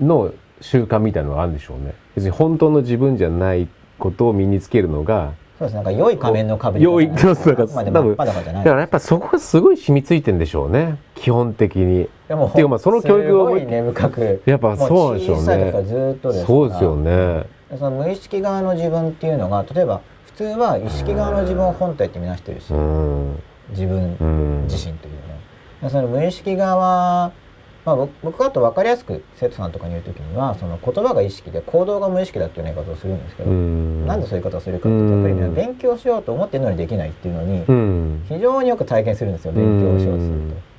[0.00, 1.94] の習慣みたいなのがあるんでしょうね。
[2.14, 3.68] 別に本当の自分じゃない
[3.98, 10.98] ことを身につけるのがそうですなんか良い仮面のかぶり良いそうそうだからだからやっぱそこがすごい染みついてんでしょうね。
[11.14, 14.42] 基本的にでもっていうかまあその教育をすごい根深く。
[14.46, 15.72] やっぱそうなんでしょうね。
[15.86, 16.58] ずっとですから。
[16.58, 23.42] そうですよねその無意識側の自分っていうのが例えば普通は意識側の自分を本体って見なしてるし、うん。
[23.70, 24.62] 自分うん。
[24.64, 25.20] 自身というね、
[25.82, 27.32] でその無意識側
[27.84, 34.06] まあ、僕僕があと分かりやすく生徒さんとかに言う時にはその言葉が意識で行動が無意識だっていう言い方をするんですけど、うん。
[34.06, 35.54] なんでそういう言い方をするかってやっぱりねうん。
[35.54, 38.24] 勉強しようと思ってるのにできないっていうのにうん。
[38.28, 40.69] 非常によく体験するんですよ勉強をしようとするうんと。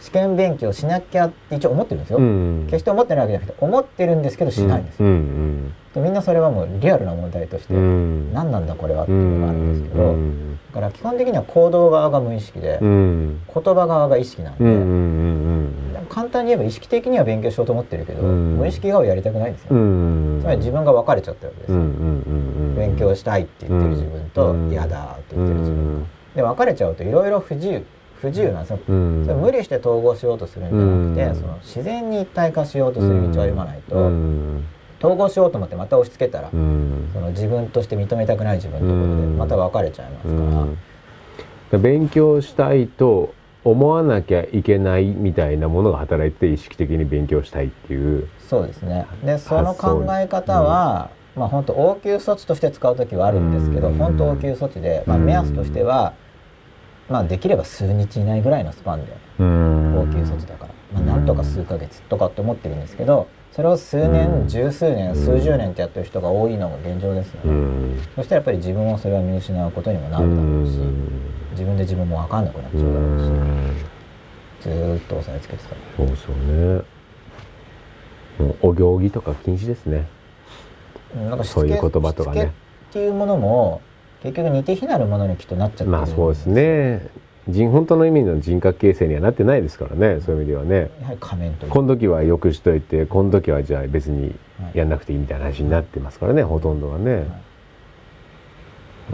[0.00, 2.18] 試験勉強しなきゃって一応思ってるんですよ。
[2.18, 2.66] うん。
[2.66, 5.08] 決して思ってないわけじゃなくて思ってるんですけどしないんですよ。
[5.08, 8.32] うんでみんなそれはもうリアルな問題として、うん。
[8.32, 13.40] 何なんだこれはってういうのがあるんですけど、んだから基本的には行動側が無意識で、うん。
[13.52, 18.56] 言葉側が意識なんで、うんうんでも簡単に言えば意識的には勉強しようと思ってるけど、うん。
[18.58, 21.92] 無意識側をやりたくないんですよ、うんつまり自分が分かれちゃったわけですよ、うんうんう
[22.44, 26.06] ん勉強したいって言ってる自分とうん嫌だって言ってる自分、
[26.36, 27.84] で分かれちゃうといろいろ不自由
[28.20, 29.22] 不自由なんですよ、うん。
[29.24, 31.40] それ無理して統合しようとするんじゃなくて、うん。
[31.40, 34.64] その自然に一体化しようとする道を歩まないと、うん。
[34.98, 37.10] 統合しようと思ってまた押し付けたら、うん。
[37.12, 39.38] その自分として認めたくない自分ということでうん。
[39.38, 41.82] また分かれちゃいますから、うん。
[41.82, 43.34] 勉強したいと
[43.64, 49.06] 思わなきゃいけないみたいなものが働いて意識的に勉強したいっていうそうですね。
[49.22, 53.94] でその考え方は、まあ本当応急措置として使う時はあるんですけど、うん。
[53.94, 56.14] 本当応急措置で、まあ、うん目安としては、
[57.08, 59.44] まあ、できれば数日以内ぐらいのスパンで応
[60.02, 64.48] 応急措置だから、まあ、なんとか数ヶ月とかって思ってるんですけどそれを数年、うん。
[64.48, 68.00] 十数年数十年ってやってる人が多いのが現状ですよね、うん。
[68.14, 70.78] そしたらやっぱり自分をそれは見失うことにもなるだろうし、
[71.52, 75.70] 自分で自分も分かんなくなっちゃうだろうし、ずーっと押さえつけてた。
[75.96, 76.82] そうですよね。
[78.38, 80.06] もうお行儀とか禁止ですね。
[81.16, 82.40] うんなんかしつけそういう言葉とかね。
[82.40, 82.52] しつけっ
[82.92, 83.80] ていうものも
[84.22, 87.06] 結局似て非なるものにきっとなっちゃってるまあそうですね。
[87.48, 90.20] 人本当の意味の人格形成にはなってないですからね。
[90.20, 90.90] そういう意味ではね。
[91.00, 91.70] やはり仮面という。
[91.70, 94.34] この時はよくしといてこの時はじゃあ別に
[94.74, 96.42] やんなくていいみたいな話になってますからね。
[96.42, 97.24] ほとんどはね。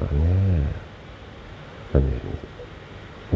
[0.01, 0.63] まあね。
[1.93, 2.17] なんで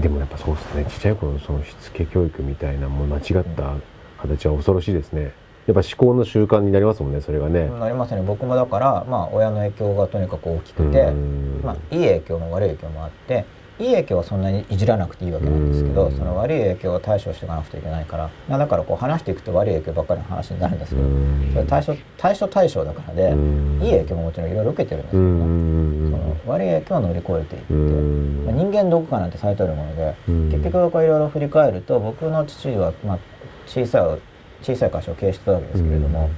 [0.00, 0.84] でもやっぱそうですね。
[0.86, 3.74] ちっちゃい頃のそのしつけ教育みたいなもう間違った
[4.20, 5.32] 形は恐ろしいですね。
[5.68, 7.68] やっぱ思考の習慣になりますもんねそれがね。
[7.68, 8.22] なりますね。
[8.22, 11.60] 僕もだからまあ親の影響がとにかく大きくて、うん。
[11.62, 13.44] まあ、いい影響も悪い影響もあって
[13.78, 16.16] いい影響はそんなにいじらなくていいわけなんですけど、うん。
[16.16, 18.30] その悪い影響を対処していかなくちゃいけないから。
[18.48, 21.50] まあだからこう話していくと悪い影響ばっかりの話になるんですけど、うん。
[21.52, 23.78] それ対処対処対象だからで、うん。
[23.82, 26.10] いい影響ももちろんいろいろ受けてるんですけうど、ん。
[26.12, 28.44] その悪い影響は乗り越えていって、うん。
[28.46, 30.50] まあ、人間どこかなんてされてるもので、うん。
[30.50, 33.18] 結局いろいろ振り返ると僕の父は、まあ、
[33.66, 34.27] 小さい
[34.62, 36.30] 小さい会社を経営してたわけですけれども、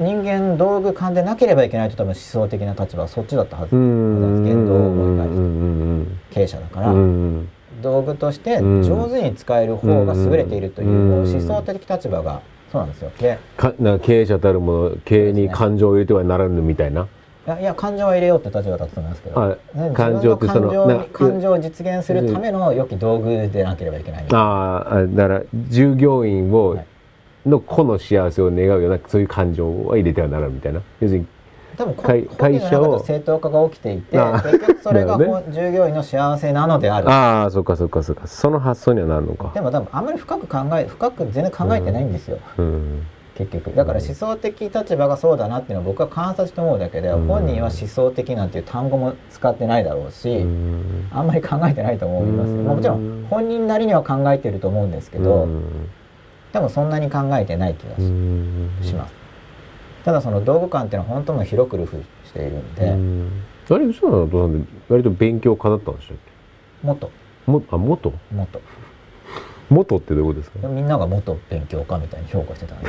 [0.00, 4.44] 人間道具勘でなければいけないと多分思想的な立場はそっちだったはず、うん。
[4.44, 7.48] 言動を思い返すうん経営者だから、うん。
[7.82, 8.82] 道具としてうん。
[8.82, 11.30] 上手に使える方が優れているという、うん。
[11.30, 12.40] 思想的立場が
[12.72, 13.10] そうなんですよ。
[13.18, 13.38] 経
[14.20, 17.06] 営者たるもの経営に感情を入れてはならぬみたいな？
[17.46, 19.58] いやいや感情は入れようって立場だったと思いますけど、
[19.94, 26.86] 感情ってその感情を実現するための良き道具でなければいけないあーあだから従業員を、はい
[27.46, 30.80] の個の幸せを願うようなそういう感情は入れてはならんみたいな。
[31.00, 31.26] 要するに
[31.76, 37.10] 多分こ会会社を正当化が起きていて結局それが なるほ本従業員の幸せなのである。
[37.10, 38.26] ああそっかそっかそっか。
[38.26, 39.52] その発想にはなるのか。
[39.54, 43.06] でも多分あんまり深く考え深く全然考えてないんですよ、うん。
[43.34, 43.74] 結局。
[43.74, 47.26] だから思想的立場がそうだなっていうのは僕は観察して思うだけで、うん。
[47.26, 51.08] 本人は思想的なんていう単語も使ってないだろうし、うん。
[51.10, 55.88] あんまり考えてないと思います、もちろん本人なりには考えてると思うんですけど、うん
[56.52, 58.70] 多分そんなに考えてない気がし,、うん。
[58.96, 59.14] ます
[60.04, 63.30] ただその道具観っていうのは本当も広くルフしているんで、うん。
[63.70, 64.22] あれ嘘なの？
[64.24, 66.16] お父さん割と勉強家だったんでしたっ
[66.82, 67.10] 元。
[67.46, 68.12] けもあ元？
[68.32, 68.60] 元。
[69.70, 70.68] 元ってどういうことですか？
[70.68, 72.88] みんなが元勉強家みたいに評価してたんで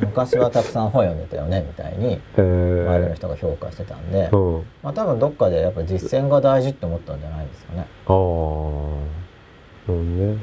[0.00, 4.62] 昔はたくさん本読んでたよねみたいに周りの人が評価してたんで、うん。
[4.82, 7.86] まあ、多分どっかでやっぱ実践が大事って思ったんじゃないですかね。
[8.06, 8.14] ああ
[9.88, 10.38] うんね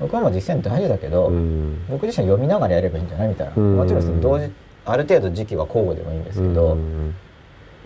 [0.00, 1.86] 僕はもう実践大事だけど、うん。
[1.88, 3.76] 僕自身読みながらやればいいんじゃないみたいな、うん。
[3.76, 4.50] もちろん同時
[4.84, 7.14] ある程度時期は交互でもいいんですけど、うん。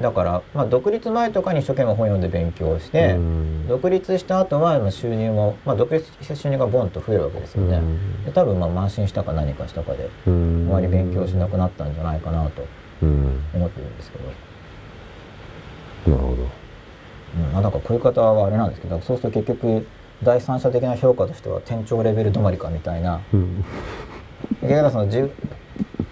[0.00, 3.68] だから、まあ、独立前とかに一生懸命本読んで勉強して、うん。
[3.68, 7.80] 独立した後はまあ収入も、まあ、独立して収入がボンと増えるわけですよね、
[8.24, 10.66] で多分まあ慢心したか何かしたかでうん。
[10.70, 12.66] あまり勉強しなくなったんじゃないかなと
[13.02, 13.42] うん。
[13.54, 14.18] 思ってるんですけ
[16.08, 16.42] ど、なるほど。
[16.42, 16.44] う
[17.50, 17.52] ん。
[17.52, 19.86] まあ、だからこういう方はあれなんですけどそうすると結局
[20.22, 23.20] 第三者的な評価としては店長レベル止まりかみたいな。
[23.32, 23.64] うん。
[24.62, 25.30] その自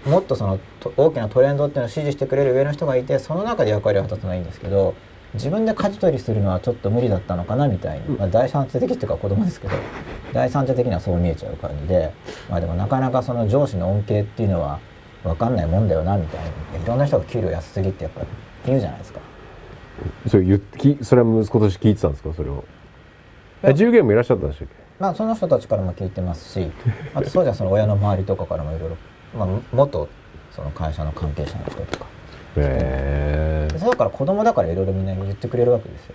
[0.07, 4.95] もっとそのと大きなトレンドっていうのを支持してくれる上の人がいてその中で役割を果たすのはいいんですけど
[5.35, 9.75] 自分で舵取りするのはちょっと無理だったのかなみたいに、まあ、第三者的っていうか子供ですけど
[10.33, 12.15] 第三者的にはそう見えちゃう感じで
[12.49, 14.81] まあでもなかなかその上司の恩恵っていうのは
[15.25, 16.83] 分かんないもんだよなみたいな。
[16.83, 18.23] いろんな人が給料安すぎってやっぱ
[18.65, 19.21] 言うじゃないですか。
[20.29, 22.33] それ言ってきそれは息子として聞いてたんですか？
[22.33, 22.65] それを
[23.75, 24.75] 従業員もいらっしゃったんでしたっけ？
[24.99, 26.71] まあその人たちからも聞いてますし
[27.15, 28.97] あとそうじゃんその親の周りとかからもいろいろ、
[29.39, 30.09] まあ、元
[30.51, 32.07] その会社の関係者の人とか。
[32.57, 36.15] へでそれだから子供だからいろいろみんな言ってくれるわけですよ。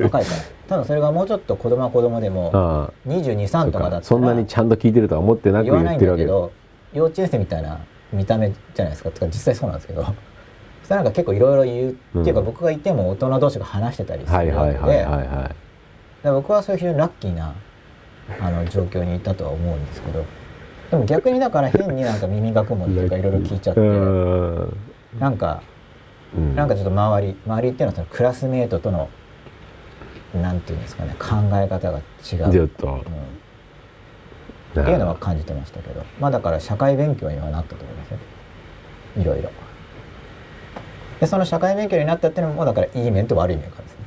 [0.04, 0.36] 若いから。
[0.68, 3.08] 多分それがもうちょっと子供は子供でもああ。
[3.08, 6.50] 223とかだったらそんなにちゃんと聞いてるとは思ってなく言わないんだけど
[6.92, 7.78] 幼稚園生みたいな
[8.12, 9.10] 見た目じゃないですか。
[9.10, 10.04] とか実際そうなんですけど
[10.86, 12.20] そしたらなんか結構いろいろ言う、うん。
[12.22, 14.74] っていうか僕がいても大人同士が話してたりすはいるわけ
[16.22, 17.56] で、僕はそういう非常にラッキーな
[18.40, 20.24] あの状況にいたとは思うんですけど。
[20.92, 24.76] でも逆にだから変になんか耳が曇っていうかいろいろ聞いちゃってうん。
[25.18, 25.60] なんか
[26.36, 26.54] うん。
[26.54, 29.08] なんかちょっと周り周りっていうのはそのクラスメートとの
[30.36, 32.66] なんていうんですかね考え方が違う、うん。
[32.66, 32.86] って
[34.92, 36.04] いうのは感じてましたけど。
[36.20, 38.18] まあだから社会勉強にはなったと思いますよ。
[39.16, 39.50] いろいろ
[41.20, 43.98] でその社会勉強になったっていうのもだからいい面と悪い面からですよ。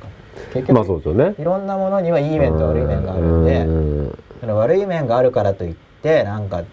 [0.52, 1.34] 結局、まあそうですよね。
[1.38, 4.56] いろんなものにはいい面と悪い面があるんで、うん。
[4.56, 6.64] 悪い面があるからといってなんか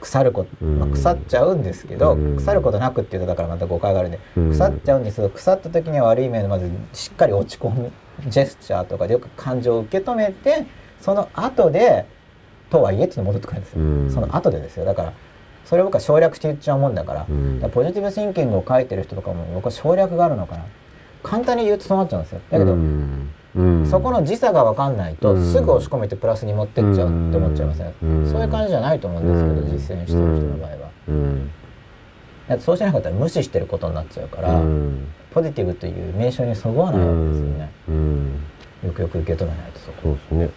[0.00, 2.36] 腐ること、まあ、うん腐っちゃうんですけど、うん。
[2.36, 4.50] 腐ることなくっていうとだからまた誤解があるんで、うん。
[4.50, 7.92] 腐っちゃうんですけど腐った時には悪い面でまずしっかり落ち込む
[8.26, 10.66] ジェスチャーとかでよく感情を受け止めて
[11.00, 12.06] その後で
[12.70, 14.10] とはいえっていうの戻ってくるんですよ、うん。
[14.10, 14.84] その後でですよ。
[14.84, 15.12] だから
[15.70, 17.60] それを僕は省略して言っちゃうもんだから,、うん。
[17.70, 20.64] ポジティブシンキングを書いてる人とかも僕は省略があるのかな。
[21.22, 22.40] 簡単に言うとそうなっちゃうんですよ。
[22.50, 23.30] だけど、うん。
[23.54, 23.86] うん。
[23.86, 25.52] そこの時差が分かんないと、うん。
[25.52, 28.28] すぐ押し込めてプラスに持ってっちゃうって思っちゃいますね、うん。
[28.28, 30.76] そういう感じじゃないと思うんですけど、うん実践してる人の場合は、
[31.06, 31.50] うん。
[32.48, 35.06] だってそうしなかったら無視してることになっちゃうから、うん。
[35.32, 38.42] ポジティブという名称にそぐわないわけですよね、うん。
[38.86, 40.50] よくよく受け止めないとそこ、そうですね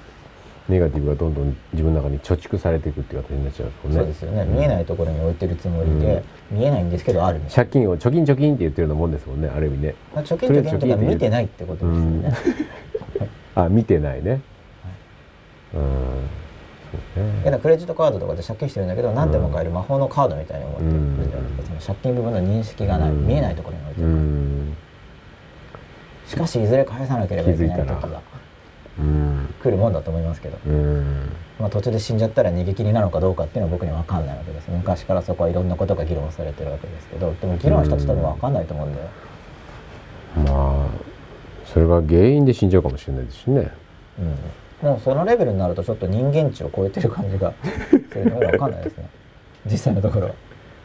[0.69, 3.95] ネガティブがどんどん自分の中に貯蓄されていくっていう形になっちゃうとね。
[3.95, 9.95] そうですよね、見えないところに置いてるつもりで、見えないんですけどある借金を貯金貯金って言ってるようなもんですもんねある意味ね。
[10.15, 12.34] な貯金貯金とか見てないってことですよね、
[13.56, 14.41] あ見てないね。
[15.73, 15.81] うん
[17.15, 17.41] そうね。
[17.44, 23.27] いやクレジットカードとかで借金してるんだけど何でも買える魔法のカードみたいに思ってるじゃないですか、その借金部分の認識がない、うん。
[23.27, 24.77] 見えないところに置いてうるから、ん。
[26.26, 28.33] しかしいずれ返さなければいけない時気づいたがうん
[28.98, 31.30] 来るもんだと思いますけど、うん。
[31.60, 37.34] まあ、途中で死んじゃったら逃げ切りなのかどうかっていうのは僕には分かんないわけです昔からそこはいろんなことが議論されてるわけですけど。
[37.40, 39.07] でも議論したって多分分かんないと思うんだよ、
[40.38, 41.14] まあ
[41.65, 43.72] それが原因で死んじゃうかもしれないですしね。
[44.82, 47.53] うん、もうそのレベルになるとちょっと人間値を超えてる感じが
[48.11, 49.10] するのが分かんないですね。
[49.65, 50.34] 実際のところは。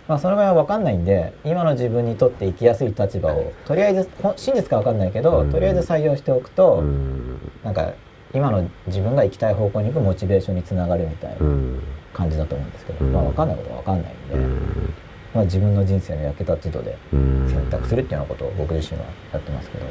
[0.08, 5.52] まあその場合は分かんないんで今の自分にとって生きやすい立場をとりあえず真実か分かんないけど、うん。
[5.52, 7.38] とりあえず採用しておくと、うん。
[7.62, 7.92] なんか
[8.32, 11.82] 今の自分が行きたい方向に行くモチベーションにつながるみたいなうん。
[12.14, 13.12] 感じだと思うんですけど、うん。
[13.12, 14.94] まあ分かんないことは分かんないんで、うん。
[15.34, 17.48] まあ、自分の人生の役立ち度でうん。
[17.48, 19.84] 選択するっていうようなことを僕自身はやってますけど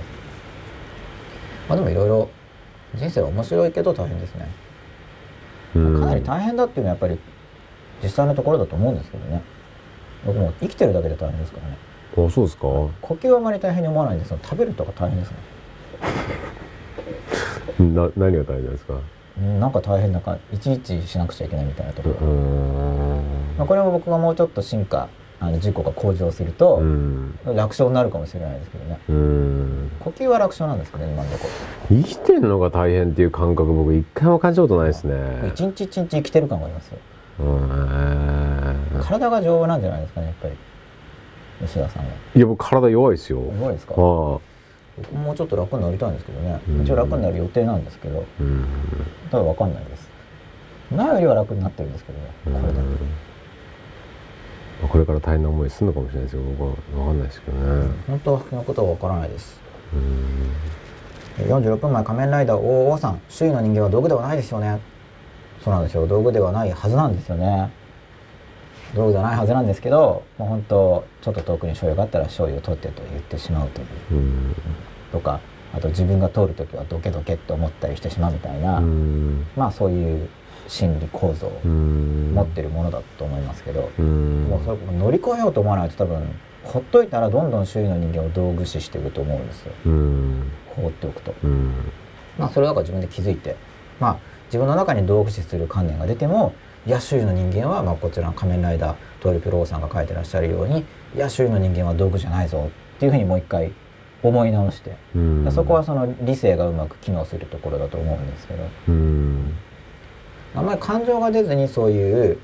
[1.69, 2.29] まあでもいろいろ
[2.95, 4.49] 人生は面白いけど大変ですね。
[5.75, 5.99] うん。
[5.99, 7.19] かなり大変だっていうのはやっぱり
[8.01, 9.43] 実際のところだと思うんですけどね
[10.27, 11.77] 僕も生きてるだけで大変ですからね。
[12.27, 12.61] あそうですか。
[12.63, 15.37] 呼吸はあまり大変に思わないんですけど食べるとか大変ですね。
[17.95, 18.95] な何が大変ですか？
[19.39, 23.21] うんなんか大変なかいちいちしなくちゃいけないみたいなところ、うん。
[23.57, 25.07] まあ、これも僕がもうちょっと進化
[25.39, 27.37] あの自己が向上すると、うん。
[27.45, 28.99] 楽勝になるかもしれないですけどね。
[29.09, 29.91] うん。
[29.99, 31.47] 呼吸は楽勝なんですかね今のとこ
[31.89, 35.13] 生きてるのが大変っていう感覚僕一回も感じたことないですね。
[35.43, 36.97] ろ一日一日生きてる感がありますよ。
[36.97, 37.16] うん
[39.03, 40.53] 体が丈夫なんじゃないですかねやっぱり
[41.61, 42.11] 吉田さんは。
[42.35, 43.41] いや僕体弱いですよ。
[43.59, 43.95] 弱いですか？
[43.95, 44.41] も
[45.13, 46.59] もうちょっと楽になりたいんですけどね。
[46.69, 46.81] うん。
[46.83, 48.65] 一応楽になる予定なんですけどうん。
[49.31, 50.09] ただ分かんないです。
[50.91, 52.79] 前よりは楽になってるんですけどねこれで。
[52.79, 52.85] ま
[54.85, 56.41] あこれから大変な思いするのかもしれないですよ。
[56.57, 57.87] 僕は分かんないですけどね。
[58.07, 59.59] 本当のことは分からないです。
[61.39, 61.45] うん。
[61.45, 63.21] 46分前仮面ライダー大王さん。
[63.29, 64.79] 周囲の人間は道具ではないですよね
[65.63, 66.07] そうなんですよ。
[66.07, 67.69] 道具ではないはずなんですよね。
[68.95, 73.87] 道具じゃないはずなんですけどもう本当ちょっと遠くに醤油があったら醤油を取ってと言ってしまうという。
[74.11, 74.55] うん。
[75.11, 75.39] とか
[75.73, 79.45] あと自分が通る時はどけどけって思ったりしてしまうみたいな、うん。
[79.55, 80.29] まあそういう
[80.67, 82.31] 心理構造をうん。
[82.33, 84.47] 持ってるものだと思いますけど、うん。
[84.49, 86.23] もうそれ乗り越えようと思わないと多分
[86.63, 89.73] ほっといたらどんどん周囲の人間を道具視していくと思うんですよ。
[89.85, 90.51] うん。
[90.75, 91.33] 放っておくと。
[91.43, 91.73] うん。
[92.37, 93.55] まあそれだから自分で気づいて。
[93.99, 94.17] まあ
[94.47, 96.53] 自分の中に道具視する観念が出ても
[96.85, 103.71] いや周囲の人間はまあこちらの仮面ライダートリプル O さんが書いてらっしゃるようにいや周囲の人間は道具じゃないぞっていうふうにもう一回
[104.23, 105.51] 思い直して、うん。
[105.51, 108.63] そこはその理性がうまく機能するところだと思うんですけど。
[108.87, 109.53] うん。
[110.55, 112.39] あんまり感情が出ずにそういう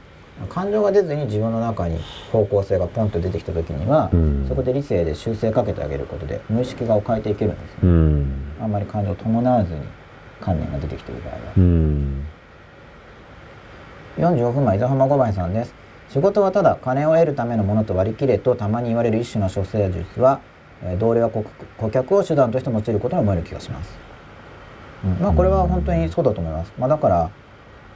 [0.50, 2.00] 感情が出ずに自分の中に
[2.32, 4.46] 方向性がポンと出てきた時には、うん。
[4.48, 8.32] そこで理性で修正かけてあげることで無意識化を変えていけるんですよ、うん。
[8.62, 9.82] あんまり感情を伴わずに
[10.44, 11.40] 観念が出てきている場合は。
[11.58, 12.26] うん。
[14.18, 15.74] 45分前伊沢浜五番さんです。
[16.10, 20.42] 仕事はただ金を得るためのものと割り切れとたまに言われる一種の処世術は、
[20.84, 23.98] えー同僚は顧客を手段として用いることに思える気がします、
[25.06, 25.12] うん。
[25.14, 27.32] まあこれは本当にそうだと思います、まあ、だから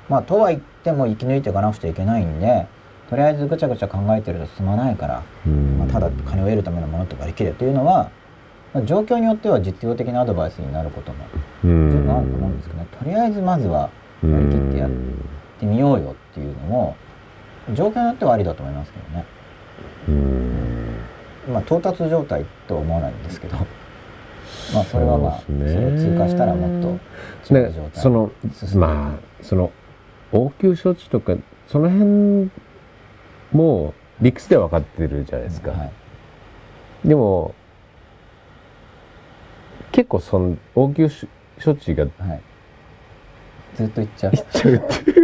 [0.09, 2.65] まあとは言っても生き抜いていかなくちゃいけないんで
[3.09, 5.77] とりあえずぐちゃぐちゃ考えてると進まないから、うん。
[5.77, 8.11] まあ、ただ金を得るためのものと割り切れというのは、まあ
[8.85, 11.25] 状況によっては実用的なアドバイスになることも
[11.63, 12.87] う十ん分あると思うんですけどね。
[12.99, 13.89] とりあえずまずは
[14.21, 14.89] 割り切ってやっ
[15.59, 16.95] てみようよっていうのも
[17.73, 19.25] 状況によってはありだと思いますけどね。
[20.09, 21.53] うん。
[21.53, 23.57] まあ到達状態とは思わないんですけど。
[24.73, 25.73] まあそれはまあそ,、ね。
[25.73, 26.99] れを通過したらもっ
[27.47, 28.31] と違う状態ねその
[28.75, 29.71] まあその
[30.31, 31.35] 応急処置とか
[31.67, 32.49] その辺
[33.51, 37.07] も理屈では分かってるじゃないですか、はい。
[37.07, 37.53] でも
[39.91, 41.09] 結構その応急
[41.63, 42.41] 処置がはい、
[43.75, 44.33] ずっと言っちゃう。
[44.33, 44.81] ちょっ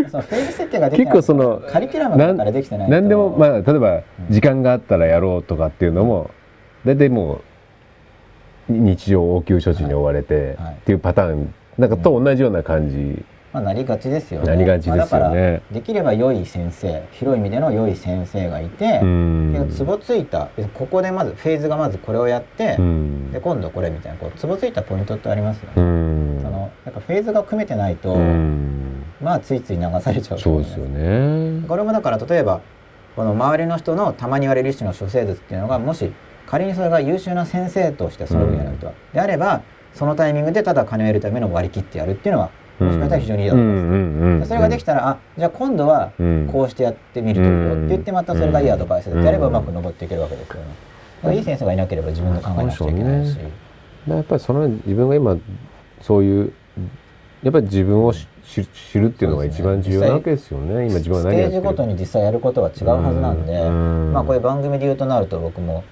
[0.09, 1.05] そのフェーズ設定ができない。
[1.05, 4.03] 結構そのカリキュラムだからできてないでもまあ例えばうん。
[4.29, 6.31] 時間があったらやろうとかっていうのも
[6.85, 7.41] 大体も
[8.69, 10.73] う日常応急処置に追われてはい。
[10.75, 14.47] っていうパターンなんかと同じような感じ、まあ、なりがちですよね。
[14.47, 14.99] なりがちですよね。
[14.99, 19.51] まあだからできれば良い先生広い意味での良い先生がいて、うん。
[19.53, 23.31] けどツボついたここでまずフェーズがまずこれをやって、うん。
[23.31, 25.85] で今度これみたいなこうツボついたポイントってありますようね、
[26.39, 26.41] ん。
[26.41, 29.03] そのやっぱフェーズが組めてないと、うん。
[29.21, 31.63] まあついつい流されちゃうそうですよね。
[31.67, 32.61] これもだから例えば
[33.15, 36.11] この周りの人のたまに言われる一種の処世術っていうのがもし
[36.47, 39.61] 仮にそれが優秀な先生としてその分野の人は、であれば
[39.93, 43.61] そのタイミングでただ金を得るための割り切ってやるっていうのはもしかしたら非常にいいだと。
[43.61, 46.11] 思います、でそれができたらあじゃあ今度は
[46.51, 50.61] こうしてやってみるといいよって言ってまたそれがいいアドバイスでやればうまく登っていけるわけですよね。
[50.61, 53.37] だからいい先生がいなければ自分で考えなくちゃいけないし。
[54.07, 55.37] やっぱりその自分が今
[56.01, 56.53] そういう
[57.43, 60.87] やっぱり自分をし知知るっていうのが一番重要なわけですよね。
[60.87, 64.13] 今自分はステージ何やってるごとに実際やることは違うはずなんで、うん。
[64.13, 65.83] まあこういう番組で言うとなると僕も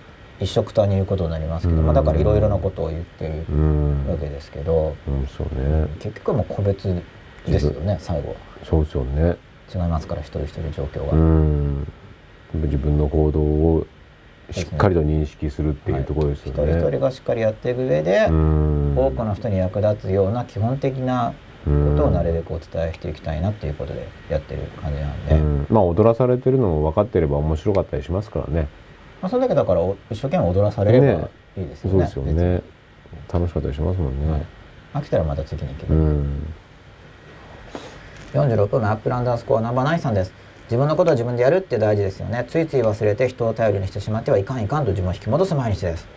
[0.41, 1.85] 一緒くたに言うことになりますけど、うん。
[1.85, 4.07] まあ、だからいろいろなことを言ってるうん。
[4.07, 5.87] わけですけど、うんそうね。
[5.99, 7.01] 結局はもう個別
[7.45, 8.35] ですよね最後は。
[8.63, 9.37] そうですよね。
[9.73, 11.87] 違いますから一人一人状況が、うん。
[12.55, 13.87] 自分の行動を
[14.49, 18.93] しっかりと認識するっていうところですよね、一人一人がしっかりやっていく上で、うん。
[18.97, 25.67] 多くの人に役立つような基本的なことをなるべくお伝えしていきたいなっていうことでやってる感じなんで、うん。
[25.69, 28.67] まあ踊らされてるのも分かってれば面白かったりしますからね
[29.21, 31.27] まあ、それだけだからお一生懸命踊らされればね。
[31.57, 32.07] いいですよね。
[32.07, 32.61] そうですよね。
[33.31, 34.45] 楽しかったりしますもんね、はい。
[34.93, 36.53] 飽きたらまた次に行けば、うん。
[38.33, 40.33] 46分の Up underscore number nine さんです。
[40.63, 42.45] 自分のことは自分でやるって大事ですよね。
[42.47, 46.07] ついつい忘れて人を頼りにしてしまってはいかんいかんと自分を引き戻す毎日です。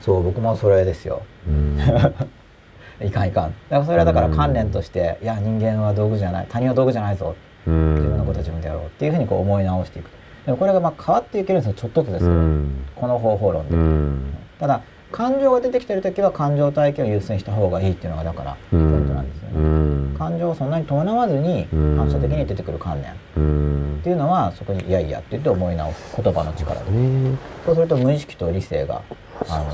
[0.00, 1.22] そう僕もそれですよ。
[1.46, 1.78] うん。
[3.06, 3.54] いかんいかん。
[3.68, 7.34] だからそれはだから関連として、いや人間は道具じゃない他人は道具じゃないぞ。
[7.66, 7.94] うん。
[7.94, 10.10] 自分のことは自分でやろうっていうふうにこう思い直していく
[10.50, 11.74] でもこれがまあ変わっていけるんですよ。
[11.74, 12.84] ちょっとずつですよ、うん。
[12.96, 14.34] この方法論で、うん。
[14.58, 14.82] ただ
[15.12, 19.54] 感情が出てきてる時は感情体験を優先した方がいいっていうのがだからポイントなんですよね。
[19.56, 20.14] うん。
[20.18, 21.96] 感情をそんなに伴わずにうん。
[21.96, 23.12] 反射的に出てくる観念。
[23.12, 24.00] っうん。
[24.02, 26.90] ていうのはそこに「いやいや」って言って思い直す言葉の力で。
[26.90, 27.36] ね。
[27.64, 29.02] そうすると無意識と理性が
[29.48, 29.64] あ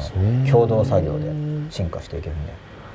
[0.44, 1.32] の共同作業で
[1.70, 2.52] 進化していけるんで。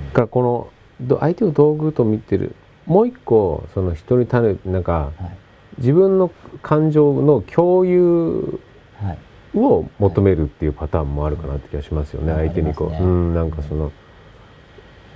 [0.09, 0.67] だからこの
[1.01, 2.53] ど相手を道具と見てる。
[2.85, 5.31] もう一個その人に種なんかはい
[5.77, 6.31] 自分の
[6.61, 8.60] 感情の共有
[9.02, 9.18] はい
[9.53, 12.99] を求めるっていうパターンもあるかなって気がしますよね、うん相手にこう、ね。
[12.99, 13.91] うんなんかその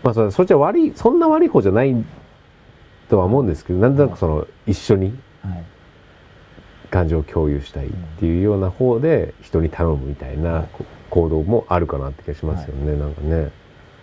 [0.03, 1.95] まあそそっちは悪いそんな悪い方じゃない
[3.09, 5.63] とは思うんですけどなんとなくその一緒にはい。
[6.91, 13.51] 感情を共有したいっていうような方で人に頼むみたいなこ行動もあるかなって気がしますよね、なんかね。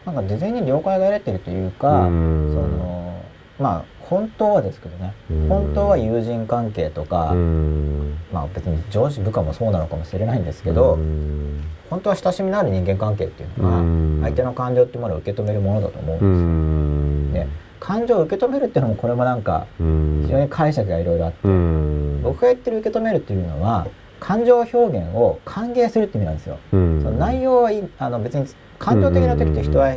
[0.05, 2.53] なんか事前に了解が得られてるというか、うん。
[2.53, 3.23] その
[3.59, 5.49] まあ本当はですけどね、うん。
[5.49, 8.19] 本当は友人関係とか、うん。
[8.33, 11.63] まあ別に上司部下もそうなのかもしれないんですけど、うん。
[11.91, 14.21] 本当は親しみのある人間関係っていうのは、うん。
[14.23, 16.35] 相手の感情っていうものを受け止めるものだと思うんですうよ。
[16.35, 17.33] ん。
[17.33, 17.49] ね
[17.81, 20.23] 感情を受け止めるっていうのもこれもなんかうん。
[20.25, 22.21] 非常に解釈がいろいろあって、うん。
[22.23, 23.87] 僕が言ってる受け止めるっていうのは
[24.21, 26.59] 感情表現を歓迎するって意味なんですよ。
[26.73, 27.03] うん。
[27.03, 28.47] その内容はあの別に
[28.79, 29.97] 感情的な時って人は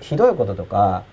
[0.00, 1.04] ひどいこととか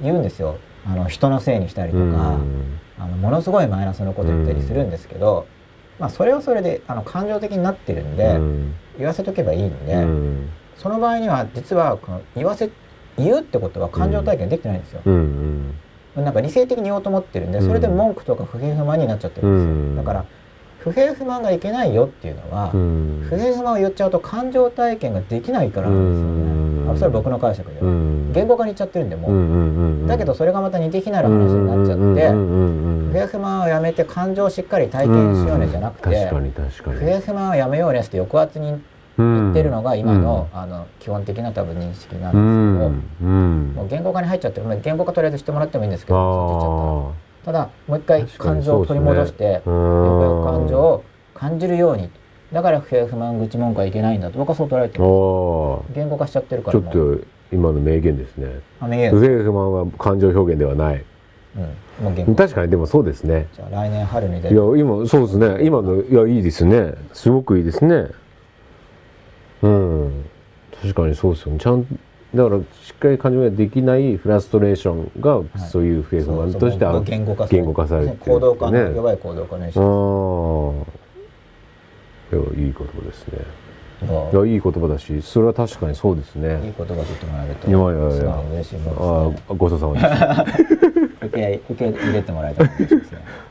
[0.00, 2.78] 言うんですよあの人のせいにしたりとか、うん。
[2.98, 5.46] あのものすごいマイナスのこと言ったりするんですけど、
[5.98, 8.74] まあ、それはそれであの感情的になってるんで、うん。
[8.98, 10.48] 言わせとけばいいんで、うん。
[10.76, 12.70] その場合には実はこの言わせ
[13.18, 15.02] 言うってことは感情体験できてないんですよ。
[15.04, 15.74] うん
[16.14, 19.70] なんか理性的に言おうと思ってるんでそれで文句とか不平不満になっちゃってるんですよ。
[19.70, 19.96] うん。
[19.96, 20.24] だから
[20.86, 23.26] 不平不満がいけないよっていうのは、うん。
[23.28, 26.82] 不平不満を言っちゃうと感情体験ができないからなんですよね。
[26.84, 26.90] うん。
[26.92, 27.80] あそれは僕の解釈で。
[27.80, 28.32] は、うん。
[28.32, 38.80] 言語化にいっちゃってるんでもう、うんだけどそれがまた似て非なる話になっちゃって、不平不満をやめて感情をしっかり体験しようねじゃなくて、不平不満をやめようねって抑圧に
[39.18, 43.32] 言ってるのが今の,、あの基本的な多分認識なうんですけど、ん。
[43.32, 43.72] うん。
[43.74, 44.66] もう言語化に入っちゃってる。
[44.66, 47.22] まあ言語化とりあえずしてもらってもいいんですけどそっち行っちゃったら。
[47.22, 52.10] あただもう一回感情を取り戻して、あよくよく感情を感じるように。
[52.52, 54.38] だから不平不満愚痴文句はいけないんだと。
[54.38, 57.20] 僕はそう捉えてるお言語化しちゃってるかちょっと
[57.52, 58.48] 今の名言ですね。
[58.80, 61.04] 不平不満は感情表現ではない。
[61.56, 63.46] うん、確かにでもそうですね。
[63.54, 65.64] じゃあ来年春に出いやる今そうですね。
[65.64, 66.94] 今のいやいいですね。
[67.12, 68.08] すごくいいですね。
[69.62, 70.24] うん。
[70.82, 71.58] 確かにそうですよね。
[71.60, 71.86] ちゃん
[72.36, 79.82] だからしっかり感情ができないフラストレーションがいそういう不平不満として言語化言語化されてる行動化のね弱い行動化の意あ識あ
[82.36, 83.38] いやいい言葉ですね。
[84.02, 84.30] いや。
[84.30, 87.94] いやいい言葉だしそれは確かにそうですいいね言葉と言ってもらえるといやいやい
[88.24, 88.42] や。
[88.52, 89.44] 嬉しいもあのですね。
[89.48, 90.00] あごちそうさまで
[90.56, 90.62] す。
[91.26, 92.70] 受け受け入れてもらえたね。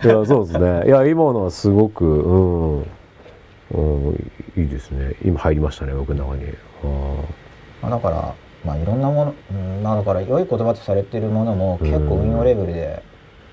[0.04, 0.86] いやそうですね。
[0.88, 2.84] いや今のはすごくうん、う
[4.12, 5.16] ん、いいですね。
[5.24, 6.44] 今入りましたね僕の中に。
[6.84, 6.88] あ
[7.82, 13.04] まあだからまあいろんなもの、うん、まあだから良い言葉とされているものも結構運用レベルで、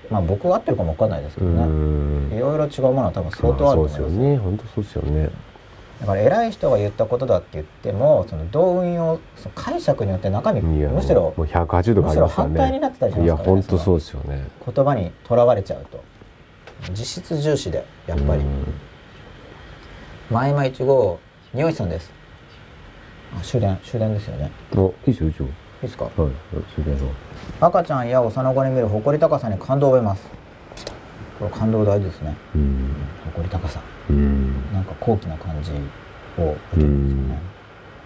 [0.09, 2.31] まあ僕が合ってるかもわかんないですけうどね、ん。
[2.33, 4.37] いろいろ違うものは多分相当あると思います,、よね。
[4.37, 5.29] 本当そうですよね。
[6.03, 14.47] だから偉い人が言ったことだって言ってもそのどう運用その解釈によって中身いやむしろもう180度むしろ反対になねってたりしますいやからね本当そうですよね。
[14.65, 16.03] 言葉にとらわれちゃうと。
[16.89, 18.41] 実質重視でやっぱり。
[20.29, 21.19] 前々一号
[21.53, 22.11] 匂いさんです。
[22.11, 22.22] あ
[23.41, 24.51] 終電終電ですよね。
[24.73, 26.05] うんおいいですよいいですよいいですか？
[26.05, 26.25] はいそ
[26.77, 27.09] れでそう
[27.59, 30.27] 赤ちゃんや幼子に見る誇り高さに感動を覚えます。
[31.39, 32.35] これ感動大事ですね。
[32.55, 32.95] うん。
[33.25, 33.81] 誇り高さ。
[34.09, 34.71] うん。
[34.71, 37.41] なんか高貴な感じを受けるんですよね。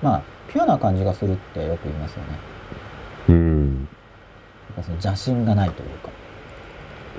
[0.02, 0.22] まあ
[0.52, 2.28] ピュアな感じがするってよく言いますよね。
[3.30, 3.88] うん。
[4.76, 6.10] その邪心がないというか。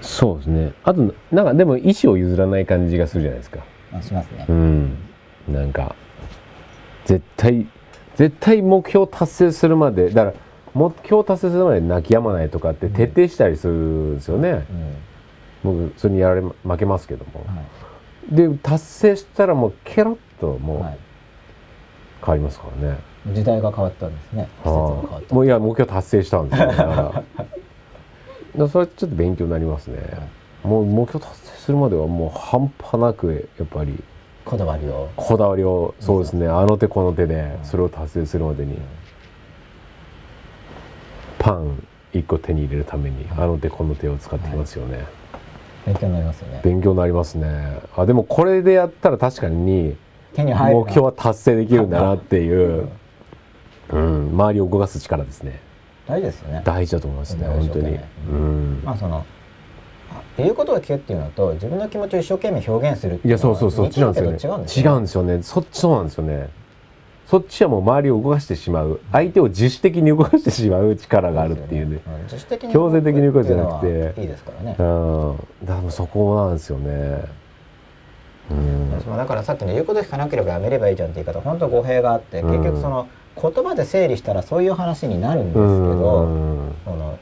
[0.01, 0.73] そうですね。
[0.83, 3.59] あとなんかでも意思を譲らない感じがするじゃないですか。
[3.93, 4.47] まあしますね。
[4.49, 4.97] うん。
[5.49, 5.95] なんか
[7.05, 7.67] 絶対
[8.19, 10.37] 絶対目標達成するまでだから
[10.75, 14.67] 目標達成するまで泣き止まないとかって徹底したりするんですよね、
[15.65, 15.89] うん。
[15.91, 17.63] 僕それにやられま負けますけども、は
[18.29, 20.99] で達成したらもうケロッとい、もうはい、
[22.21, 24.49] 変わりますからね、時代が変わったんですね。
[24.65, 25.15] 季節が変わった。
[25.15, 26.67] はあもういや目標達成したんですよ。
[26.67, 26.87] だから。
[26.99, 27.25] だか
[28.57, 29.99] らそれちょっと勉強になりますね、
[30.65, 34.03] もう目標達成するまではもう半端なくやっぱり
[34.49, 35.11] こだわりを。
[35.15, 36.49] こだわりをそうですね。
[36.49, 37.65] あの手この手でうん。
[37.67, 38.79] それを達成するまでに
[41.39, 45.05] パン1個手に入れるためにあの手この手を使ってきますよね、
[45.85, 46.61] 勉強になりますよね。
[46.65, 47.81] 勉強になりますね。
[47.95, 49.97] あでもこれでやったら確かに
[50.33, 50.85] 手に入るな。
[50.85, 52.89] 目標は達成できるんだなっていう、
[53.91, 55.61] うん、周りを動かす力ですね。
[56.07, 56.63] 大事ですよね。
[56.65, 57.99] 大事だと思いますねうん本当に。
[58.31, 58.81] うん。
[58.83, 59.27] まあその
[60.11, 64.67] あ言うことを聞けっていうのと自分の気持ちを一生懸命表現するっていやいうのはそうそうそっちなんですよね。
[64.75, 65.43] 違うんですよね。
[65.43, 66.49] そっちそうなんですよね。
[67.27, 69.01] そっちはもう周りを動かしてしまう。
[69.13, 71.97] 相手を自主的に動かしてしまう力があるっていうね。
[71.97, 72.01] ん。
[72.23, 74.09] 自主的に強制的に動くじゃなくて。
[74.09, 74.77] っていいいですからね。
[74.79, 75.37] うん。
[75.63, 77.25] だからそこなんですよね。
[78.51, 79.17] うん。
[79.17, 82.51] だからさっきの言うこと聞かなければやめればいいじゃんって言い方本当語弊があってうん。
[82.51, 83.09] 結局その
[83.41, 86.75] 言葉で整理したらそういう話になるんですけうど、ん。
[86.87, 87.19] その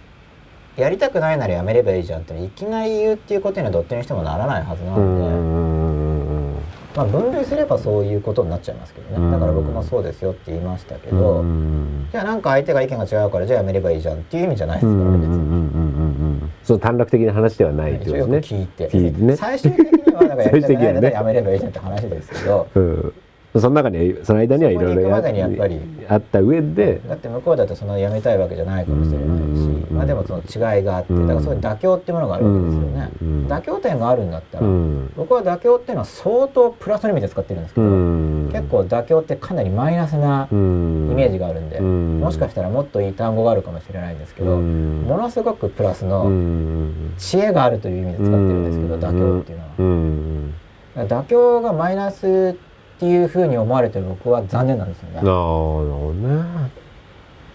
[0.77, 6.55] やりたくないならやめればいいじゃんっていきなり言うっていうことにはどっちにしてもならないはずなうので、ん
[6.97, 9.27] まあ、分類すればそういうことになっちゃいますけどうん。
[9.27, 12.09] ねだから僕もそうですよって言いましたけうど、ん。
[12.13, 15.35] じゃあなんか相手が意見が違うからじゃあやめればいいじゃんっていう意味じゃないですうんうんからね別に。
[15.35, 18.89] うんうんうんうんその短絡的な話ではないってことですね聞いて
[19.23, 23.13] ね最終的にはだからやりたくないなら最終的にはねやめればいいじゃんって話ですけどうん
[23.55, 35.13] その中にはその間にはいろいろあった上でだって向こうだとそのやめたいわけじゃないかもしれないし、うんまあ、でもその違いがあってだからそういう妥協っていうものがあるわけですよね、うん妥協点があるんだったら、うん。
[35.17, 38.49] 僕は妥協っていうのは相当プラスの意味で使ってるんですけうど、ん。
[38.53, 42.21] 結構妥協ってかなりマイナスなイイメージがあるんで、うん。
[42.21, 45.03] もしかしたらもっといい単語があるかもしれないんですけど、うん。
[45.03, 47.15] ものすごくプラスうのん。
[47.19, 49.71] 知恵があるという意味で使ってるんですけど、妥協っていうのは。
[49.79, 50.55] うん。
[50.97, 52.57] 妥協がマイナス
[52.97, 55.29] っていうふうに思われてる僕は残念なんですよねなる。
[55.29, 56.71] ほどね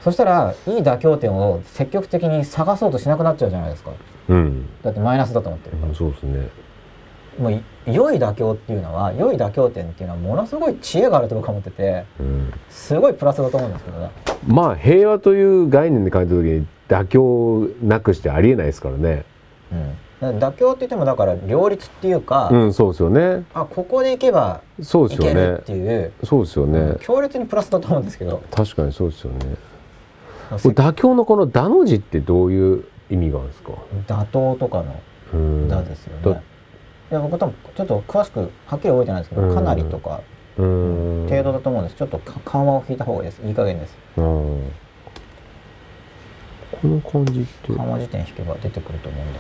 [0.01, 3.91] そしたらいい妥協点を積極的に探そうとしなくなっちゃうじゃないですか。
[4.29, 5.93] うんだってマイナスだと思ってるから。
[5.93, 6.49] そうですね
[7.39, 14.11] もうい良い妥協っていうのは良い妥協点っていうのはものすごい知恵があると僕は思っててうんすごいプラスだと思うんですけどね。
[14.47, 19.23] まあ平和という概念で考えた時に妥協なくしてありえないですからね
[19.71, 23.43] うん、妥協って言ってもだから両立っていうか、うんそうですよね。
[23.53, 26.95] あここで行けばそうですよいけるっねていう、そうですよね。
[27.01, 28.41] 強烈にプラスだと思うんですけど。
[28.51, 29.55] 確かにそうですよね。
[30.57, 33.71] せ妥協のこの「だ」の字ってどういう意味があるんですか？
[34.07, 34.95] 妥当とかの
[35.33, 36.31] うん「だ」ですよだ。
[36.31, 36.43] ね。
[37.09, 39.55] いや僕多分ちょっと詳しくはっきり覚えてないですけど、うん。
[39.55, 40.21] かなりとか
[40.57, 41.27] うん。
[41.29, 41.95] 程度だと思うんです。
[41.95, 43.41] ちょっとか緩和を引いた方がいいです。
[43.43, 43.97] いい加減です。
[44.17, 44.23] うん。
[46.81, 47.73] この感じって。
[47.73, 49.33] 緩和辞典引けば出てくると思うん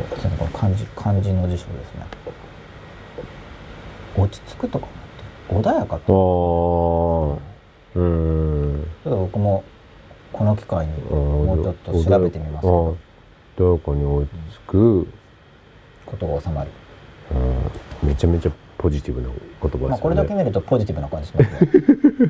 [0.00, 2.06] でこうこの漢字漢字の辞書ですね。
[4.16, 4.92] 落ち着くとかも
[5.50, 7.40] あって穏やかあと
[7.94, 9.64] あうんちょっと僕も
[10.32, 12.96] この機会にもうちょっと調べてみますけあど
[13.56, 15.06] どこに追いつく、
[16.06, 16.70] ことが収まる、
[17.32, 21.70] うんめちゃめちゃポジティブな言葉ですよね、まあ、これだけ見るとポジティブな感じしますね。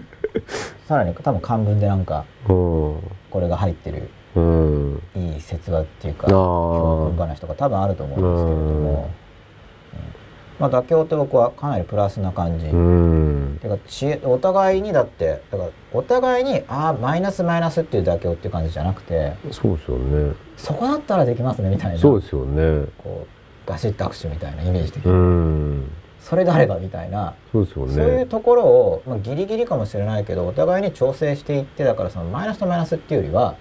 [0.88, 2.96] さらに多分漢文でなんかうん。
[3.30, 5.02] これが入ってるうん。
[5.16, 9.10] いい説話っていうか教訓話とか多分あると思うんですけれども、
[9.92, 10.60] うん。
[10.60, 13.58] まあ、妥協って僕はかなりプラスな感じ、うん。
[13.60, 13.76] てか
[14.24, 20.34] お互いにだってだからお互いにああマイナスマイナスっていう妥協っていう感じじゃなくてそうですよね。
[20.56, 21.98] そこだったらできますねみたいな。
[21.98, 22.86] そうですよね。
[22.98, 25.90] こうガシッと握手みたいなイメージ的うに、ん。
[26.20, 27.94] それであればみたいな、そうですよね。
[27.94, 33.56] そういうところを、まあ、ギリギリかもしれないけどお互いに調整していってだからそのマイナスとマイナスっていうよりは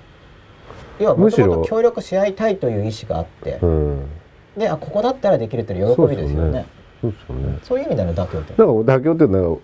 [1.00, 1.64] 要はむしろ。
[1.64, 4.06] 協力し合いたいという意思があって、うん。
[4.58, 6.66] であここだったらできるっていう喜びですよね。
[7.02, 7.60] そうですよね。
[7.64, 9.58] そういう意味での妥協ってなんか妥協っていうのは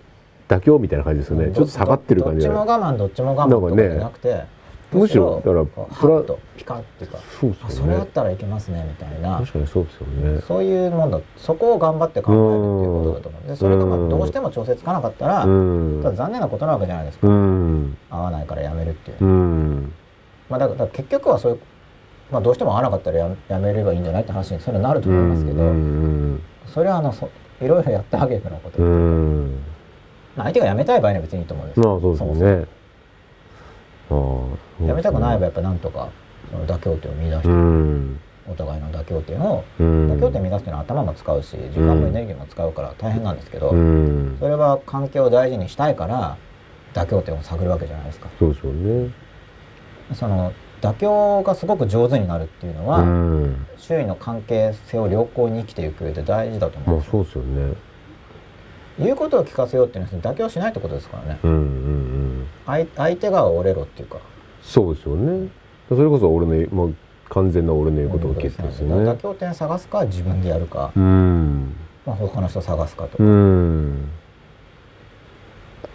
[0.48, 4.44] 妥協みたいな感じですよね、ちょっと下がってる感じどっちも我慢どっちも我慢とかじゃなくて
[4.92, 9.38] むしろだからプラとピカッっていうかそうであそれだったらいけますねみたいな。
[9.40, 10.40] 確かにそうですよね。
[10.46, 11.20] そういうもんだ。
[11.36, 13.42] そこを頑張って考えるっていうことだと思う。
[13.42, 13.46] ん。
[13.48, 16.00] でそれがまあどうしても調整つかなかったらうん。
[16.02, 17.26] ただ残念なことなわけじゃないですか。
[17.26, 17.98] うん。
[18.08, 19.24] 合わないからやめるっていう。
[19.24, 19.92] うん
[20.48, 21.60] まあだから結局はそういう
[22.30, 28.82] まあどうしても合わなかったらややめればいいんじゃないって話にそれはなると思いますけどうんそれはあのそいろいろやったわけのこと。
[28.82, 29.58] うん。
[30.36, 32.66] まあ相手がやめたい場合には別にいいと思うんですまあそうですよ
[34.08, 36.10] そもそやめたくない場合合やっぱなんとか
[36.50, 38.20] その妥協点を見出して、うん。
[38.48, 40.12] お互いの妥協点をうん。
[40.12, 44.36] 妥協点を見出すっていうのは頭も使うし時間もエネルギーも使うから大変なんですけど、うん。
[44.38, 46.36] それは関係を大事にしたいから
[46.92, 48.28] 妥協点を探るわけじゃないですか。
[48.38, 49.25] そうですよね
[50.14, 53.66] その妥協がすごく上手になるっていうのは、うん。
[53.78, 57.74] 周囲の関係性を良好に生きていく上で大事だと思うそうですよね。
[58.98, 61.38] 言うことを聞かせようっていうのは妥協しないってことですからね。
[61.42, 62.46] うんうんうん。
[62.66, 64.18] 相相手が折れろっていうか。
[64.62, 65.48] そうですよね。
[65.88, 66.94] それこそ俺のもう
[67.28, 71.74] 完全な俺の言うことを聞いてですよ妥ね協点探すか自分でやるか、うん。
[72.04, 74.08] まあ、他の人探すかと、うん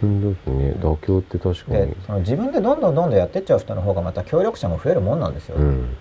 [0.02, 0.74] その時ね。
[0.80, 5.96] 妥協って確かでにその自分でどんどんどんどんやってっちゃう人の方がまた協力者も増えるもんなんですよ、うん。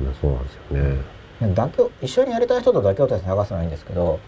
[0.00, 1.00] まあそうなんですよね。
[1.40, 4.18] 妥協一緒にやりたい人と妥協点探すのはいいんですけど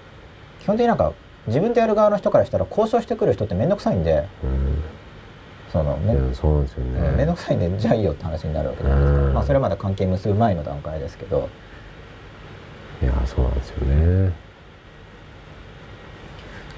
[0.60, 1.12] 基本的になんか
[1.46, 4.82] 自分でやる側の人からしたら交渉してくる人って面倒くさいんでうん。
[5.72, 7.00] そのめそうなんですよね。
[7.16, 9.34] 面倒くさいんでじゃあいいよって話になるわけじゃないですか、うん。
[9.34, 11.48] まあそれはまだ関係結ぶ前の段階ですけど。
[13.02, 14.26] いやそうなんですよね。
[14.26, 14.32] だ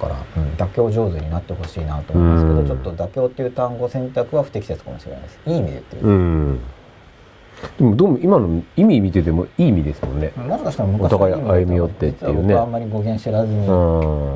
[0.02, 2.84] から、うん、妥協上手になってほしいなと思うんですけど、うん。
[2.84, 5.38] ちょっと妥協っていう単語選択は不適切かもしれないです。
[5.46, 6.60] いい意味でっていう、うん。
[7.78, 10.32] でもどうも今の意味見ててもいい意味ですもんね。
[10.36, 12.54] もしかしたら昔お互い歩み寄ってっていうね。
[12.54, 13.72] あんまり語源知らずにう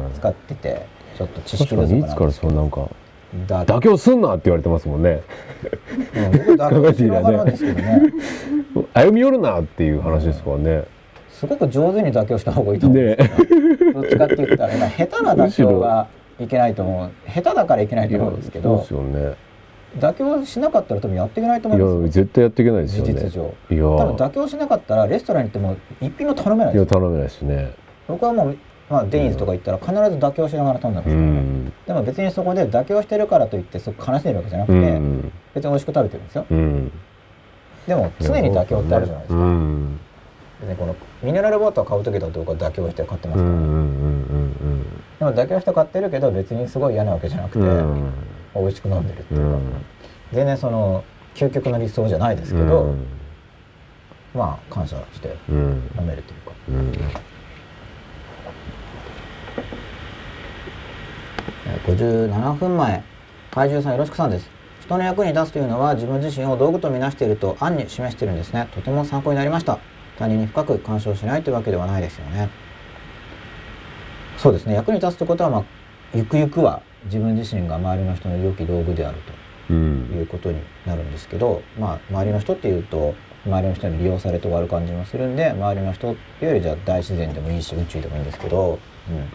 [0.08, 0.10] ん。
[0.14, 0.86] 使ってて
[1.18, 2.88] ちょっと知識確か不足いつからそうなんか
[3.48, 5.22] だ妥協すんなって言われてますもんね。
[6.14, 8.02] うん僕妥協しながらですけどね。
[8.94, 10.84] 歩み寄るなっていう話ですからね
[11.38, 13.44] すごく上手に妥協した方がいいと思うんねですけ
[13.92, 16.08] ど、どっちかって言ったら下手な妥協が
[16.40, 17.10] いけないと思う。
[17.28, 18.86] 下手だからいけないと思うんですけど。
[19.98, 22.22] 妥協しなかったら多分やっていけないとい思うんですよ。
[22.22, 23.12] や絶対やっていけないですよね。
[23.14, 23.54] 事実上。
[23.70, 23.82] いや。
[23.82, 27.74] 多分妥協しなかったらレストランに行っても一品も頼めないですよいや頼めないですね。
[28.08, 28.56] 僕はもう、
[28.90, 31.72] まあ、デニーズとか行ったら必ず妥協しながら頼んだんでうすからね、ん。
[31.86, 35.32] でも別にそこで妥協してるからといってすごく悲しんでるわけじゃなくうて、ん。
[35.54, 36.46] 別に美味しく食べてるんですよ。
[36.50, 36.92] うん。
[37.86, 40.00] でも常に妥協ってあるじゃないですか、うん。
[40.60, 47.92] 別にこのミネラルウォーター買う時だと僕は妥協して買ってますから、うんうんうんでも妥協して買ってるけど別にすごい嫌なわけじゃなくて、うん。
[47.92, 48.12] うん
[48.54, 49.62] 美味しく飲んでるってういうか、ん。
[50.32, 53.06] 全然その究極の理想じゃないですけど、うん。
[54.34, 55.90] まあ感謝してうん。
[55.98, 56.52] 飲めるというか。
[56.68, 56.92] うん。
[61.66, 63.02] えー57分前
[63.52, 64.50] 怪獣さんよろしくさんです。
[64.82, 68.68] 人の役に立つというのは自分自身を道具とみなしていると暗に示しているんですね。
[68.74, 69.78] とても参考になりました
[70.18, 72.48] 他人に深く干渉しないというわけではないですよね。
[74.36, 74.74] そうですね。
[74.74, 75.64] 役に立つということはまあ
[76.14, 79.18] ゆくゆくは自分自身が周りの人の良き道具である
[79.68, 80.10] とうん。
[80.14, 83.14] いうことになるんですけど、まあ、周りの人っていうと
[83.44, 88.78] 周りの人に利用されて終わる感じもするんで周りの人よりじゃあ大自然でもいいし宇宙でもいいんですけど、
[89.08, 89.28] うん。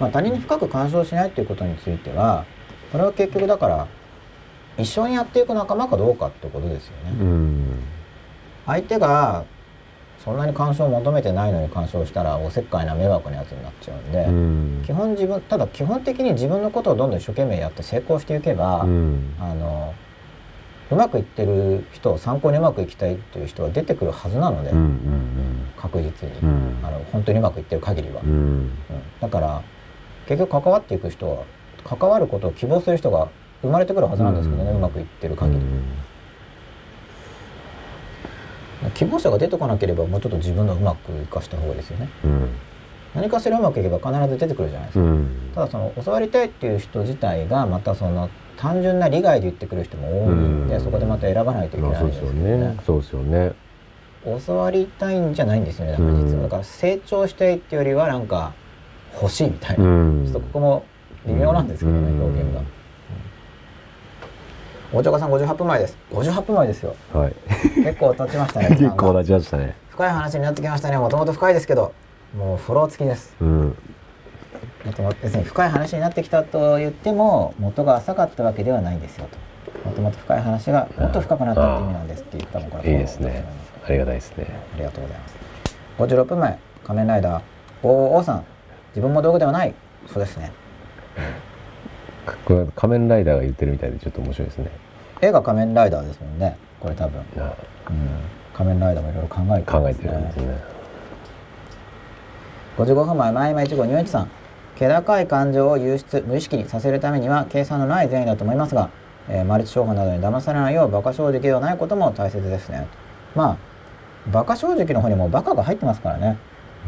[0.00, 2.44] まあ、他人に深く干渉しないっていうことについては
[2.90, 3.86] これは結局だから
[4.78, 7.16] 一緒にやっていく仲間かどうかってことですよね。
[7.20, 7.82] うん。
[8.66, 9.44] 相手が
[10.24, 14.82] そんなに干渉を求めてないのに干渉したらおせっかいな迷惑なやつになっちゃうんで、うん。
[14.86, 19.34] 基本自分ただ基本的に自分のことをどんどん一生懸命やって成功していけば、うん。
[19.40, 19.94] あの
[20.90, 26.78] うまくいってる人参考にうまくいきたいっていう人は出てくるはずなので、うんうん確実に、うん。
[26.84, 28.30] あの本当にうまくいってる限りは、うん。
[28.30, 28.70] うん
[29.20, 29.62] だから
[30.28, 31.44] 結局関わっていく人は
[31.84, 33.28] 関わることを希望する人が
[33.60, 35.60] 生まれてくるはずなんですけどね、ううんまくいってる限り、
[38.90, 42.08] 希望者が出てこなければもうちょっと自分のうまく生かした方がいいですよね。
[42.24, 42.48] うん。
[43.14, 45.28] 何かしらうまくいけば必ず出てくるじゃないですか、うん。
[45.54, 50.80] ただその教わりたいっていう人自体がまたその単純な利害で言ってくる人も多いんで、うん。
[50.80, 53.52] そこでまた選ばないといけまあないんですよそうですよねねそうですよね。
[54.46, 55.92] 教わりたいんじゃないんですよね。
[55.92, 56.36] だから実うん。
[56.38, 58.52] はだから成長したいっていうよりはなんか
[59.20, 60.24] 欲しいみたいな、うん。
[60.24, 60.84] ちょっとここも
[61.26, 62.22] 微妙なんですけどね、うん。
[62.22, 62.60] 表現が、
[64.92, 65.96] うん大長さん58分前です。
[66.10, 66.94] 58分前ですよ。
[67.12, 67.34] はい。
[67.82, 69.12] 結構経ちましたね結構時間が。
[69.12, 69.76] 同じましたね。
[69.90, 70.98] 深い話になってきましたね。
[70.98, 71.92] もともと深いですけど
[72.36, 73.34] もうフォロー付きです。
[73.40, 73.76] うん。
[74.84, 79.88] もと別に深い話になってきたと言っても元が浅かったわけではないんですよと。
[79.88, 83.44] もともと深い話がもっと深くなったって意味なんですって言ったもんこれいいですね。
[83.84, 84.46] ありがたいですね。
[84.74, 85.36] ありがとうございます。
[85.98, 87.42] 56分前仮面ライダー
[87.82, 88.44] お王さん。
[88.90, 89.74] 自分も道具ではない。
[90.06, 90.52] そうですね
[92.44, 94.70] これ仮面ライダーが言ってるみたいでちょっと面白いですね。
[95.20, 96.56] 映画仮面ライダーですもんね。
[96.80, 97.54] これ多分、うん、あ
[98.54, 100.64] 仮面ライダーもいろいろ考えて考えますてるんですね。
[102.76, 104.30] 55分前前今1号入一さん。
[104.76, 108.90] 気高い感情を流出無意識にさせるためには計算のない善意だと思いますが、
[109.28, 112.88] えーマルチ商法などに騙されないよう馬鹿正直ではないことも大切ですね。
[113.36, 113.56] まあ
[114.28, 116.38] 馬鹿正直の方にも馬鹿が入ってますからね、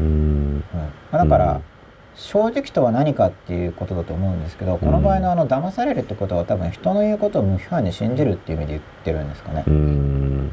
[0.01, 0.07] うん。
[0.07, 0.65] うん。
[1.13, 1.74] まあだから、うん
[2.15, 10.51] 正直とは何かっていうことだと思うんですけどこの場合のあの騙されるってことは多分人の言うことを無批判に信じるっていう意味で言ってるんですかね、うん。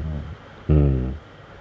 [0.68, 1.14] うん。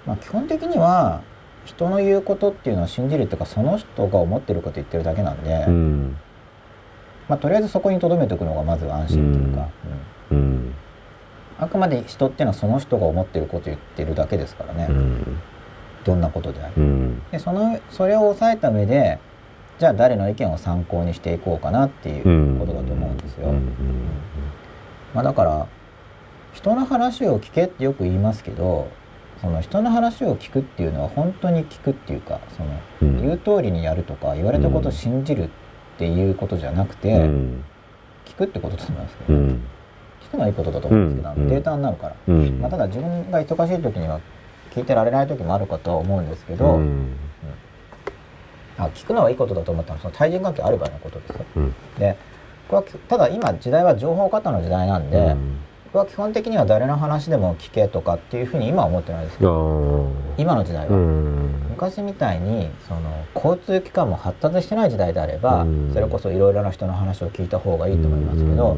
[0.05, 1.21] まあ、基本的には
[1.65, 6.17] 人の言うことっていうのは信じるっていうかその人が思ってること言ってるだけなんで、うん。
[7.29, 9.69] まあ、とりあえずそこに留めておくのがまず安心っていうか、
[10.31, 10.37] うん。
[10.37, 10.75] うん。
[11.59, 15.39] あくまで人っていうのはその人が思ってること言ってるだけですからね、うん。
[16.03, 17.21] どんなことであれ、うん。
[17.29, 19.19] でそのそれを抑えた上で
[19.81, 23.73] じゃあ誰の意見を参考にしていこうかなっていうことだと思うんですよ、うん
[25.15, 25.67] まあ、だから
[26.53, 28.91] 人の話を聞けってよく言いますけど
[29.41, 33.21] その人の話を聞くっていうのは本当に聞くっていうかそのうん。
[33.23, 35.49] 言う通りにやるとか言われたことを信じるっ
[35.97, 37.63] ていうことじゃなくて、うん。
[38.25, 39.63] 聞くってことだと思いますけど、ねうん。
[40.21, 41.47] 聞くのはいいことだと思うんですけど、うん。
[41.47, 42.59] データになるから、うん。
[42.59, 44.19] まあ、ただ自分が忙しい時には
[44.75, 47.15] 聞いてられない時もあるかとは思うんですけど、うん
[48.77, 51.45] あ聞くのはいいことだと思ったらその対人関係ある場合のことですよ。
[51.57, 51.75] うん。
[51.97, 52.17] で
[52.67, 55.35] これはただ今時代は情報過多の時代なんで、
[55.93, 60.11] は基本的には誰の話でも聞けとかっていうふうに今は思ってないですあよー。
[60.37, 61.67] 今の時代は、うん。
[61.69, 63.01] 昔みたいにその
[63.35, 65.93] 交通機関も発達してない時代であれば、うん。
[65.93, 68.77] それこそいろいろな人の話を聞いた方がいいと思いますけど、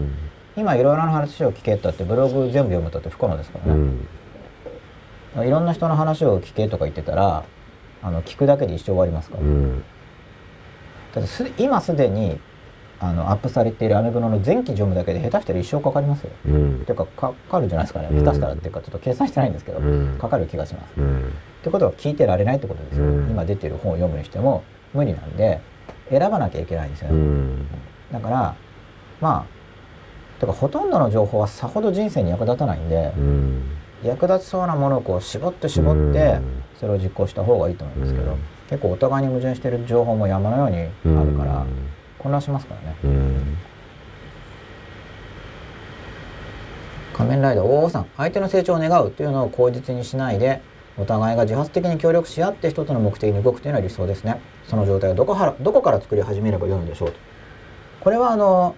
[0.56, 3.80] 今いろいろな話を聞けったってブログ全部読むとって不可能ですからね、
[5.38, 5.48] うん。
[5.48, 7.44] いろんな人の話を聞けとか言ってたら
[8.04, 9.84] あの聞くだけで一生終わりますから、うん。
[11.14, 12.40] だってす今すでに
[13.00, 16.32] あのアップされているアメブロの前期読むだけで下手したら一生かかりますよ。
[16.48, 16.82] うん。
[16.82, 18.10] っていうかかかるんじゃないですかね。
[18.12, 18.24] うん。
[18.24, 20.18] 下手したらっていうかちょっと計算してないんですけど、うん。
[20.20, 20.94] かかる気がします。
[20.98, 21.20] うん。
[21.20, 23.30] ってことは聞いてられないってことですよ、うん。
[23.30, 24.64] 今出てる本を読むにしても
[24.94, 25.62] 無理なんで
[26.10, 27.10] 選ばなきゃいけないんですよ。
[27.10, 27.68] ね、うん。
[28.12, 28.56] だから
[29.22, 33.64] まあてかほとんどの情報はさほど人生に役立たないんで、うん
[34.04, 36.64] 役立ちそうなものをこう絞って絞ってうん。
[36.80, 38.40] それを実行した方がいいと思いますけど、うん。
[38.70, 41.66] 結構お互いに矛盾してる情報も山のようにあるから
[42.20, 42.96] 混乱しますからね。
[43.04, 43.58] うん。
[47.14, 50.62] 仮面ライダー大王さん相手の成長を願うというのを口実にしないで
[50.98, 54.42] お互いが自発的に協力し合って一つの目的に動くというのは理想ですね。
[54.68, 57.18] その状態をどこからどこから作り始めればよいのでしょうと。
[58.02, 58.76] これはあの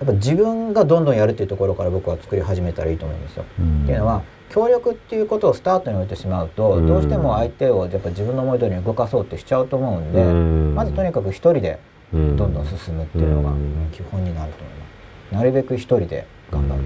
[0.00, 4.22] やっぱ自分がどんどんやるっていうところから僕は作り始めたらいいと思うんですよ、っていうのは
[4.52, 6.86] 協力っていうことをスタートに置いてしまうと、うん。
[6.86, 10.74] どうしても相手をやっぱ自分の思い通りに動かそうってしちゃうと思うんで、うん。
[10.74, 11.78] まずとにかく一人で
[12.12, 13.52] どどんどん進むっていうのが、
[13.92, 14.86] 基本になると思いま
[15.30, 15.34] す。
[15.34, 16.82] なるべく一人で頑張る、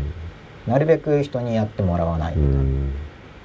[0.69, 2.93] なるべく人にやってもらわない、うん。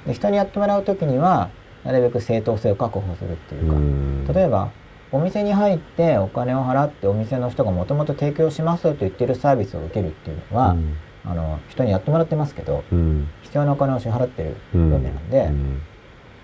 [0.06, 1.50] で人にやってもらう時には
[1.84, 4.70] なるべく正当性を確保するっていうか、例えば
[5.10, 10.76] お店に入ってお金を払ってお店の人がもともと提供しますと言ってるサービスを受けるっていうのは、
[11.24, 15.82] あの人にやってもらってますけどうん必要なお金を支払ってるうんわけなんで、うん。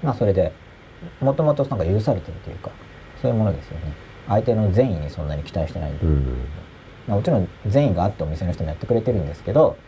[0.03, 0.53] まあそれで
[1.23, 2.71] もともとなんか許されてるというか
[3.23, 3.95] そういうものですよね。
[4.29, 5.93] 相手の善意にそんなに期待してない。
[5.93, 6.25] んで、うん。
[7.07, 9.79] まあ、もちろん善意があってお店の人もやってくれてるんですけど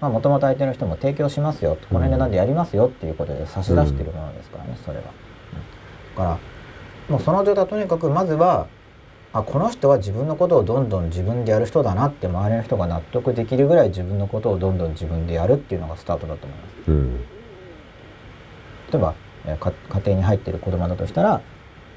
[0.00, 5.02] もともと相手の人も提供しますよこの値段でやりますよっていうことで差し出してるものですからね、それは。
[5.02, 5.08] うん。
[6.16, 6.38] だから
[7.08, 8.68] もうその状態とにかくまずは
[9.34, 16.90] あこの人は自分のことをどんどん自分でやる人だなって周りの人が納得できるぐらい自分のことをどんどん自分でやるっていうのがスタートだと思います。
[16.90, 17.16] うん。
[17.16, 17.24] 例
[18.94, 19.74] えば、家
[20.06, 21.42] 庭に入っている子供だとしたら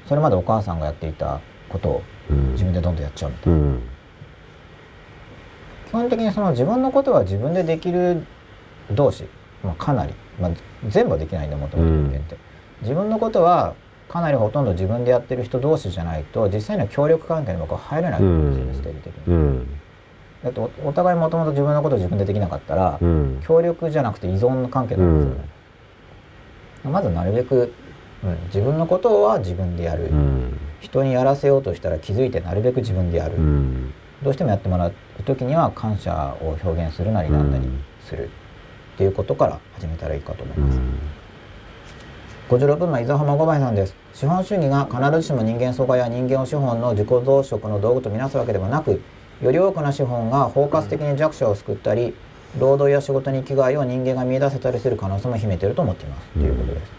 [0.08, 2.52] それまでお母さんがやっていたことをうん。
[2.52, 3.58] 自分でどんどんやっちゃうみたいな。
[3.58, 3.82] うん。
[5.86, 8.26] 基本的にその自分のことは自分でできる
[8.90, 9.24] 同士、
[9.62, 10.50] まあ、かなり、まあ、
[10.88, 12.36] 全部はできないんでもともと人間って、
[12.82, 13.74] 自分のことは
[14.08, 19.34] かなりほとんど自分でやってる人同士じゃないと実際には協力関係に僕は入れないと思うんですよね、ステージ的に。
[19.34, 19.66] うん。
[20.42, 23.40] だっておお互いもともと自分のことを自分でできなかったら、うん。
[23.46, 25.48] 協力じゃなくて依存関係なんですよね。
[26.84, 27.72] まずなるべく、
[28.24, 30.58] うん、自分のことは自分でやる、うん。
[30.80, 33.92] 人にやらせようとしたら気づいてなるべく自分でやる、うん。
[34.22, 34.92] どうしてもやってもらう
[35.24, 37.68] 時には感謝を表現するなりなんなり
[38.04, 38.30] する
[38.94, 40.80] っていうことから始めたらいいかと思います。
[42.48, 43.94] 56分前伊沢浜五倍さんです。
[44.14, 49.02] 資本主義が必ずしも人間疎外や人間を資本の自己増殖の道具とみなすわけではなく
[49.42, 52.14] より多くの資本が包括的に弱者を救ったり
[52.58, 56.28] 労働や仕事に生きがいを人間が見出せたりする可能性も秘めていると思っています。
[56.30, 56.90] ということです、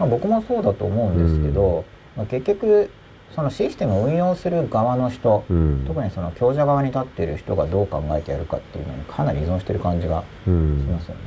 [0.00, 1.84] まあ、僕もそうだと思うんですけど、
[2.16, 2.90] まあ、結局
[3.36, 5.84] そのシステムを運用する側の人、うん。
[5.86, 11.20] 特にその強者側に立っている人がどう考えてやるかっていうのにかなり依存してる感じがしうんますよね。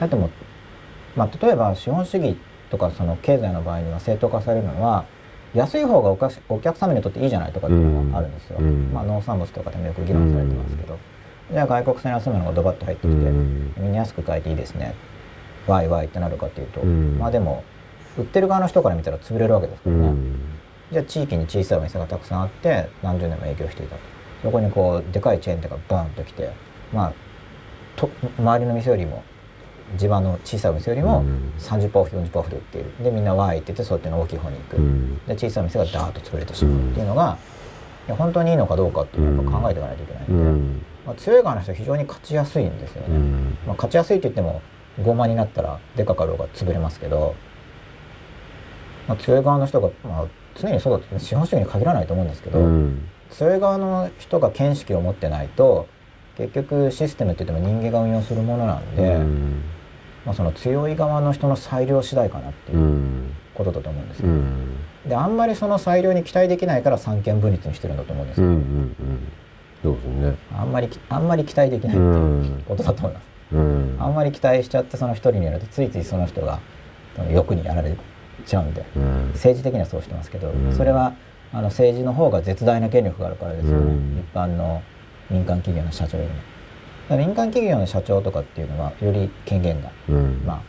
[0.00, 0.30] だってもう、
[1.20, 2.38] まあ、例えば資本主義
[2.70, 5.04] とかその経済の場合には正当化されるのは
[5.52, 8.56] 安い方がおかしお客様にとっていいじゃないとかっていうのがあるんですよ。
[8.58, 8.90] うん。
[8.90, 10.98] まあ、農産物とかでもよく議論されてますけど、
[11.52, 13.74] じゃあ外国産の安いものがドバッと入ってきて、うん。
[13.76, 14.94] みんな安く買えていいですね。
[15.66, 17.18] ワイワイってなるかっていうと、うん。
[17.18, 17.64] まあでも
[18.16, 20.06] 売ってる側の人から見たら潰れるわけですからね。
[20.06, 20.40] うん。
[20.92, 24.02] じゃあ地域に小さいお店がたくさんあって何十年も営業していたと。
[24.42, 26.50] そこにこうでかいチェーン店がバーンと来て
[26.94, 27.12] まあ
[27.96, 29.22] と周りの店よりも
[29.96, 31.52] 地場の小さいお店よりもうん。
[31.58, 32.92] 30%オフ40%オフで売っている。
[33.02, 35.26] でみんなわーいって言ってそっちの大きい方に行く、うん。
[35.26, 36.90] で小さいお店がダーッと潰れてしまう。
[36.90, 37.38] っていうのが、
[38.06, 40.82] いや本当にいいのかどうかっていうのをやっぱ考えていかないといけないんで、うん。
[41.06, 43.58] まあ、強い側の人は非常に勝ちやすいんですよね、うん。
[43.66, 44.62] まあ、勝ちやすいと言っても
[45.00, 47.34] 傲慢になったらでかかろうが潰れますけど、
[49.08, 55.86] まあ、強い側の人が、まあ、常にそうだって資本主義に限らないと思うんですけど、うん強い側の人が見識を持ってないと
[56.36, 59.62] 結局システムって言っても人間が運用するものなんで、うん
[60.30, 63.34] まあ、その強い側の人の裁量次第かなっていううん。
[63.52, 64.76] ことだと思うんですよ、うん。
[65.06, 69.28] であんまりその裁量に期待できないから三権分立にしてるんだと思うんですよ、うんうん
[69.82, 70.36] そうですね。
[70.56, 73.96] あんまりきあんまり期待できないっていうことだと思います、うん。
[73.98, 76.60] あんまり期待しちゃってその一人にやるとついついその人が
[77.16, 77.96] その欲にやられ
[78.46, 79.30] ちゃうんでうん。
[79.32, 80.72] 政治的にはそうしてますけど、うん。
[80.74, 81.14] それは
[81.52, 83.72] あの政治の方が絶大な権力があるからですよ。
[83.72, 84.18] ね、うん。
[84.20, 84.80] 一般の
[85.28, 86.36] 民間企業の社長よりも
[87.16, 90.42] 民間企業の社長とかっていうのはより権限が、うん。
[90.44, 90.62] まあ、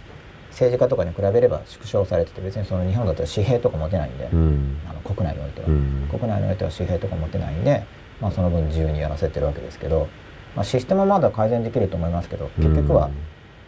[0.49, 4.77] 政治家とかに比べれば縮小されてて別にその日本だったら紙幣とか持てないんで、うん。
[4.89, 6.07] あの国内においては、うん。
[6.09, 7.85] 国内においては紙幣とか持てないんで、
[8.19, 10.07] まあ、その分自由にやらせてるわけですけど、
[10.55, 13.09] まあ、システムはまだ改善できると思いますけど結局は、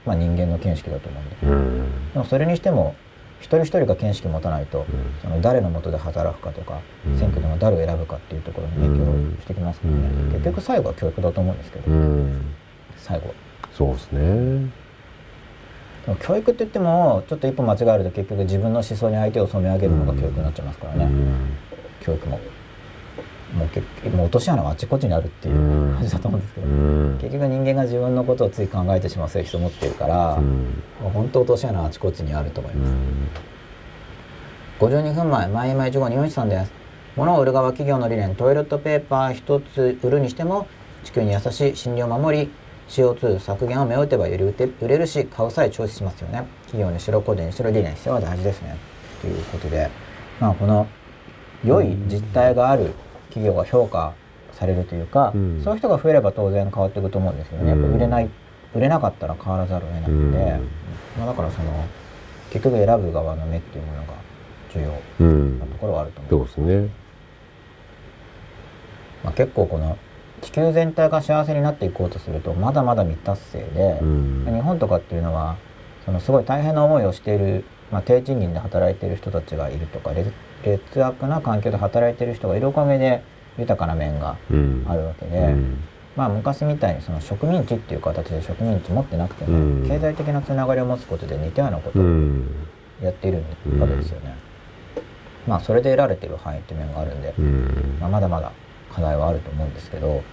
[0.05, 1.35] まあ、人間の見識だと思うんで。
[1.47, 2.11] うん。
[2.13, 2.95] でもそれにしても
[3.39, 4.85] 一人一人が見識持たないと、
[5.21, 7.19] その誰の下で働くかとか、うん。
[7.19, 10.31] 選挙でも誰を選ぶかっていうところに影響してきますからね、うん。
[10.31, 12.55] 結局最後は教育だと思うんですけど、うん
[13.03, 13.33] 最後。
[13.73, 14.69] そうですね。
[16.19, 21.57] 教育って言ってもちょっと一歩間違えると結局自分の思想に相手を染め上げるのが教育になっちゃいますからね、うん。
[22.01, 22.39] 教育も
[23.53, 23.85] もう結
[24.15, 25.95] もう落とし穴はあちこちにあるっていううん。
[25.95, 27.17] 感じだと思うんですけど、うん。
[27.21, 30.45] 結局人間が自分のことをつい考えてしまう性質を持っているから、うん。
[31.01, 32.97] もう本当落とし穴はあちこちにあると思いうます、ん。
[34.79, 36.71] 52分前、前今1号日さんです。
[37.15, 40.67] 物を売る側企業の理念、トイレットペーパー一つ売るにしても、
[41.03, 42.51] 地球に優しい診療を守り、
[42.93, 46.45] CO2 削減を目打てばより売れるし、買う際調子しますよね。
[46.67, 48.77] 企業にしろ、個人にしろ、理念にしては大事ですね。
[49.19, 49.89] ということで、
[50.39, 50.85] まあ、この
[51.65, 52.93] 良い実態がある
[53.29, 54.13] 企業が評価
[54.51, 57.71] されるというか、うんそういう人が増えれば当然変わっていくと思うんですよね。
[57.71, 58.29] うん売れない、
[58.75, 60.69] 売れなかったら変わらざるを得ないので、うん
[61.17, 61.85] まあ、だからその、
[62.51, 64.13] 結局選ぶ側の目っていうものが
[64.71, 66.47] 重要うんなところはあると思う。
[66.47, 66.93] そうですね
[69.23, 69.97] まあ、結構この
[70.43, 74.45] 地球全体が幸せになっていこうとするとまだまだ未達成で、うん。
[74.45, 75.57] 日本とかっていうのは
[76.05, 80.31] そのすごい大変な思いをしている、まあ、低賃金で働いている人たちがいるとか劣
[80.63, 83.23] 劣悪な環境で働いている人がいるおかげで
[83.57, 84.85] 豊かな面がうん。
[84.87, 85.77] あるわけで、うん。
[86.15, 89.87] まあ昔みたいにその植民地っていう形で植民地持ってなくても、うん。
[89.87, 92.47] 経済的なつながりを持つことで似たようなことをうん。
[93.01, 93.43] やっている
[93.79, 94.35] わけですよね。
[95.47, 97.97] まあそれで得られている範囲っていう面があるんで、うん。
[97.99, 98.51] まあ、まだまだ
[98.93, 100.23] 課題はあると思うんですけど、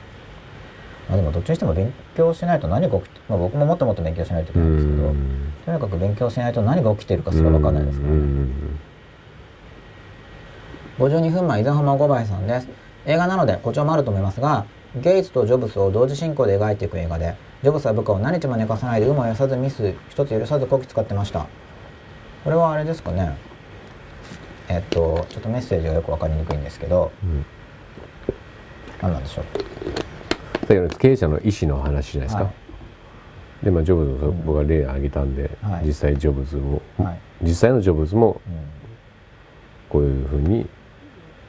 [1.08, 5.08] まあ、でもどっちにしても勉強しないと何が起きて、まあ、僕ももっともっと勉強しないといけないんですけど、
[5.66, 8.20] とにかく勉強しないと何が起きているかすら分かんないですからね。
[10.98, 12.68] 52分前、伊沢浜五倍さんです。
[13.06, 21.46] 映画なので誇張もあると思いますが、ゲイツとジョブズを同時進行で描いていく映画で、ジョブズは部下を何日も寝かさないで有無をやさずミス一つ許さずこき使ってました。
[22.44, 23.36] これはあれですかね。
[24.68, 27.44] えっと、ちょっとメッセージがよく分かりにくいんですけど、うん
[29.00, 30.88] 何なんでしょう。
[30.98, 32.50] 経営者の意思の話じゃないですか、は
[33.62, 33.64] い。
[33.64, 35.86] でまあジョブズを僕が例挙げたんで、はい。
[35.86, 37.20] 実際ジョブズも、はい。
[37.42, 38.60] 実際のジョブズもうん。
[39.88, 40.68] こういうふうに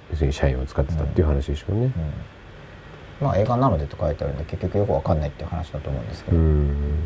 [0.09, 1.93] 要するに社員を使ってたっていう話でしょうね。
[3.21, 3.27] うん。
[3.27, 7.03] まあ映画なのでと書いてあるんで結局よくわかんないっていう話だと思うんですけうど、ん。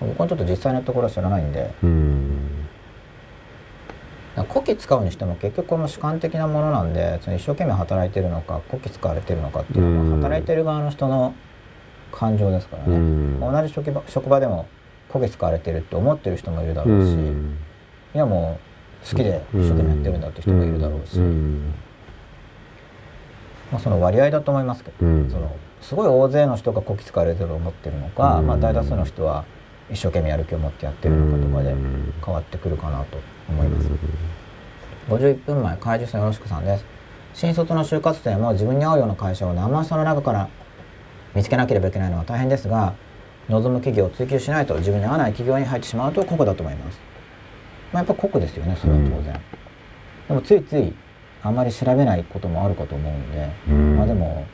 [0.00, 1.74] 僕はちょっと実際のところは知らないんで。
[1.82, 2.68] うん
[4.44, 10.10] 古希使うにしても結局この主観的なものなんでその一生懸命働いてるのか古希使われてるのかっていうのうん。
[10.10, 11.34] は働いてる側の人の
[12.12, 13.40] 感情ですからうね、ん。
[13.40, 14.66] 同じ職場職場でも
[15.10, 18.58] 古希使われてるって思ってる人もいるだろうし、いやも
[19.04, 21.74] う好きで一生懸命やってるんだって人もいるだろうし、うん。
[23.72, 25.30] まあ、その割合だと思いますけど、うん。
[25.30, 28.46] そのすごい大勢の人がこき使われてると思ってるのか、うん。
[28.46, 29.44] まあ、大多数の人は
[29.90, 32.12] 一生懸命やる気を持ってやってるのかとかでうん。
[32.24, 33.18] 変わってくるかなと
[33.52, 33.88] 思います。
[35.08, 36.84] 51分前、怪獣さんよろしくさんです。
[37.34, 40.48] 新卒の就活生も自分に合うような会社を何万社の中から
[41.34, 42.94] 見つけなければいけないのは大変ですが、
[43.48, 47.00] 望む企業を追求しないと自分に合わない企業に入ってしまうと酷だと思います。
[47.92, 49.40] まあ、やっぱ酷ですよね、それは当然。
[50.28, 50.92] でもついつい
[51.42, 54.44] あんまり調べないこともあるかと思うんで、うんまあでも、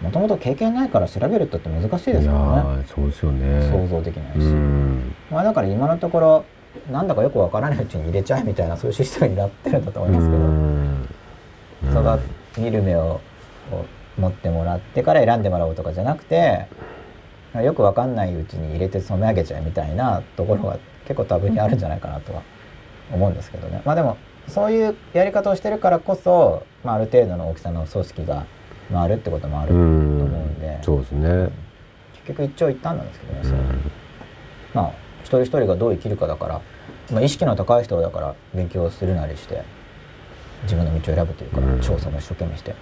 [0.00, 2.40] もともと経験ないから調べるってって難しいですから
[2.76, 2.82] ね。
[2.82, 3.70] ーそうですよね。
[3.70, 4.38] 想像できないし。
[4.38, 6.44] うんまあだから今のところ、
[6.90, 10.38] なんだかよくわからないうちに入れちゃえみたいなそういうシステムになってるんだと思いますけど。
[10.38, 11.08] うん。
[11.90, 13.20] 育見る目を
[14.18, 16.66] 持ってもらってから選んでもらおうとかじゃなくて
[17.54, 22.42] よくわかんないうちに入れて染め上げちゃうみたいなところが結構多分にあるんじゃないかなとは
[23.12, 23.82] 思うんですけどね。
[23.84, 24.16] まあでも
[24.48, 28.46] そういうやり方をしてるからこそ、まあ、ある程度の大きさの組織が
[28.92, 30.78] 回るってこともあると思うんで。
[30.82, 31.50] そうですね。
[32.14, 33.58] 結局一長一短なんですけどねそれ。
[33.58, 33.64] は
[34.74, 34.92] まあ
[35.22, 36.60] 一人一人がどう生きるかだから、
[37.12, 39.62] まあ、意識の高い人だから勉強するなりして
[40.62, 41.80] 自分の道を選ぶというか、うん。
[41.80, 42.74] 調査も一生懸命して。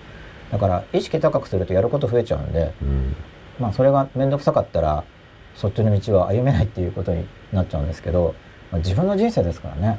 [0.52, 3.16] だから意識高くするとやること増えちゃうんでうん。
[3.58, 5.04] まあそれが面倒くさかったら
[5.54, 8.34] そっちの道は歩めないっていうことになっちゃうんですけど、
[8.70, 9.98] まあ、自分の人生ですからね。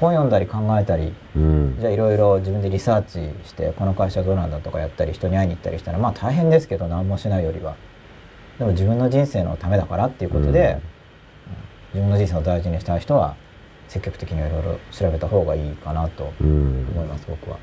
[0.00, 1.76] 本読んだり考えたりうん。
[1.78, 7.76] じゃあいろいろ自分でリサーチしてこの会社どうなんだとかやったり人に会いに行ったりしたらまあ大変ですけど何もしないよりは。
[8.58, 10.80] でも自分の人生のためだからっていうことで、
[11.92, 13.36] 自分の人生を大事にしたい人は
[13.88, 16.86] 積極的にいろいろ調べた方がいいかなとうん。
[16.94, 17.58] 思います僕は。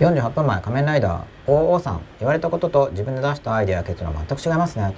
[0.00, 4.94] 48分前仮面ライダー OO さん言われたことと自分で出したアイデアや結論は全く違いますね。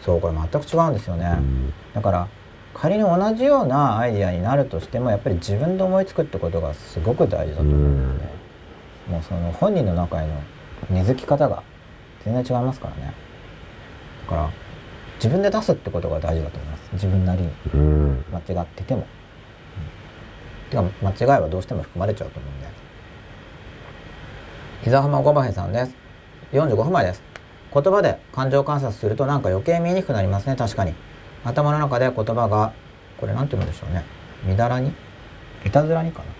[0.00, 1.72] そうこれ全く違うんですよね、うん。
[1.92, 2.28] だから
[2.72, 8.24] 仮に同じようなアイデアになるとしてもやっぱり自分で思いつくってことがすごく大事だと思うんで、
[9.08, 10.34] もうその本人の中への
[10.88, 11.64] 根付き方が
[12.24, 13.02] 全然違いますからね。
[13.06, 13.12] だ
[14.28, 14.50] から
[15.16, 16.88] 自分で出すってことが大事だと思います。
[16.92, 17.50] 自分なりに。
[17.74, 18.24] うん。
[18.30, 19.06] 間違ってても、
[20.70, 22.68] てか間違いはどうしても含まれちゃうと思うんで。
[24.82, 25.94] 膝浜ごばへさんです。
[26.52, 27.22] 45分前です。
[27.74, 30.56] 言葉で感情観察するとなんか余計見えにくくなりますね。
[30.56, 30.94] 確かに。
[31.44, 32.72] 頭の中で言葉が
[33.18, 34.04] これなんて言うんでしょうね。
[34.44, 34.92] みだらに？
[35.64, 36.24] いたずらにかな？
[36.24, 36.30] ちょ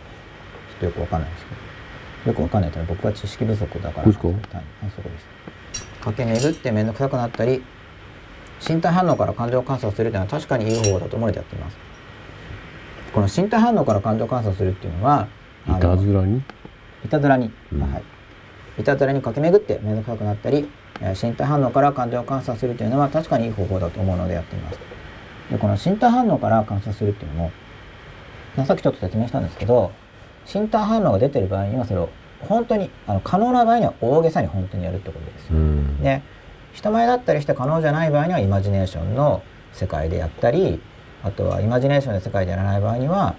[0.77, 2.31] っとよくわかんないですけど。
[2.31, 4.05] よくわかんないと僕は知識不足だから。
[4.05, 4.39] どうですかはい。
[4.87, 5.27] あそこです。
[6.01, 7.63] 駆け巡って面倒くさくなったり
[8.67, 11.77] 身体反応から感情観察するというのは確かにいい方法だと思われてやっています。
[13.13, 15.29] この身体反応から感情観察するっていうのは
[15.67, 16.43] あいのたずらに？
[17.05, 17.81] いたずらに、うん。
[17.81, 18.03] はい、
[18.81, 20.69] いたずらに駆け巡って面倒くさくなったり、
[21.01, 24.79] えー身体反応から感情を観察するというのは確かにいい方法だと思うのでやっています。
[25.51, 27.53] でこの身体反応から観察するっていうのも
[28.57, 29.93] まあさっきちょっと説明したんですけど
[30.53, 32.11] 身体反応が出てる場合にはそれを
[32.41, 35.57] 本当にあの可能な場合には大げさに本当にやるってことですよ。
[35.57, 36.03] うん。
[36.03, 36.23] で
[36.73, 39.43] 人前だったりして可能じゃない場合にはイマジネーションの
[39.73, 40.81] 世界でやったり
[41.23, 43.35] あとはイマジネーションの世界でやらない場合には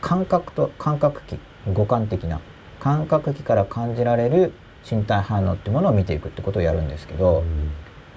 [0.00, 1.38] 感覚と感覚器
[1.72, 2.40] 五感的な
[2.80, 4.52] 感覚器から感じられる
[4.88, 7.42] 身体反応っていうものを見ていくってことをやるんですけど、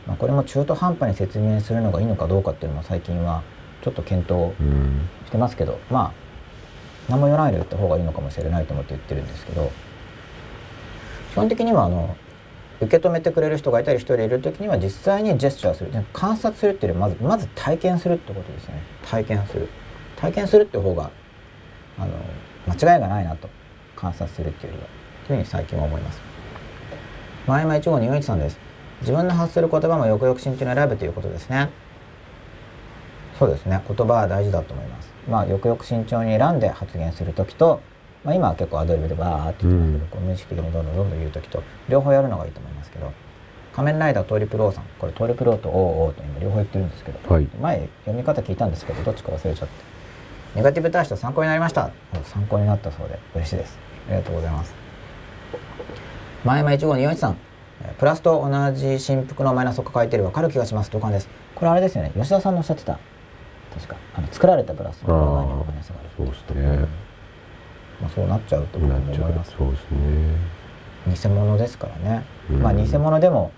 [0.06, 3.44] まあ、これも中途半端に説明するのがいいのかどうかっていうのも最近は
[3.82, 5.08] ちょっと検討うん。
[5.28, 6.12] してますけどまあ
[7.10, 9.72] 何も言わないで言った方がいいのかもしれないと思って言ってるんですけど
[11.32, 12.16] 基本的にはあの
[12.80, 15.92] 受け止めてくれる人がいたり一人いる時には実際にジェスチャーする。
[15.92, 18.82] で観察するっていうよりまずまず体験するってことですね。
[19.04, 19.68] 体験する。
[20.16, 21.12] 体験するって方が
[21.98, 22.12] あの
[22.68, 23.50] 間違いがないなと。
[23.96, 24.90] 観察するっていうよりは。
[25.28, 26.22] というふうに最近は思います。
[27.48, 28.60] 前山一号二四一さんです。
[29.02, 31.70] 自分の発する言葉もよくよく慎重に選ぶということですね。
[33.40, 33.82] そうですね。
[33.88, 35.14] 言葉は大事だと思います。
[35.28, 37.82] まあよくよく慎重に選んで発言する時と、
[38.28, 40.08] まあ、今は結構アドリブでバーって言ってますけど、うん。
[40.10, 43.14] こう無意識的にどんどんどんどん言う時と両方やるのがいいと思いますけど
[43.74, 45.76] 仮面ライダートリプルオーさんこれトリプルオーとオー
[46.10, 49.74] オーと今両方言ってるんですけど、はい前読み方聞いたんですけどどっちか忘れちゃって
[50.56, 51.90] ネガティブ対処参考になりました
[52.26, 53.78] 参考になったそうで嬉しいです
[54.10, 54.74] ありがとうございます
[56.44, 57.38] 前山1号241さん
[57.84, 63.00] えープラスと同じ振幅のマイナスを抱えている分かる気がします同感ですこれあれですよね吉田さんのおっしゃってた
[63.74, 67.07] 確かあの作られたプラスのマイナスがあるそうですね
[68.02, 68.94] まあ、そうなっちゃうと思いう
[69.34, 69.56] ます。
[69.58, 70.58] そうですね。
[71.08, 72.62] 偽物ですからね、うん。
[72.62, 73.52] まあ偽物でも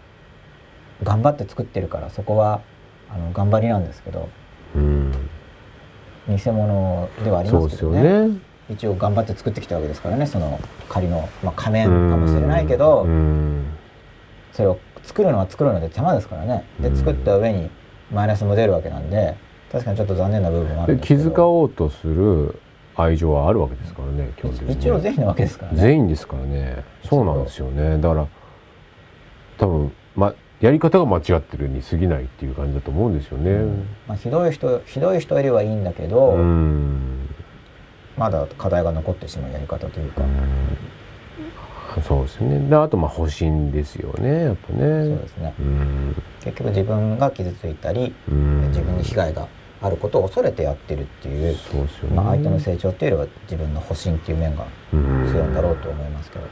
[1.04, 2.62] 頑張って作ってるからそこは
[3.10, 4.30] あの頑張りなんですけど。
[4.76, 5.12] うん。
[6.28, 8.28] 偽物ではありますけどね。
[8.28, 8.38] ね。
[8.70, 10.60] 一応頑張って作ってきたわけですからねその
[10.90, 13.66] 仮の、まあ、仮面かもしれないけど、うん。
[14.54, 16.66] それを作るのは作るので手間ですからね。
[16.80, 16.96] でうん。
[16.96, 17.70] 作った上に
[18.12, 19.36] マイナスも出るわけなんで
[19.72, 21.32] 確かにちょっと残念な部分もあるんですけど。
[21.32, 22.60] 遣おうとする
[23.02, 24.74] 愛情はあるわけですからね基本的にね。
[24.74, 25.82] 一応善意なわけですからね。
[25.82, 26.84] 全員ですからね。
[27.04, 27.98] そうなんですよね。
[27.98, 28.28] だから
[29.58, 33.84] 多分まやり方が間違ってるに過ぎないっていう感じだと思うんですよね。
[34.08, 37.30] まあ、ひどい人ひどい人よりはいいんだけど、うん。
[38.18, 40.24] まだ課題が残ってしまうやり方というか、
[42.06, 42.60] そうですね。
[42.68, 44.80] であとまあ保身ですよねやっぱね。
[44.80, 45.54] そうですね。
[45.58, 46.16] うん。
[46.42, 48.68] 結局自分が傷ついたり、うん。
[48.68, 49.48] 自分に被害が
[49.82, 55.28] あることを恐れてやってるっていう、そうですよね、まあ、相手の成長っていうよりは自分の保身っていう面がうん。
[55.32, 56.46] 強いんだろうと思いますけど、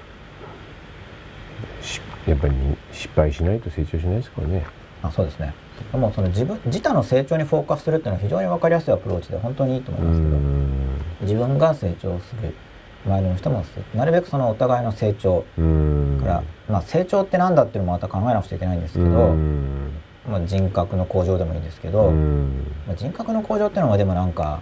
[1.82, 2.54] しやっぱり
[2.92, 4.66] 失敗しないと成長しないですからね。
[5.04, 5.54] あそうですね。
[5.92, 11.02] でもその自分自他の成長にフォーカスするっていうのは非常に分かりやすいアプローチで本当にいいと思いうますけど、ん。
[11.22, 12.54] 自分が成長する
[13.06, 13.64] 周りの人も
[13.94, 16.20] なるべくそのお互いの成長うん。
[16.22, 19.92] から、まあ、成長って何だっていうのもまた考えなくちゃいけないんですけど、うん
[20.28, 22.66] まあ、人格の向上でもいいんですけど、うん。
[22.86, 24.62] まあ、人格の向上っていうのはでもなんか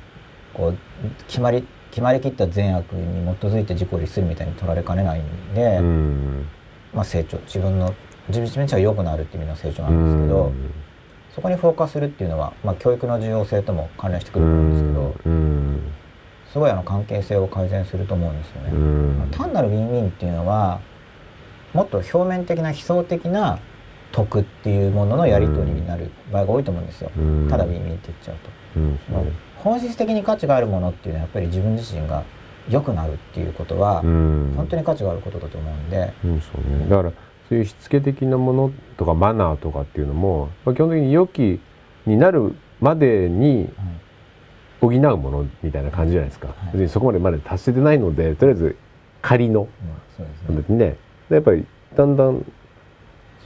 [0.54, 0.78] こう
[1.28, 6.48] 決まり決まりきった善悪に基づいて自己律するみたいに取られかねないんで、うん。
[6.94, 7.94] まあ、成長自分の
[8.28, 10.52] 自分自分が良くなるっていう意味の成長なんですけど、
[11.34, 15.80] そこにフォーカスするっていうのは、まあ、教育の重要性とも関連してくうると思うんですけど、ん。
[16.52, 18.70] すごいあの関係性を改善すると思うんですよね。
[18.72, 19.30] うん。
[19.32, 20.80] 単なるウィンウィンっていうのは
[21.74, 23.60] もっと表面的な悲壮的な
[24.16, 27.12] 得っていうもののやり取りになる場合が多いと思うんですよ。
[27.18, 27.48] うん。
[27.50, 28.80] ただウィンウィンって言っちゃうと。
[28.80, 29.00] うん。
[29.12, 29.24] まあ
[29.58, 32.24] 本質的に価値があるものっていうのはやっぱり自分自身が
[32.70, 34.54] 良くなるっていうことはうん。
[34.56, 37.12] 本当に価値があることだと思うんで、うんそうね、だから
[37.50, 41.60] そういうしつけ的なものとかマナーとかっていうのも、まあ、基本的に良き
[42.06, 43.70] になるまでに
[44.82, 46.74] 補うものみたいな感じじゃないですか、はい。
[46.74, 48.78] 別にそこまでまだ達せてないのでとりあえず
[49.22, 49.62] 仮の。
[49.62, 49.68] うん。
[50.16, 50.78] そうですね。
[50.78, 50.98] ね。
[51.30, 51.66] でやっぱり
[51.96, 52.46] だんだん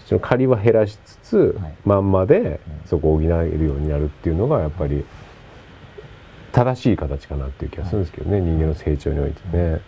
[0.10, 1.74] その仮は減らしつつ、はい。
[1.86, 2.60] まんまでうん。
[2.88, 5.06] そこを補えるようになるっていうのがやっぱり
[6.52, 9.82] 正しい形かなっていう気がするんですけどね、人間の成長においてね。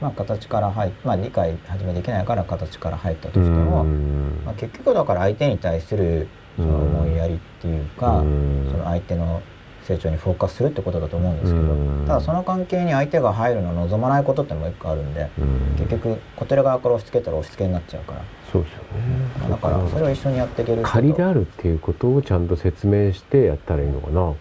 [0.00, 4.42] まあ形から入っまあ理解始めできないから形から入ったとうしても、ん。
[4.44, 6.26] まあ、結局だから相手に対する
[6.56, 8.68] その思いやりっていうか、うん。
[8.72, 9.40] その相手の
[9.86, 12.04] 成長にフォーカスするってことだと思うんですけど、うん。
[12.06, 15.76] ただその関係に相手が入るのを望まないことってもう一個あるんで、うん。
[15.78, 19.48] 結局こちら側から押し付けたら押し付けになっちゃうから、そうですよね。
[19.48, 24.20] だからそれを一緒にやっていける仮であるっていうことをちゃんと説明してやったらいいのかな。
[24.22, 24.34] なん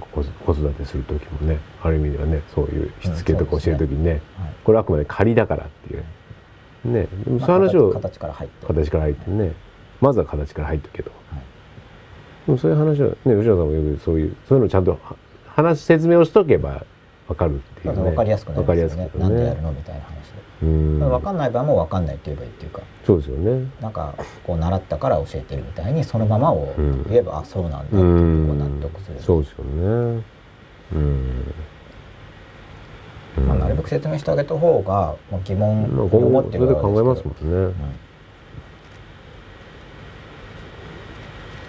[0.00, 1.58] か子子育てする時もね。
[1.82, 4.20] ある意味ではねそういうしつけとか教える時にね,、はい。
[4.64, 6.04] これはあくまで仮だからっていう。
[6.84, 7.06] ね。
[7.24, 9.52] でもまあそういう話を形形から入って、形から入ってね。
[10.00, 11.23] まずは形から入ってるけど、はい
[12.46, 15.16] でもそういう話はね吉野さんもよくそういうそういうのをちゃんとは
[15.46, 16.84] 話説明をしとけば
[17.28, 18.02] 分かるっていうね。
[18.02, 19.04] 分かりやすくなりますよね。
[19.04, 19.10] ね。
[19.16, 19.72] なんでやるの？
[19.72, 20.22] みたいな話で、
[20.62, 20.98] うん。
[20.98, 22.82] 分かんない場合も分かんないって言えばいいっていうか。
[23.06, 23.66] そうですよね。
[23.80, 24.14] なんか
[24.44, 30.22] こう習ったから教えてるみたいにそのままをうん言えば、あそうなんだってうこうん納得する、そうですよね。
[30.92, 31.54] うん。
[33.48, 37.74] まあ、なるべく説明してあげた方が、まあ、疑問まあを持ってるれで考えますももんね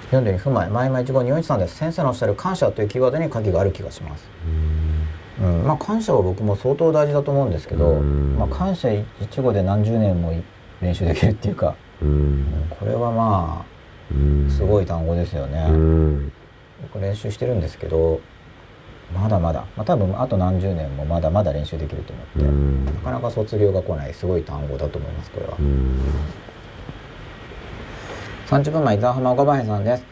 [0.06, 1.76] 読んでる不前前々一号二一さんです。
[1.76, 4.30] 先生のおっしゃる感謝というキーワードに鍵がある気がします、
[5.42, 8.38] うん、まあ感謝は僕も相当大事だと思うんですけど、うん。
[8.38, 10.44] まあ、感謝一語で何十年もい
[10.82, 12.42] 練習できるっていうか、ううん。
[12.42, 13.66] んこれはま
[14.12, 14.48] うん。
[14.48, 16.32] あすごい単語ですよね、うん。
[16.84, 18.22] 僕練習してるんですけど
[19.14, 22.86] まだまだ、まあ、多分あと何十年もまだまだ練習できると思って、うん。
[22.86, 26.00] なかなか卒業が来ないすごい単語だと思いますこれは、うん
[28.48, 30.04] 30分前伊沢浜岡林さんです。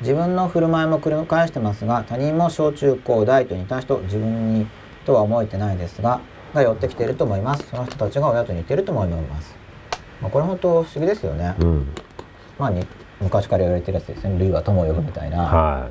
[0.00, 4.66] 自分の振る舞いも繰り返してますが他人も小中高大と似た人自分に
[5.04, 6.20] とは思えてないですが
[6.54, 7.68] が寄ってきていると思います。
[7.68, 9.54] その人たちが親と似ていると思います、
[10.22, 11.86] まあ、これ本当不思議ですよね、うん。
[12.58, 12.86] まあに
[13.20, 14.38] 昔から言われてるやつですね。
[14.38, 15.90] 類は友を呼ぶみたいな、は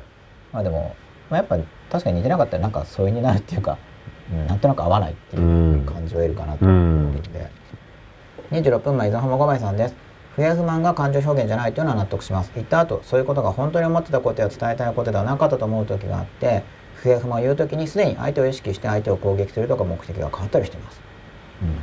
[0.52, 0.96] まあでも、
[1.30, 1.56] まあ、やっぱ
[1.90, 3.78] 確かに似てなかったらなんか疎遠になるっていうか、
[4.32, 5.86] うん、なんとなく合わないっていううん。
[5.86, 7.48] 感じを得るかなと思うので、
[8.50, 9.94] 26分前伊沢浜五倍さんです
[10.34, 12.52] 不平不満が感情表現じゃないというのは納得します。
[12.54, 16.62] 言った後そういうことが本当に思ってたことや伝えたいことではなかったと思う時があって
[16.96, 21.00] 不平不満を言う時にすでに相手を意識して相手を攻撃するとか目的が変わったりしています、
[21.62, 21.68] うん。
[21.68, 21.74] ま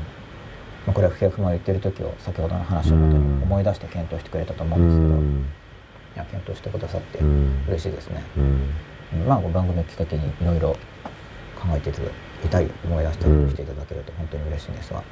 [0.87, 4.79] あ、これは不平不満を言ってる時を先ほどの話をもとに思い出して検討してくれたと思い。
[4.79, 5.39] うんですけど、ん。
[5.41, 7.63] いや検討してくださってうん。
[7.67, 9.27] 嬉しいですね、うん。
[9.27, 10.69] まあ、番組をきっかけにいろいろ
[11.55, 11.93] 考えてい
[12.49, 15.03] たり思い出したりしていただけると本当に嬉しいんですが、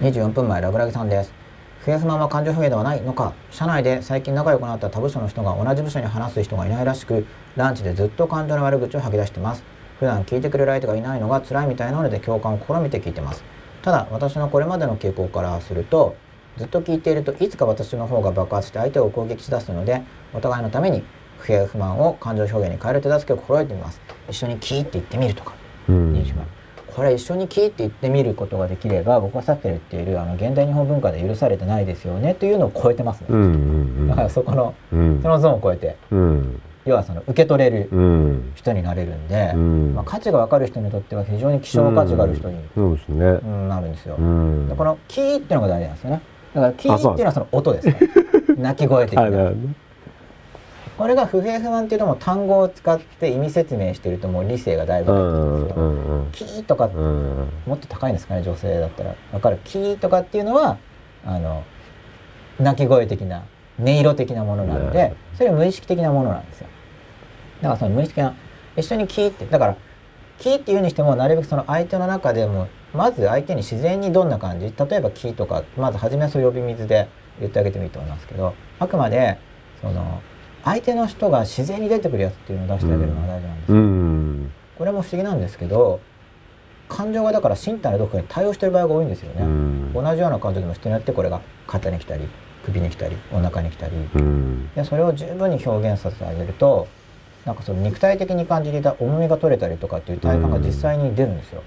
[0.00, 1.45] 24分前ラグラギさんです
[1.86, 9.62] 不平不満は感情表現ではないのか社内で最近仲良くなった他部署の人が同じ部署に話す人がいないらしくランチでずっと感情の悪口を吐き出してます。
[10.00, 13.44] 普段聞いてくれる相手がいないのが辛いみたいなので共感を試みて聞いてます。
[13.82, 16.16] ただ私のこれまでの傾向からすると
[16.56, 20.02] ずっと聞いているといつか私の方が爆発して相手を攻撃しだすので
[20.34, 21.04] お互いのために
[21.38, 24.00] 不平不満を感情表現に変える手助けを心得てみます。
[24.28, 25.54] 一緒に聞いて言ってみるとか。
[25.88, 26.65] うん
[26.96, 33.46] 20万これ一緒に聞いて言ってみることができれば僕はさっき言っているあの現代日本文化で許されてないですよねというのを超えてますね、うんう
[34.04, 35.20] んだからそこのうん。
[35.22, 36.62] そのゾーンを超えてうん。
[36.84, 38.52] 要はその受け取れるうん。
[38.54, 39.94] 人になれるんで、うん。
[39.94, 42.96] まあ、価値が分かる人にとっては非常に希少価値がある人に、そう
[43.46, 44.68] んなるんですよ、うん。
[44.68, 46.22] でこのキーっていうのが大事なんですよね。
[46.54, 49.52] だからキーっていうのはその音ですから 鳴き声的な
[50.96, 57.48] これが不平不満っていうのも単語を使って意味説明してるともう理性がだいぶすけど、キーとかうん。
[57.66, 59.14] もっと高いんですかね女性だったら。
[59.32, 59.58] 分かる？
[59.64, 60.78] キーとかっていうのは
[61.24, 61.64] あの
[62.58, 63.44] 鳴き声的な
[63.78, 66.68] 音色的なものなのでそれは無意識的なものなんですよ。
[67.60, 68.34] だからその無意識な
[68.76, 69.76] 一緒にキーってだから
[70.38, 74.66] キーっていうにしてもなるべくその相手の中でもまず相手に自然にどんな感じ？
[74.66, 77.08] 例えばキーとかまず初めはそう呼び水で
[77.38, 79.38] 言ってあげてもいいと思いますけどあくまで
[79.82, 80.22] その
[80.66, 83.76] 相手の人が自然に出てくるやつっていうのを出してあげるのが大事なんですよ。
[83.76, 84.52] うん。
[84.76, 86.00] これも不思議なんですけど
[86.88, 89.92] 感情がだから身体のどこかに対応してる場合が多いんですよね、うん。
[89.94, 92.28] 同じような感情でも人によってこれが肩に来たり
[92.64, 93.94] 首に来たりお腹に来たり。
[93.96, 94.68] うん。
[94.74, 96.88] でそれを十分に表現させてあげると
[97.44, 101.62] なんかその肉体的に感じていた重みが取れたりとかっていう体感が実際に出るんですよ、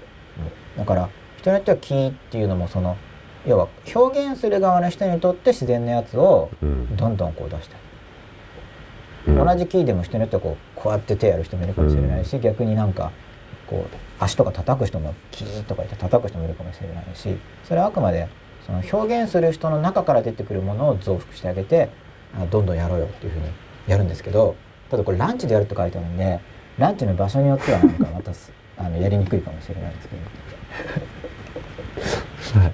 [0.76, 1.08] だから
[1.38, 2.98] 人によっては気っていうのもその
[3.46, 6.94] 要は表現する側の人にとって自然なやつをうん。
[6.96, 7.89] どんどんこう出したりうん
[9.26, 13.12] 同じキーでも人によってはこうこうやって手やる人もいるかもしれないし、逆になんか
[13.66, 18.28] こう足とか叩く人もキーとか言って叩く人もいるかもしれないしそれはあくまで
[18.66, 21.88] その表現する人の中から出てくるものを増幅してあげて
[22.36, 23.46] あどんどんやろうよっていうふうに
[23.86, 24.56] やるんですけど
[24.90, 26.40] ただこれランチでやるって書いてあるんで
[26.78, 30.22] ランチの場所によってはなんかまたす あのやりにくいかもしれないですけど。
[32.60, 32.66] は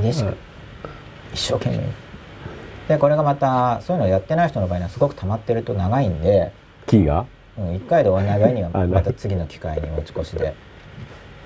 [0.00, 0.02] い。
[0.02, 0.36] 激しく、
[1.32, 2.03] 一生懸命に
[2.88, 6.52] でこれがまたそういうのをやってない人の場合にはすごく溜まってると長いんで、
[6.86, 7.26] キーが？
[7.56, 10.54] うん、1回で終わらない場合にはあまた次の機会に持ち越しで。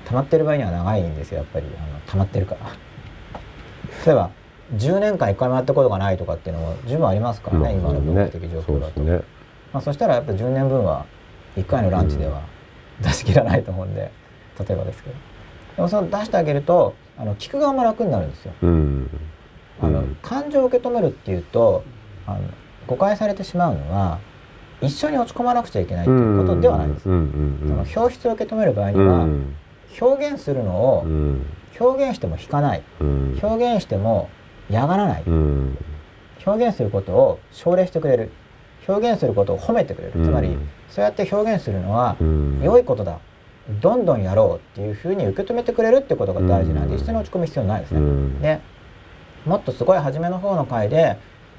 [0.06, 1.66] 溜まってる場合には長いんですよやっぱり。
[1.66, 2.70] あの溜まってるから。
[4.06, 4.30] 例えば
[4.74, 8.94] 10年間1回もやったことがないとかっていうのも十分ありますからね、今の文化的状況だと。
[8.94, 9.24] そうですね。
[9.72, 11.04] まあ、そしたらやっぱり10年分は
[11.56, 12.42] 1回のランチでは
[13.02, 14.10] 出し切らないと思うんで、
[14.58, 15.16] 例えばですけど。
[15.76, 18.52] でもその出してあげるとあの聞く側も楽になるんですよ。
[18.62, 19.10] うん
[19.80, 20.16] あのうん。
[20.22, 21.84] 感情を受け止めるっていうと
[22.26, 22.40] あの
[22.86, 24.18] 誤解されてしまうのは
[24.80, 27.08] 一緒に落ち込まなくちゃいけないということではないです。
[27.08, 29.54] 表出を受け止める場合には、うん。
[30.00, 31.46] 表現するのをうん。
[31.80, 32.82] 表現しても引かない。
[33.00, 33.38] うん。
[33.42, 34.28] 表現しても
[34.70, 35.22] 嫌がらない。
[35.26, 35.78] うん。
[36.46, 38.30] 表現することを奨励してくれる。
[38.86, 40.12] 表現することを褒めてくれる。
[40.12, 42.60] つまり、うんそうやって表現するのはうん。
[42.62, 43.18] 良いことだ。
[43.82, 47.00] どんどんやろうっていうふうに受け止めてくれるってことが大事なんでうん。
[47.00, 48.00] 一緒に落ち込む必要ないですね。
[48.00, 48.40] うん。
[48.40, 48.60] で
[49.46, 51.18] もっとすごい初めの方の回で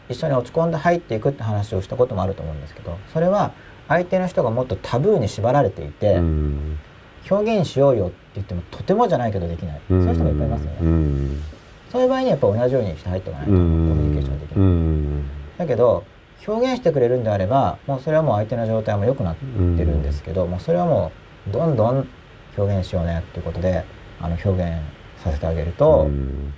[0.09, 3.51] 一緒に落ち込んで入っていくって話をしたこともあると思うんですけどそれは
[3.87, 6.79] 相手の人がもっとタブーに縛られていて、うん。
[7.29, 11.43] 表現しようよって言ってもとてもじゃないけどできない、そういう人もいっぱいいますよね、うん。
[11.91, 15.25] そういう場合にやっぱ同じようにして入っておかないとうコミュんニケーションできうない、ん。
[15.57, 16.05] だけど
[16.47, 19.57] 表現してくれるんであればもうそれはもう相手の状態も良くなってる
[19.95, 21.11] んですけど、もうそれはも
[21.47, 22.07] うどんどん
[22.57, 23.83] 表現しようねっていうことで
[24.21, 24.81] あの表現
[25.17, 26.53] させてあげると、うん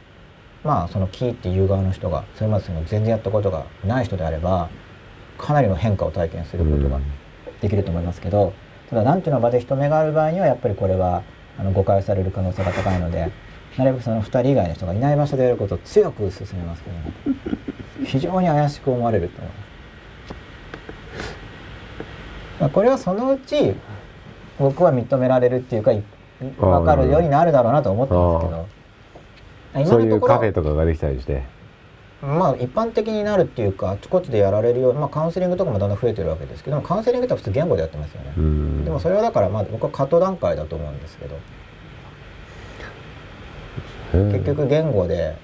[0.63, 4.69] まあそのキーっていう側の人がそれまでその全然やったことがない人であれば
[5.38, 6.99] かなりの変化を体験することが
[7.61, 8.53] できると思いますけど
[8.89, 11.23] ただランチの場で人目がある場合にはやっぱりこれは
[11.57, 13.31] あの誤解される可能性が高いので
[13.77, 17.13] なるべくその2人以外の人がいない場所でやることを強く勧めますけど、ね、
[18.05, 19.71] 非常に怪しく思われると思います。
[22.59, 23.73] まあこれはそのうち
[24.59, 26.03] 僕は認められるっていうかい
[26.59, 28.57] 分かるようになるだろうなと思ってますけど。
[28.57, 28.80] 今
[29.85, 31.43] そういうカフェとかができたりして。
[32.22, 38.85] まあ一般的になるっていうかあちこちでやられるようまあカウンセリングとかもだんだん増えてるわけですけどもカウンセリングって普通言語でやってますよね、うん。
[38.85, 41.35] でもそれはだからまあ僕は過渡段階だと思うんですけど。
[44.14, 45.38] 結局言語で、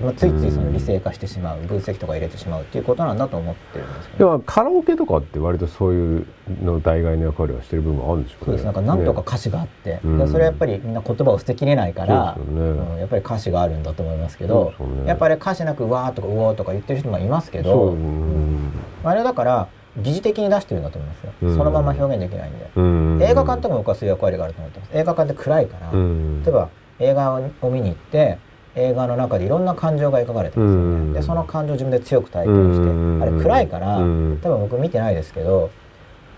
[0.00, 6.26] まあ、ついついその理性化してしまう分析とか入れてしまうっていうことなんだと思ってるんですけでど、もカラオケとかって割とそういう
[6.62, 8.46] の代替の役割はしてる部分あるんでしょうね。
[8.46, 8.64] そうです。
[8.64, 10.18] なんかなんとかね歌詞があって、うん。
[10.18, 12.42] でそれはやっぱりみんな言葉を捨てきれないからね。
[12.48, 12.52] う
[12.96, 14.72] んやっぱり歌詞があるんだと思いますけど、
[15.06, 18.70] やっぱり歌詞なく「うわー」とか「うおー」とか言ってる人もいますけど、うん。
[19.04, 21.56] あれだから疑似的に出してるんだと思いますよ、うん。
[21.56, 23.18] そのまま表現できないんで、うん。
[23.22, 24.90] 映画館とかも僕はそういう役割があると思ってます。
[24.94, 26.42] 映画館って暗いから、うん。
[26.42, 28.38] 例えば映画を見に行って
[28.74, 31.12] 映画の中でいろんな感情が描かれてますよね、うん。
[31.12, 33.22] でその感情を自分で強く体験して、うん。
[33.22, 34.38] あれ暗いから、うん。
[34.42, 35.70] 多分僕見てないですけど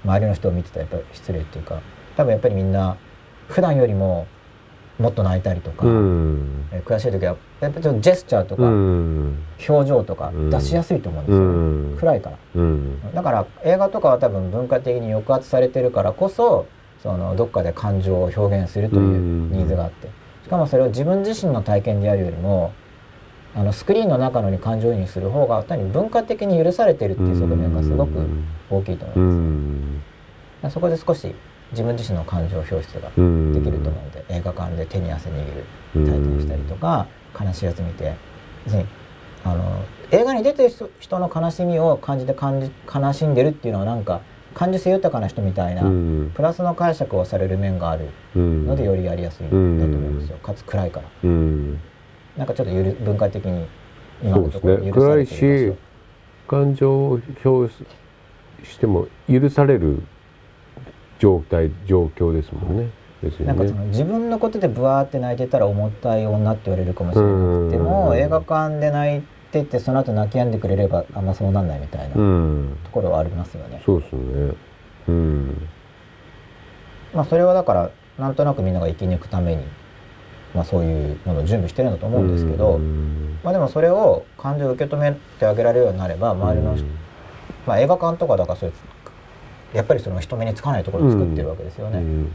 [0.04, 1.80] 周りの人を見てたらやっぱり失礼っていうか
[2.16, 2.96] 多分やっぱりみんな
[3.48, 4.26] 普段よりも
[4.98, 6.66] もっと泣いたりとか、うん。
[6.72, 9.38] え悔しい時はやっぱりちょっとジェスチャーとか、うん。
[9.68, 10.50] 表情とかうん。
[10.50, 11.96] 出しやすいと思うんですよね、うん。
[11.98, 12.38] 暗いから。
[12.54, 13.14] うん。
[13.14, 16.66] だから映画とかは多分文化的に抑圧されてるからこそ
[17.02, 19.50] そのどっかで感情を表現するといううん。
[19.52, 20.08] ニーズがあって
[20.44, 22.72] しかもそれを自分自身の体験でやるよりも
[23.54, 28.26] あのスクリーンの中のに感情移入する方が単に文化的に許されてるっていう側面がすごく
[28.68, 29.18] 大きいと思い
[30.62, 31.34] ます、そこで少し
[31.70, 37.06] 自分自身の感情表出ができると思うので映画館で手に汗握る体験したりとか
[37.40, 38.14] 悲しいやつ見て
[38.66, 38.88] 要するに
[39.44, 44.20] あの映画に出てる人人の悲しみを感じて感じ悲しんでるっていうのはなんか
[44.54, 45.82] 感受性豊かな人みたいな、
[46.34, 51.08] プラスの解釈をされる面があるのでよりやりやすいんだと思うんですよ、かつ暗いから。
[51.24, 51.80] うん。
[52.36, 53.66] なんかちょっとゆる文化的に
[54.22, 55.78] 今のところね許されてるし
[56.48, 57.72] 感情を表
[58.64, 60.02] しても許される
[61.18, 62.90] 状態状況ですもんね。
[63.46, 67.84] なんかそねの自分のことでブワーって泣いてたら重たい女って言われるかもしれなくてうん。
[67.84, 69.22] も映画館で泣い
[69.54, 73.80] てってその後泣き止んでくれればあんまそうなんないみたいなうとんころはありますよね。
[73.86, 74.54] そうですね。
[75.08, 75.68] うん。
[77.14, 79.64] まあそれはだからなんとなくみんなが生き抜くために、
[80.54, 83.38] まあ、そういうものを準備してるんだと思うんですけど、うん。
[83.44, 86.84] まあでもそれを感情を受け止めてあげられるようになれば周りの人、
[87.66, 88.72] まあ映画館とかだからそう
[89.72, 91.98] やっぱりその人目につかないところを作ってるわけですよね。
[91.98, 92.32] うん。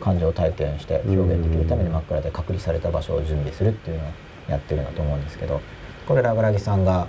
[0.00, 4.10] 感情を体験して表現できるために真っ暗で隔離された場所を準備するっていうのを
[4.48, 5.60] やってるんだと思うんですけど
[6.06, 7.08] これラグラギさんが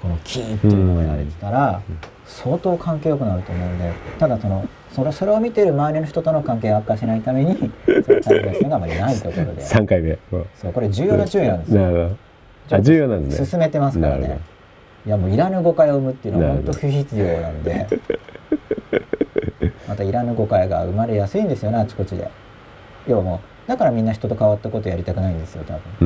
[0.00, 1.82] このキーっていうのをやられてたら
[2.26, 9.60] 相当関係良くなると思うんでただそのそれそれを見てる周りの人との関係を悪化しないためにその体験するのがあまりないとことで。
[9.60, 10.18] 三回目。
[10.54, 11.82] そうこれ重要な注意なんですよ。
[11.82, 12.16] なるほ
[12.70, 12.76] ど。
[12.76, 13.46] あ重要なんですね。
[13.46, 14.40] 進めてますからね。
[15.06, 17.86] いやもういらぬ誤解を生むっていうのは本当不必要なんで。
[19.86, 22.28] またいらぬ誤解が生まれやすいんですよねあちこちで。
[23.06, 25.82] 要はもだからみんな人と変わったことやりたくないんですよ多分。
[26.00, 26.04] う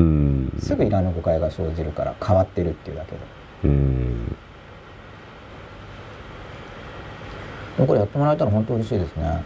[0.57, 0.59] ん。
[0.59, 3.17] すぐいらぬ誤解が生じるから変わってるっていうだけで。
[3.63, 4.27] うん。
[4.27, 4.35] で
[7.79, 9.43] もこれやってもらえたら本当嬉しいですね。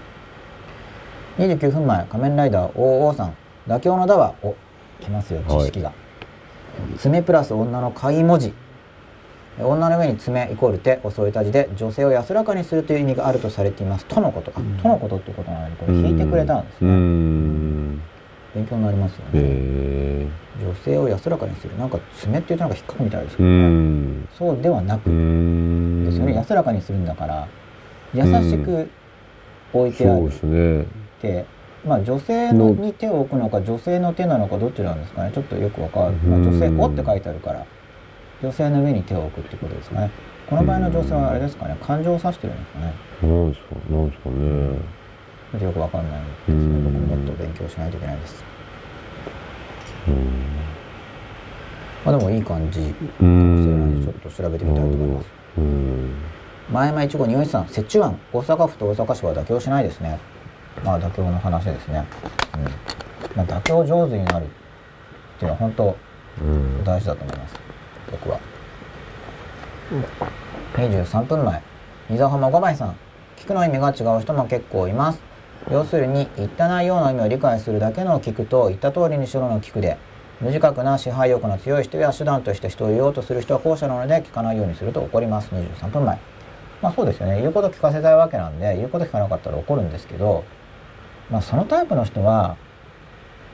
[1.37, 3.35] 29分前仮面ライダー OO さん
[3.67, 4.55] 妥協の「だ」はお
[4.99, 5.93] 来ますよ知識が、
[6.97, 8.51] 爪プラス女の貝文字
[9.59, 14.05] 女の上に爪イコール手を添えた字で女性を安らかにするという意味があるとされています。
[14.05, 14.51] とのこと。
[14.55, 18.01] あとのことってことなのにこれ引いてくれたんですうねん。
[18.53, 20.27] 勉強になりますよへねえ。
[20.63, 21.77] 女性を安らかにする。
[21.77, 24.27] なんか爪って言うとなんか引っかくみたいですけうど、ん。
[24.37, 26.05] そうではなうくん。
[26.05, 27.47] でそれ安らかにするんだから
[28.13, 28.89] 優しく
[29.73, 30.19] 置いてある。
[30.19, 30.81] そうですね。
[30.81, 30.85] っ
[31.21, 31.45] て、
[31.85, 35.31] まあ女性のに手を置くのか女性の手なのかどっちなんですかね。
[35.33, 36.43] ちょっとよくわかる、まあ、うん。
[36.43, 37.65] 女性「お」って書いてあるから
[38.41, 40.11] 女性の上に手を置くってことですかね。
[40.47, 42.93] この場合の女性はあれですかね感情を指してるんですかね。
[43.21, 45.65] なんですかなんですかね。
[45.65, 48.43] よくわかんないですねうん僕ももっと勉強しないといけないです。
[50.07, 50.15] うん。
[52.05, 52.79] まあでもいい感じ。
[52.79, 52.83] う
[53.19, 55.27] それなりにんちょっと調べてみたいと思います。
[55.57, 56.13] うん。
[56.71, 60.19] 前々一号二さん折衷案大阪府と大阪市は妥協しないですね。
[60.83, 62.05] まあ妥協の話ですね、
[62.55, 62.63] うん。
[63.35, 64.47] まあ、妥協上手になるっ
[65.39, 65.97] ていうのは本当
[66.41, 66.83] うん。
[66.83, 67.66] 大事だと思います
[68.11, 68.39] 僕は。
[70.75, 71.61] 23分前。
[72.09, 72.95] 溝浜五枚さん。
[73.37, 75.21] 聞くの意味が違う人も結構います。
[75.71, 79.97] 要するに言った内容の意味を理解するだけの聞くと言った通りにしろの聞くで
[80.39, 85.49] 無自覚な支配欲の強い人や手段として人を言おうとする人は後者なので聞かないようにすると怒ります。
[85.49, 86.19] 23分前。
[86.81, 87.41] まあそうですよね。
[87.41, 90.45] 言うこと聞かせたいわけなんで言うこと聞かなかったら怒るんですけど
[91.29, 92.55] まあそのタイプの人は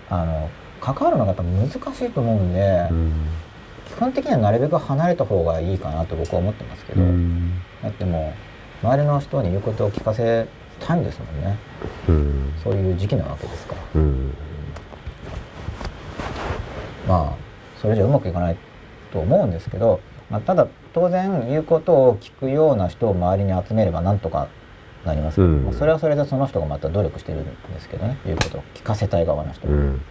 [0.09, 0.49] あの
[0.81, 3.13] 関わるのがやっぱ難しいと思うんで、うん。
[3.95, 7.53] 基本的にはなるべく離れた方がいいかなと僕は思ってますけど、うん。
[7.81, 8.33] だっても
[8.83, 10.47] う周りの人に言うことを聞かせ
[10.79, 11.57] たいんですもんね。
[12.09, 12.53] うん。
[12.63, 13.81] そういう時期なわけですから。
[13.95, 14.33] うん。
[17.07, 17.43] まあ
[17.79, 18.57] それじゃうまくいかない
[19.11, 19.99] と思うんですけど、
[20.29, 24.47] まあ、ただ当然言うことを聞くような人を周りに集めればなんとか
[25.05, 25.35] なります。
[25.35, 25.63] けど、うん。
[25.65, 28.17] まあそれはそれでその人がまた努力してるんですけどね。
[28.25, 29.79] 言うことを聞かせたい側の人は、うん。
[29.79, 30.01] うん。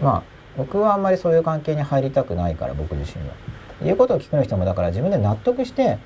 [0.00, 3.34] まあ僕はあんまりそういう関係に入りたくないから僕自身は。
[3.82, 5.98] 言うことを聞く人もだから自分で納得して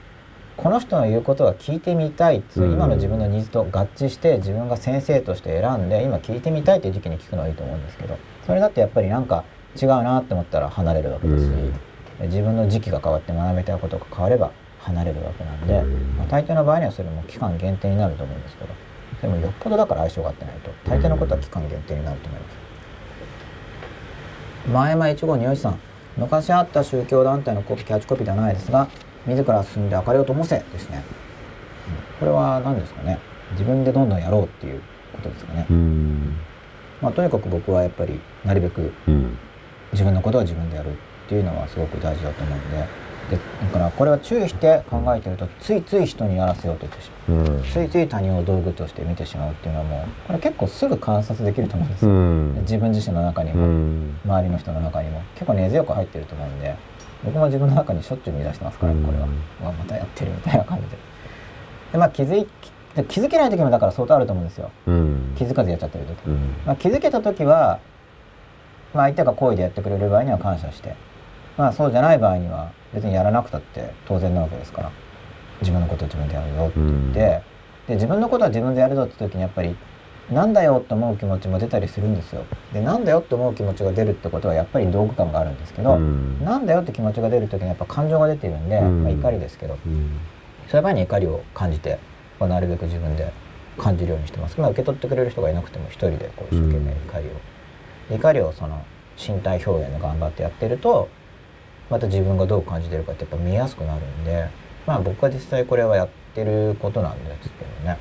[0.56, 2.73] この人の言うことは聞いてみたいっていううん。
[2.74, 9.44] 今の自分のニーズと合致して自分が先生として選んで今聞いてみたいっていう時期に聞くのはいいと思うんですけどそれだってやっぱりなんか
[9.81, 11.73] 違うなって思ったら離れるわけだし、うん。
[12.23, 16.16] 自分の時期が変わって学びたいことが変われば離れるわけなんで、うん。
[16.16, 18.70] まあ、大抵の場合にはそれも期間限定になると思うんですけど
[19.20, 22.65] でもよっぽどだから相性が合ってないと大抵のことは期間限定になると思います。
[24.72, 25.80] 前々一号によしさん
[26.16, 28.88] 昔あった宗教団体のコピキャッチコピーではないですが
[29.26, 31.02] 自ら進んで明かりを灯せですね、
[31.88, 32.18] うん。
[32.20, 33.18] これは何ですかね。
[33.52, 34.80] 自分でどんどんやろうっていう
[35.12, 36.36] ことですかね、うん。
[37.02, 39.36] まあ、とにかく僕はやっぱりなるべくうん。
[39.93, 40.94] 自分のことは自分でやるっ
[41.28, 42.86] ていうのはすごく大事だと思うんで
[43.31, 47.39] でだからこれは注意して考えてるとついつい人にやらせようとしてしまう。
[47.39, 47.62] うん。
[47.65, 52.55] ついつい他人を道具として見てしまうっていうのはもうこれ結構すぐ観察できると思うんですうよ、ん。
[52.61, 54.20] 自分自身の中にうも、ん。
[54.24, 55.23] 周りの人の中にも。
[55.35, 56.77] 結構根強く入ってると思うんで
[57.24, 59.03] 僕も自分の中にしょっちゅう見出してますから、うん。
[59.03, 59.27] これは。
[59.62, 60.97] うわまたやってるみたいな感じで。
[61.93, 62.73] でまあ気づいき
[63.09, 64.70] 気づけない時もだから相当あると思うんですよ。
[64.86, 65.35] うん。
[65.36, 66.55] 気づかずやっちゃってる時、うん。
[66.65, 67.81] まあ、気づけた時は、
[68.94, 70.94] まあ、相手が好意でやってくれる場合には感謝して。
[71.59, 74.90] まあそうじゃない場合には別にやらなくたって当然なわけですから。
[75.60, 77.43] 自分のことを自分でやるよって言って、
[77.89, 79.77] で自分のことは自分でやるぞって時にやっぱり
[80.31, 82.44] なんだよって思う気持ちも出たりするんですよ。
[82.73, 86.44] でなんだよって思う気持ちが出るってことはやっぱり道具感があるんですけど、うん。
[86.44, 89.05] なんだよって気持ちが出る時にやっぱ感情が出ているんで、うん。
[89.05, 90.10] まあ、怒りですけどうん。
[90.68, 91.98] そういう場合に怒りを感じて、
[92.40, 93.32] まあ、なるべく自分で
[93.78, 97.27] 感じるようにしてます、まあ、受け取ってくれる人がいなくても一人でこう一生懸命怒り
[98.10, 98.85] を、怒りをその
[99.16, 101.09] 身体表現で頑張ってやってると
[101.91, 104.49] また自分がどう感じてるかってやっぱ見やすくなるんで
[104.87, 107.99] まあ僕は実際これはやってることなんですけどね、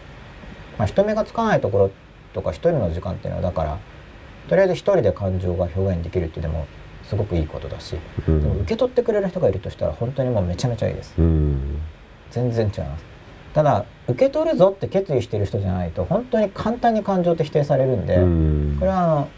[0.78, 1.92] まあ、人目がつかないところ
[2.34, 3.80] とか一人の時間っていうのはだから
[4.48, 6.68] とりあえず一人で感情が表現できるっていうのも
[7.04, 7.96] すごくいいことだし、
[8.28, 8.42] うん。
[8.42, 11.14] でも受け取ってくれる人がいるとしたら本当にもうめちゃめちゃいいです。
[11.18, 11.80] うん。
[12.32, 13.06] 全然違います。
[13.54, 18.78] ただ受け取るぞって決意してる人じゃないと本当に簡単に感情って否定されるんで、うん。
[18.80, 19.30] これはあの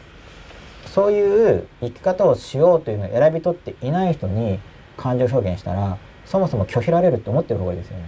[0.98, 4.57] そういう生き方をしようというのを選び取っていない人に
[4.98, 8.06] 感情表現したらそもそも拒否られるって思ってる方がいいですよね。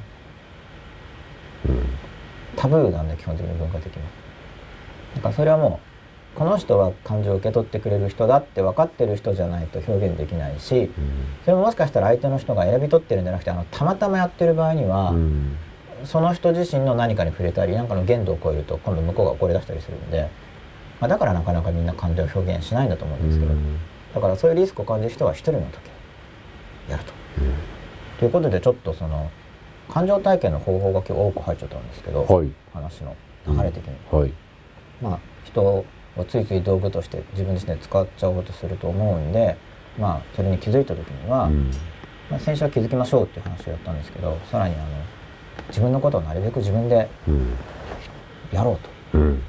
[2.56, 4.02] タブーなんで基本的に文化的に。
[5.18, 5.80] だからそれはも
[6.36, 10.90] うこの人は感情を受け取ってくれる人だって分かってる人じゃないと表現できないし
[11.46, 15.58] それももしかしたら相手の人が選び取ってるんじゃなくてあのたまたまやってる場合には、うん。
[16.06, 20.32] その人自身の何かに触れたり何かの限度を超えると今度向こうが怒り出したりするんで
[21.00, 23.54] まあ、だからなかなかみんな感情を表現しないんだと思うんですけど、
[24.16, 25.80] だからそういうリスクを感じる人は一人の時
[26.90, 27.14] やると。
[28.20, 29.32] ということでちょっとその
[29.88, 32.52] 感情体験の方法が今日多く入っちゃったんですけど、はい。
[32.74, 33.16] 話の
[33.48, 34.34] 流れ的に、はい。
[35.02, 35.86] まあ人を
[36.28, 39.56] ついつい道具として自分自身で使っちゃおうとすると思うんで
[39.98, 41.72] まあそれに気づいた時には、うん。
[42.30, 44.84] まあ、先週は気づきましょうっていう話をやったんですけどさらにあの
[45.70, 47.54] 自分のことをなるべく自分でうん。
[48.52, 48.78] やろう
[49.14, 49.18] と。
[49.18, 49.44] うん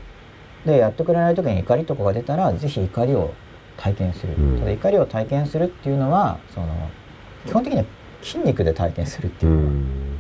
[0.67, 3.33] でやってくれない時に怒りとかが出たらぜひ怒りを
[3.77, 4.59] 体験する、うん。
[4.59, 6.67] ただ怒りを体験するっていうのはその
[7.47, 7.85] 基本的には
[8.23, 10.19] 筋肉で体験するってういう、ん。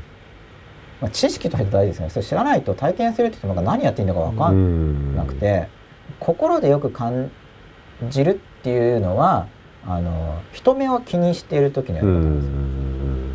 [1.00, 2.10] まあ、知識として大事ですね。
[2.10, 5.68] それ知らないと体験するって言っても何やっていいのか分かんなくて、
[6.18, 7.30] 心でよく感
[8.08, 9.46] じるっていうのは
[9.86, 12.46] あの人目を気にしている時にやうることなんです。
[12.46, 13.34] よ、ん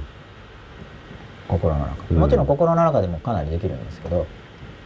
[1.47, 2.03] 心の中。
[2.11, 2.17] うん。
[2.17, 4.25] もちろん心の中でもかなりできるんですけど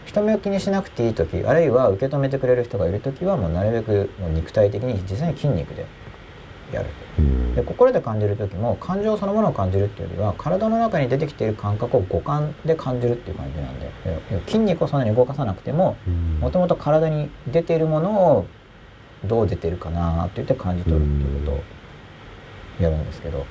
[0.09, 5.85] 人目を気にしなくていい時あるいは受け止めてくれる人がいる時はもうなるべくもう肉体的に実際に筋肉で
[6.73, 6.89] やる。
[7.19, 7.55] うん。
[7.55, 13.91] で心で感じる時も感情そのものを感じるっていうよりは体の中に出てきている感覚を五感で感じるっていう感じなんで
[14.47, 16.39] 筋肉をそんなに動かさなくてもうん。
[16.39, 18.45] もともと体に出ているものを
[19.25, 21.63] どう出てるかなって言って感じ取るっていうことを
[22.83, 23.45] やるんですけど、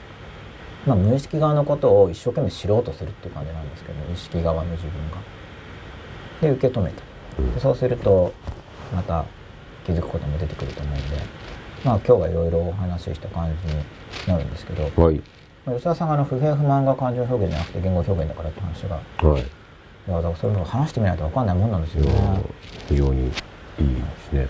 [0.87, 5.38] まあ、無意識側のことを一生懸命知ろうとするっていう感じなんですけど意識側の自分が。
[6.41, 7.03] で受け止めた
[7.55, 8.33] でそうすると
[8.95, 9.25] また
[9.85, 11.17] 気づくことも出てくると思うんで
[11.85, 13.83] まあ今日はいろいろお話しした感じに
[14.27, 15.23] なるんですけど、はい。
[15.65, 19.43] まあ吉田さんがあの不平不満が感情表現じゃなくて言語表現だからって話がはい。
[19.43, 22.41] いやだからそういうのを話してみないと分かんないもんなんですよね。
[22.89, 23.35] 非常にいいで
[24.21, 24.49] すね。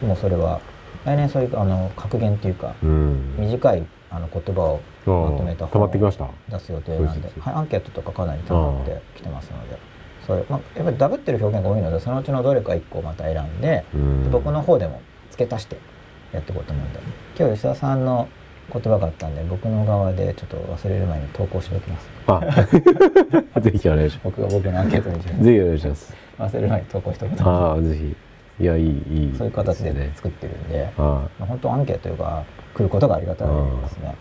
[0.00, 0.60] もうそれは
[1.04, 3.34] 来年そういうあの格言っていうかうん。
[3.38, 6.28] 短いあの言葉をあまとめたー溜まってきました。
[6.48, 9.91] 出す予定なんではい、アンケートとかかなり溜まってきてますので
[10.26, 14.30] それ、まあ、やっぱりダブってる表現が多いのでそのうちのどれか1個また選んでうん。
[14.30, 15.00] 僕の方でも
[15.30, 15.78] 付け足して
[16.32, 17.00] やっていこうと思うんで。
[17.38, 18.28] 今日吉田さんの
[18.72, 22.10] 言葉があったんで僕の側でちょっと忘れる前に投稿しておきます。
[22.26, 23.60] あ。
[23.60, 25.44] ぜひお願いしま僕が僕のアンケートにす。
[25.44, 26.14] ぜひお願いします。
[26.38, 28.16] 忘れる前に投稿しておくとああぜひ。
[28.60, 32.44] いやいいいいそういう形でね作ってるんであまあ本当アンケートが
[32.74, 34.14] 来ることがありがたいですね。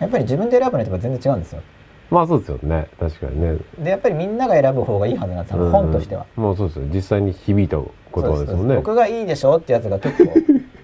[0.00, 1.62] やっぱり自分で選ぶのとは全然違うんですよ。
[2.10, 2.88] あまあそうですよね。
[2.98, 3.58] 確かにね。
[3.78, 6.26] でやっぱりみんなが選ぶ方がいいはずなんですよ、本としては。
[6.36, 6.86] うんもうそうですよ。
[6.92, 8.76] 実際に響いた言葉ですもんね。
[8.76, 10.32] 僕がいいでしょってやつが結構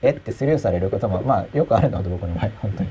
[0.02, 2.90] えってスルーされることも まあよくあるので僕の場合本当に。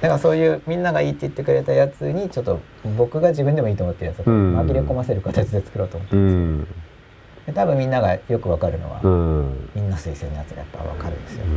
[0.00, 2.58] だからそういうみんながいいって言ってくれたやつにちょっと
[2.96, 4.58] 僕が自分でもいいと思ってるやつをうん。
[4.58, 6.64] 紛れ込ませる形で作ろうと思ってうます、ん。
[7.46, 9.68] で多分みんながよくわかるのは、うん。
[9.74, 11.50] みんな推薦のやつがやっぱわかるんですよ、うん。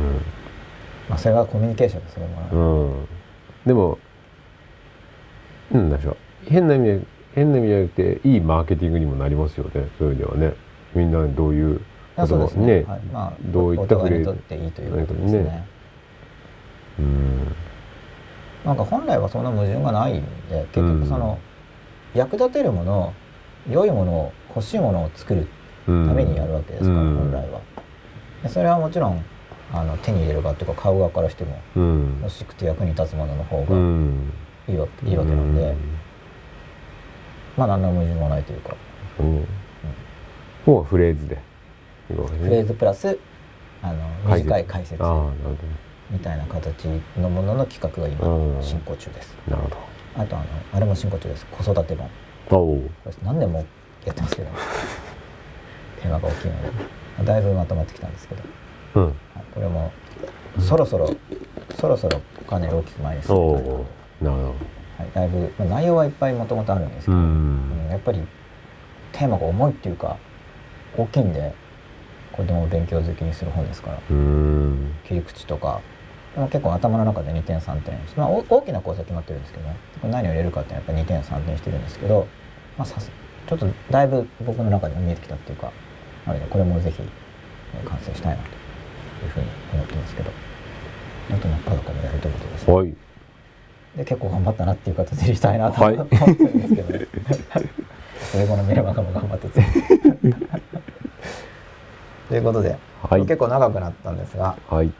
[1.08, 2.58] まあそれがコミュニケーションですよも。
[2.58, 3.08] の、うん。
[3.66, 3.98] でも
[5.70, 6.16] なんでしょう
[6.46, 7.00] 変な意味で
[7.34, 9.88] 変な意味じゃなくていいマーケティングにもなりますよね。
[9.98, 10.54] そういう意味ではね。
[10.94, 11.80] みんなどういう
[12.16, 12.66] あそうですね。
[12.66, 15.42] ねはい、まあどういったフレーズとっていいということですね。
[15.42, 15.66] ね。
[17.00, 17.56] うん。
[18.64, 21.38] なんか本来はそんな矛盾がないんで結局その、
[22.14, 23.12] 役立てるもの
[23.68, 25.48] 良いものを欲しいものを作る
[25.88, 26.06] うん。
[26.06, 27.16] ためにやるわけですから、うん。
[27.16, 27.60] 本来は。
[28.44, 29.24] でそれはもちろん
[29.72, 32.18] あの手に入れる側とか買う側からしてもうん。
[32.22, 34.32] 欲しくて役に立つものの方うがん
[34.68, 35.54] いいわ,、いいわけなん。
[35.54, 35.76] で、
[37.56, 38.74] まあ何の矛盾もないというか。
[39.20, 39.26] うん。
[39.36, 39.46] うん。
[40.66, 41.38] もうフレーズで。
[42.08, 43.18] フフレーズプラス
[43.82, 45.30] あの短い解説なるほ
[46.10, 46.84] みたいな形
[47.16, 48.52] のものの企画がうん。
[48.52, 49.36] 今進行中です。
[49.48, 49.78] どなるほ
[50.16, 51.46] あとあのあれも進行中です。
[51.46, 52.10] 子育て本。
[53.22, 53.64] 何年も
[54.04, 54.48] やってますけど。
[56.00, 56.70] テーマが大きいので。
[57.24, 58.42] だいぶまとまってきたんですけど、
[58.96, 59.04] うん。
[59.04, 59.14] はい。
[59.54, 59.92] これも
[60.58, 61.08] そろそろ
[61.78, 63.84] そろそろかなり大きく前に進おんで、お
[64.20, 64.54] なるほ
[64.96, 67.88] はい、だいぶ、まあ、内容はいっぱいもともとあるんですけどうん。
[67.88, 68.22] んやっぱり
[69.12, 70.16] テーマが重いっていうか
[70.96, 71.52] 大きいんで
[72.32, 74.94] 子供を勉強好きにする本ですからうん。
[75.04, 75.80] 切り口とか
[76.50, 79.76] 結構頭の中で2点3点まあお大きな構成は決まってるんですけどね。
[80.02, 82.26] 何を入れるかってやっぱ2点3点してるんですけど、
[82.76, 83.10] まあ、さす
[83.46, 85.72] ちょっとだいぶ僕の中でも見えてきたっていうか
[86.26, 88.48] なのでこれもぜひえー完成したいなと
[89.26, 90.30] いうふうに思ってますけど
[91.30, 93.03] あと真っ裸もやるということです、ね、はい
[93.96, 95.94] で結構頑張ったなっていう形にしたいなとはい。
[95.94, 97.06] 思ってるんですけど、ね
[98.36, 99.54] 英語のメルマガも頑張ってつ
[102.28, 103.20] ということで、はい。
[103.22, 104.90] 結構長くなったんですがはい。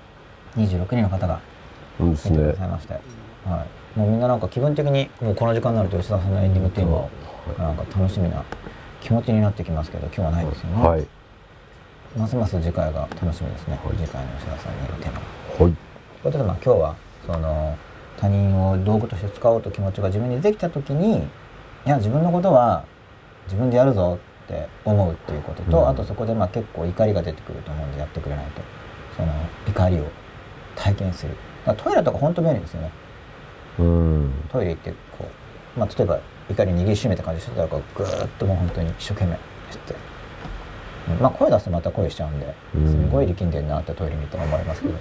[0.57, 1.41] 26人の方が
[1.99, 2.95] 見てくだねさいまして、
[3.45, 3.67] は
[3.97, 7.11] い、もうみんななんか気分的にもうこの時間になると吉田さんのエンディングテーマを
[7.59, 8.45] なんか楽しみな
[9.01, 11.07] 気持ちになってきますけど今日はないですよね、はい。
[12.17, 15.19] ますます次回が楽しみですね、次回の吉田さんにのテーマ。
[15.19, 15.59] はい。
[15.59, 15.77] という
[16.23, 16.97] ことでまあ今日は
[17.27, 17.77] その
[18.25, 21.21] 他人を道具として使おうと気持ちが自分にできた時にい
[21.85, 22.87] や自分のことは
[23.45, 25.89] 自分でやるぞって思うっていうことと、うん。
[25.89, 28.63] あとそこでまあ結構怒りが出てくると思うんでやってくれないと。
[29.17, 29.33] その
[29.69, 30.07] 怒りを
[30.75, 31.37] 体験する。
[31.77, 32.91] トイレとか本当便利ですよね。
[33.79, 34.33] うん。
[34.51, 35.29] トイレ行ってこ
[35.77, 36.21] う、まあ、例えば
[36.51, 39.37] 怒り握りしめた感じしてたらこうぐーっともう本当に一生懸命
[39.71, 39.95] して、
[41.09, 42.89] うんまあ声出すとまた声しちゃうんでうん。
[42.89, 44.95] すごい力んでるなってトイレ見たら思いますけど、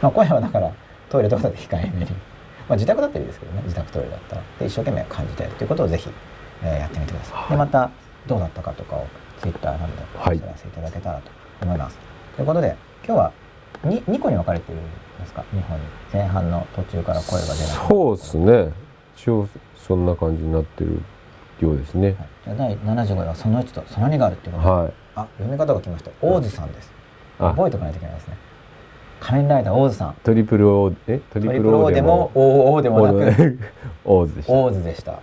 [0.00, 0.72] まあ声はだから
[1.08, 2.16] トイレとかだって控えめに、ま
[2.70, 3.62] あ、自宅だったらいいですけどね。
[3.64, 4.42] 自宅トイレだったら。
[4.58, 6.10] で一生懸命感じてっていうことをぜひ、
[6.62, 7.90] えーやってみてください、でまた
[8.26, 9.06] どうだったかとかを
[9.40, 10.38] ツイッターなどでおはい。
[10.38, 11.30] 知らせいただけたらと
[11.62, 11.98] 思います、
[12.36, 12.76] ということで
[13.06, 13.32] 今日は
[13.84, 14.82] 2, 2個に分かれてるん
[15.20, 15.44] ですか？
[15.52, 18.72] 日本に前半の途中から声が出なくなるそうですね。
[19.16, 21.00] 一応そんな感じになってる
[21.60, 22.08] ようですね。
[22.08, 24.92] はい、じゃあ第75話はその1とその2があるっていうことで、はい。
[25.16, 26.10] あ読み方が来ました。
[26.20, 26.92] 大津さんです。
[27.40, 27.50] あ。
[27.50, 28.36] 覚えておかないといけないですね
[29.20, 30.14] 仮面ライダー大津さん。
[30.22, 31.20] トリプル O え？
[31.32, 33.58] トリプルトリプル O O でもでも OO でもなく。
[34.04, 34.36] オーズ。
[34.36, 34.52] でした。
[34.52, 35.20] 大津でした。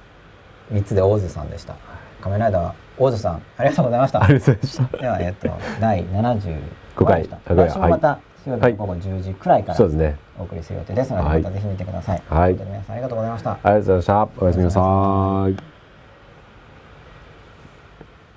[0.74, 1.76] 3つで大津さんでした。
[2.22, 4.24] 仮面ライダー大津さんありがとうございました。
[4.24, 5.50] ありがとうございましではえっと
[5.80, 6.62] 第75
[6.96, 7.38] 5回でした。
[7.54, 10.18] 5回来週もまた午後10時くらいからたそうですね。
[10.38, 11.42] お送りする予定ですのではい。
[11.42, 12.22] またぜひ見てください。
[12.30, 12.54] はい。
[12.54, 13.52] 皆さんありがとうございました。
[13.52, 14.28] ありがとうございました。
[14.38, 14.82] おやすみなさ
[15.50, 15.75] い